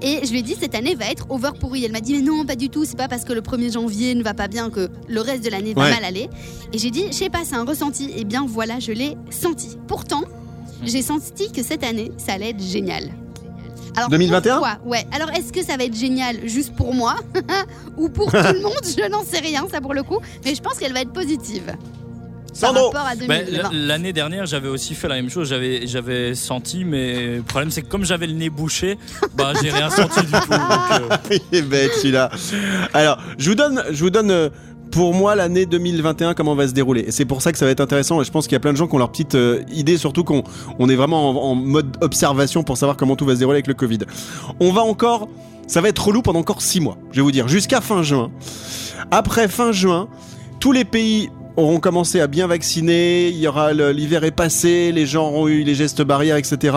Et 0.00 0.20
je 0.24 0.30
lui 0.30 0.38
ai 0.38 0.42
dit 0.42 0.56
Cette 0.60 0.74
année 0.74 0.94
va 0.94 1.06
être 1.06 1.26
over 1.30 1.50
pourrie. 1.58 1.84
Elle 1.84 1.92
m'a 1.92 2.00
dit 2.00 2.12
Mais 2.14 2.22
non, 2.22 2.44
pas 2.46 2.54
du 2.56 2.68
tout. 2.70 2.84
C'est 2.84 2.96
pas 2.96 3.08
parce 3.08 3.24
que 3.24 3.32
le 3.32 3.40
1er 3.40 3.72
janvier 3.72 4.14
ne 4.14 4.22
va 4.22 4.34
pas 4.34 4.48
bien 4.48 4.70
que 4.70 4.88
le 5.08 5.20
reste 5.20 5.44
de 5.44 5.50
l'année 5.50 5.74
va 5.74 5.82
Ouais. 5.84 5.90
mal 5.90 6.04
aller. 6.04 6.28
Et 6.72 6.78
j'ai 6.78 6.90
dit 6.90 7.06
Je 7.08 7.16
sais 7.16 7.30
pas, 7.30 7.40
c'est 7.44 7.56
un 7.56 7.64
ressenti. 7.64 8.12
Et 8.16 8.24
bien 8.24 8.46
voilà, 8.48 8.78
je 8.78 8.92
l'ai 8.92 9.16
senti. 9.30 9.76
Pourtant, 9.88 10.22
j'ai 10.84 11.02
senti 11.02 11.50
que 11.50 11.62
cette 11.62 11.82
année, 11.84 12.12
ça 12.18 12.34
allait 12.34 12.50
être 12.50 12.62
génial. 12.62 13.10
Alors, 13.96 14.10
2021? 14.10 14.58
pourquoi? 14.58 14.78
Ouais. 14.84 15.06
Alors, 15.10 15.30
est-ce 15.30 15.52
que 15.52 15.64
ça 15.64 15.76
va 15.78 15.84
être 15.84 15.96
génial 15.96 16.46
juste 16.46 16.74
pour 16.76 16.92
moi 16.94 17.16
ou 17.96 18.10
pour 18.10 18.26
tout 18.30 18.36
le 18.36 18.60
monde? 18.62 18.74
Je 18.84 19.08
n'en 19.10 19.24
sais 19.24 19.38
rien, 19.38 19.66
ça 19.70 19.80
pour 19.80 19.94
le 19.94 20.02
coup. 20.02 20.18
Mais 20.44 20.54
je 20.54 20.60
pense 20.60 20.74
qu'elle 20.78 20.92
va 20.92 21.00
être 21.00 21.12
positive. 21.14 21.74
Par 22.60 22.70
Sandro 22.70 22.86
rapport 22.90 23.06
à 23.06 23.14
Ben, 23.16 23.44
2020. 23.46 23.70
l- 23.70 23.86
L'année 23.86 24.12
dernière, 24.12 24.46
j'avais 24.46 24.68
aussi 24.68 24.94
fait 24.94 25.08
la 25.08 25.16
même 25.16 25.30
chose. 25.30 25.48
J'avais, 25.48 25.86
j'avais 25.86 26.34
senti, 26.34 26.84
mais 26.84 27.36
le 27.36 27.42
problème, 27.42 27.70
c'est 27.70 27.82
que 27.82 27.88
comme 27.88 28.04
j'avais 28.04 28.26
le 28.26 28.32
nez 28.34 28.50
bouché, 28.50 28.98
bah, 29.36 29.52
j'ai 29.62 29.70
rien 29.70 29.90
senti 29.90 30.20
du 30.20 30.32
tout. 30.32 30.48
donc, 30.48 30.50
euh, 31.30 31.38
Il 31.52 31.58
est 31.58 31.62
bête 31.62 31.92
celui-là. 31.94 32.30
Alors, 32.94 33.18
je 33.38 33.48
vous 33.50 33.56
donne, 33.56 33.82
je 33.90 34.02
vous 34.04 34.10
donne 34.10 34.30
euh, 34.30 34.48
pour 34.90 35.12
moi 35.14 35.34
l'année 35.34 35.66
2021 35.66 36.34
comment 36.34 36.54
va 36.54 36.66
se 36.68 36.72
dérouler. 36.72 37.04
Et 37.08 37.10
c'est 37.10 37.24
pour 37.24 37.42
ça 37.42 37.52
que 37.52 37.58
ça 37.58 37.64
va 37.66 37.70
être 37.72 37.80
intéressant. 37.80 38.20
Et 38.20 38.24
je 38.24 38.30
pense 38.30 38.46
qu'il 38.46 38.54
y 38.54 38.56
a 38.56 38.60
plein 38.60 38.72
de 38.72 38.76
gens 38.78 38.86
qui 38.86 38.94
ont 38.94 38.98
leur 38.98 39.10
petite 39.10 39.34
euh, 39.34 39.62
idée, 39.72 39.98
surtout 39.98 40.24
qu'on 40.24 40.42
on 40.78 40.88
est 40.88 40.96
vraiment 40.96 41.30
en, 41.30 41.50
en 41.50 41.54
mode 41.54 41.96
observation 42.00 42.62
pour 42.62 42.76
savoir 42.78 42.96
comment 42.96 43.16
tout 43.16 43.26
va 43.26 43.34
se 43.34 43.38
dérouler 43.40 43.56
avec 43.56 43.66
le 43.66 43.74
Covid. 43.74 43.98
On 44.60 44.72
va 44.72 44.82
encore, 44.82 45.28
ça 45.66 45.80
va 45.80 45.88
être 45.88 46.06
relou 46.06 46.22
pendant 46.22 46.38
encore 46.40 46.62
six 46.62 46.80
mois. 46.80 46.96
Je 47.10 47.16
vais 47.16 47.22
vous 47.22 47.32
dire 47.32 47.48
jusqu'à 47.48 47.80
fin 47.80 48.02
juin. 48.02 48.30
Après 49.10 49.48
fin 49.48 49.72
juin, 49.72 50.08
tous 50.60 50.72
les 50.72 50.84
pays 50.84 51.28
auront 51.56 51.80
commencé 51.80 52.20
à 52.20 52.26
bien 52.26 52.46
vacciner, 52.46 53.28
il 53.28 53.36
y 53.38 53.46
aura 53.48 53.72
le- 53.72 53.90
l'hiver 53.92 54.24
est 54.24 54.30
passé, 54.30 54.92
les 54.92 55.06
gens 55.06 55.28
auront 55.28 55.48
eu 55.48 55.62
les 55.62 55.74
gestes 55.74 56.02
barrières, 56.02 56.36
etc. 56.36 56.76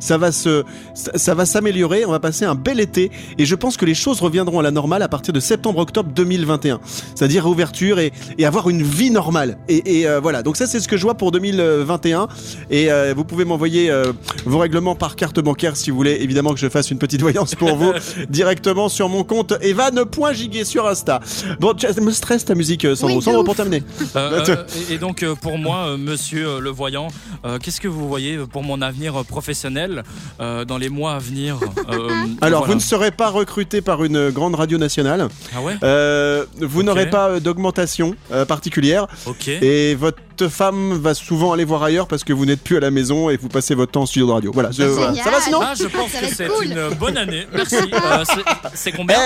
Ça 0.00 0.18
va 0.18 0.32
se, 0.32 0.64
ça, 0.94 1.12
ça 1.16 1.34
va 1.34 1.46
s'améliorer, 1.46 2.04
on 2.04 2.10
va 2.10 2.20
passer 2.20 2.44
un 2.44 2.54
bel 2.54 2.80
été 2.80 3.10
et 3.38 3.44
je 3.46 3.54
pense 3.54 3.76
que 3.76 3.84
les 3.86 3.94
choses 3.94 4.20
reviendront 4.20 4.58
à 4.60 4.62
la 4.62 4.70
normale 4.70 5.02
à 5.02 5.08
partir 5.08 5.32
de 5.32 5.40
septembre-octobre 5.40 6.10
2021. 6.14 6.80
C'est-à-dire 7.14 7.46
ouverture 7.46 7.98
et, 7.98 8.12
et 8.38 8.44
avoir 8.46 8.68
une 8.68 8.82
vie 8.82 9.10
normale. 9.10 9.58
Et, 9.68 10.00
et, 10.00 10.06
euh, 10.08 10.20
voilà, 10.20 10.42
donc 10.42 10.56
ça 10.56 10.66
c'est 10.66 10.80
ce 10.80 10.88
que 10.88 10.96
je 10.96 11.02
vois 11.02 11.14
pour 11.14 11.30
2021 11.32 12.28
et 12.70 12.90
euh, 12.92 13.14
vous 13.16 13.24
pouvez 13.24 13.44
m'envoyer 13.44 13.90
euh, 13.90 14.12
vos 14.44 14.58
règlements 14.58 14.94
par 14.94 15.16
carte 15.16 15.40
bancaire 15.40 15.76
si 15.76 15.90
vous 15.90 15.96
voulez 15.96 16.18
évidemment 16.20 16.52
que 16.54 16.60
je 16.60 16.68
fasse 16.68 16.90
une 16.90 16.98
petite 16.98 17.20
voyance 17.20 17.54
pour 17.54 17.76
vous 17.76 17.92
directement 18.28 18.88
sur 18.88 19.08
mon 19.08 19.24
compte 19.24 19.54
evan.giguet 19.62 20.64
sur 20.64 20.86
Insta. 20.86 21.20
Bon, 21.60 21.74
tu- 21.74 21.86
me 22.00 22.10
stresse 22.12 22.44
ta 22.44 22.54
musique 22.54 22.84
euh, 22.84 22.94
Sandro. 22.94 23.16
Oui, 23.16 23.22
Sandro 23.22 23.42
pour 23.44 23.56
terminer. 23.56 23.82
euh, 24.18 24.44
euh, 24.48 24.64
et, 24.90 24.94
et 24.94 24.98
donc, 24.98 25.22
euh, 25.22 25.34
pour 25.34 25.58
moi, 25.58 25.88
euh, 25.88 25.96
monsieur 25.96 26.48
euh, 26.48 26.60
le 26.60 26.70
voyant, 26.70 27.08
euh, 27.44 27.58
qu'est-ce 27.58 27.80
que 27.80 27.88
vous 27.88 28.08
voyez 28.08 28.38
pour 28.50 28.62
mon 28.62 28.80
avenir 28.82 29.24
professionnel 29.24 30.02
euh, 30.40 30.64
dans 30.64 30.78
les 30.78 30.88
mois 30.88 31.14
à 31.14 31.18
venir 31.18 31.58
euh, 31.90 32.08
Alors, 32.40 32.60
voilà. 32.60 32.66
vous 32.66 32.74
ne 32.74 32.80
serez 32.80 33.10
pas 33.10 33.28
recruté 33.30 33.80
par 33.80 34.04
une 34.04 34.30
grande 34.30 34.54
radio 34.54 34.78
nationale. 34.78 35.28
Ah 35.54 35.60
ouais 35.62 35.76
Euh, 35.82 36.44
vous 36.60 36.82
n'aurez 36.82 37.10
pas 37.10 37.40
d'augmentation 37.40 38.14
euh, 38.32 38.44
particulière. 38.44 39.06
Ok. 39.26 39.48
Et 39.48 39.94
votre 39.94 40.18
femme 40.46 40.92
va 41.00 41.14
souvent 41.14 41.52
aller 41.52 41.64
voir 41.64 41.82
ailleurs 41.82 42.06
parce 42.06 42.22
que 42.22 42.32
vous 42.32 42.46
n'êtes 42.46 42.62
plus 42.62 42.76
à 42.76 42.80
la 42.80 42.92
maison 42.92 43.30
et 43.30 43.36
vous 43.36 43.48
passez 43.48 43.74
votre 43.74 43.90
temps 43.90 44.02
en 44.02 44.06
studio 44.06 44.28
de 44.28 44.32
radio. 44.32 44.50
Voilà. 44.54 44.70
je- 44.70 44.84
voilà. 44.84 45.14
Ça 45.24 45.30
va 45.30 45.40
sinon 45.40 45.58
Ah, 45.62 45.72
je 45.76 45.86
pense 45.86 46.10
Ça 46.12 46.20
va 46.20 46.26
que 46.26 46.30
être 46.30 46.36
c'est 46.36 46.46
cool. 46.48 46.64
une 46.66 46.88
bonne 46.94 47.16
année. 47.16 47.46
Merci. 47.52 47.76
Euh, 47.92 48.24
c'est- 48.24 48.68
c'est 48.74 48.92
combien 48.92 49.16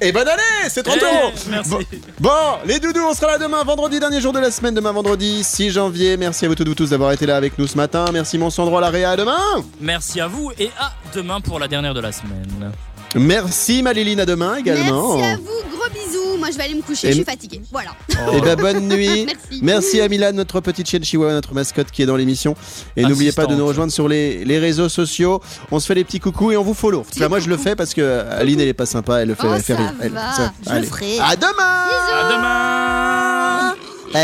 Eh 0.00 0.08
Et 0.08 0.12
bonne 0.12 0.28
année 0.28 0.42
C'est 0.68 0.82
30 0.82 0.96
Eh, 1.00 1.04
euros 1.04 1.32
Merci. 1.50 1.70
Bon, 1.70 1.78
bon, 2.20 2.30
les 2.64 2.78
doudous, 2.78 3.04
on 3.08 3.12
sera 3.14 3.32
là 3.32 3.38
demain, 3.38 3.62
vendredi, 3.64 4.00
dernier 4.00 4.20
jour 4.20 4.32
de 4.32 4.38
la 4.38 4.50
semaine, 4.50 4.74
demain 4.74 4.92
vendredi 4.92 5.42
6 5.44 5.70
janvier. 5.70 6.16
Merci 6.16 6.44
à 6.46 6.48
vous 6.48 6.54
toutes, 6.54 6.68
vous 6.68 6.74
tous 6.74 6.90
d'avoir 6.90 7.12
été 7.12 7.26
là 7.26 7.36
avec 7.36 7.58
nous 7.58 7.66
ce 7.66 7.76
matin. 7.76 8.04
Merci 8.12 8.38
mon 8.38 8.50
Sandro 8.50 8.78
à 8.78 8.80
la 8.80 8.90
Réa, 8.90 9.10
à 9.10 9.16
demain 9.16 9.36
Merci 9.80 10.20
à 10.20 10.28
vous 10.28 10.52
et 10.58 10.70
à 10.78 10.92
demain 11.14 11.40
pour 11.40 11.58
la 11.58 11.68
dernière 11.68 11.94
de 11.94 12.00
la 12.00 12.12
semaine. 12.12 12.72
Merci 13.14 13.82
Maliline, 13.82 14.20
à 14.20 14.26
demain 14.26 14.56
également. 14.56 15.16
Merci 15.18 15.32
à 15.32 15.36
vous, 15.36 15.44
gros 15.76 15.90
bisous. 15.92 16.38
Moi, 16.38 16.50
je 16.50 16.56
vais 16.56 16.64
aller 16.64 16.74
me 16.74 16.82
coucher, 16.82 17.08
Et- 17.08 17.10
je 17.10 17.16
suis 17.16 17.24
fatiguée. 17.24 17.60
Voilà. 17.70 17.90
Et 18.34 18.40
ben 18.40 18.56
bonne 18.56 18.88
nuit. 18.88 19.26
Merci. 19.26 19.60
Merci 19.62 20.00
à 20.00 20.08
Milan, 20.08 20.32
notre 20.32 20.60
petite 20.60 20.88
chienne 20.88 21.04
chihuahua, 21.04 21.32
notre 21.34 21.52
mascotte 21.54 21.90
qui 21.90 22.02
est 22.02 22.06
dans 22.06 22.16
l'émission. 22.16 22.54
Et 22.96 23.02
n'oubliez 23.04 23.32
pas 23.32 23.46
de 23.46 23.54
nous 23.54 23.66
rejoindre 23.66 23.92
sur 23.92 24.08
les, 24.08 24.44
les 24.44 24.58
réseaux 24.58 24.88
sociaux. 24.88 25.40
On 25.70 25.78
se 25.78 25.86
fait 25.86 25.94
les 25.94 26.04
petits 26.04 26.20
coucous 26.20 26.52
et 26.52 26.56
on 26.56 26.62
vous 26.64 26.74
follow. 26.74 27.04
Moi 27.28 27.38
je 27.40 27.48
le 27.48 27.56
fais 27.56 27.76
parce 27.76 27.92
que 27.94 28.24
Aline 28.30 28.60
elle 28.60 28.68
est 28.68 28.72
pas 28.74 28.86
sympa, 28.86 29.18
elle 29.20 29.28
le 29.28 29.34
fait, 29.34 29.46
Oh, 29.46 29.54
elle 29.54 29.62
fait 29.62 29.74
ça 29.74 29.78
rire. 29.78 29.92
Elle- 30.00 30.12
va, 30.12 30.32
ça- 30.32 30.52
je 30.64 30.70
le 30.70 30.76
allez. 30.76 30.86
ferai. 30.86 31.18
À 31.20 31.36
demain 31.36 31.84
À 32.14 32.30
demain 32.32 33.74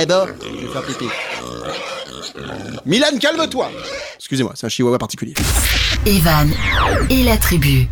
Eh 0.02 0.06
bon, 0.06 0.26
je 0.60 0.66
vais 0.66 0.72
faire 0.72 0.82
pipi. 0.82 1.04
Milan, 2.86 3.06
calme-toi 3.20 3.70
Excusez-moi, 4.16 4.52
c'est 4.56 4.66
un 4.66 4.70
chihuahua 4.70 4.98
particulier. 4.98 5.34
Evan 6.06 6.50
et 7.10 7.22
la 7.22 7.36
tribu. 7.36 7.86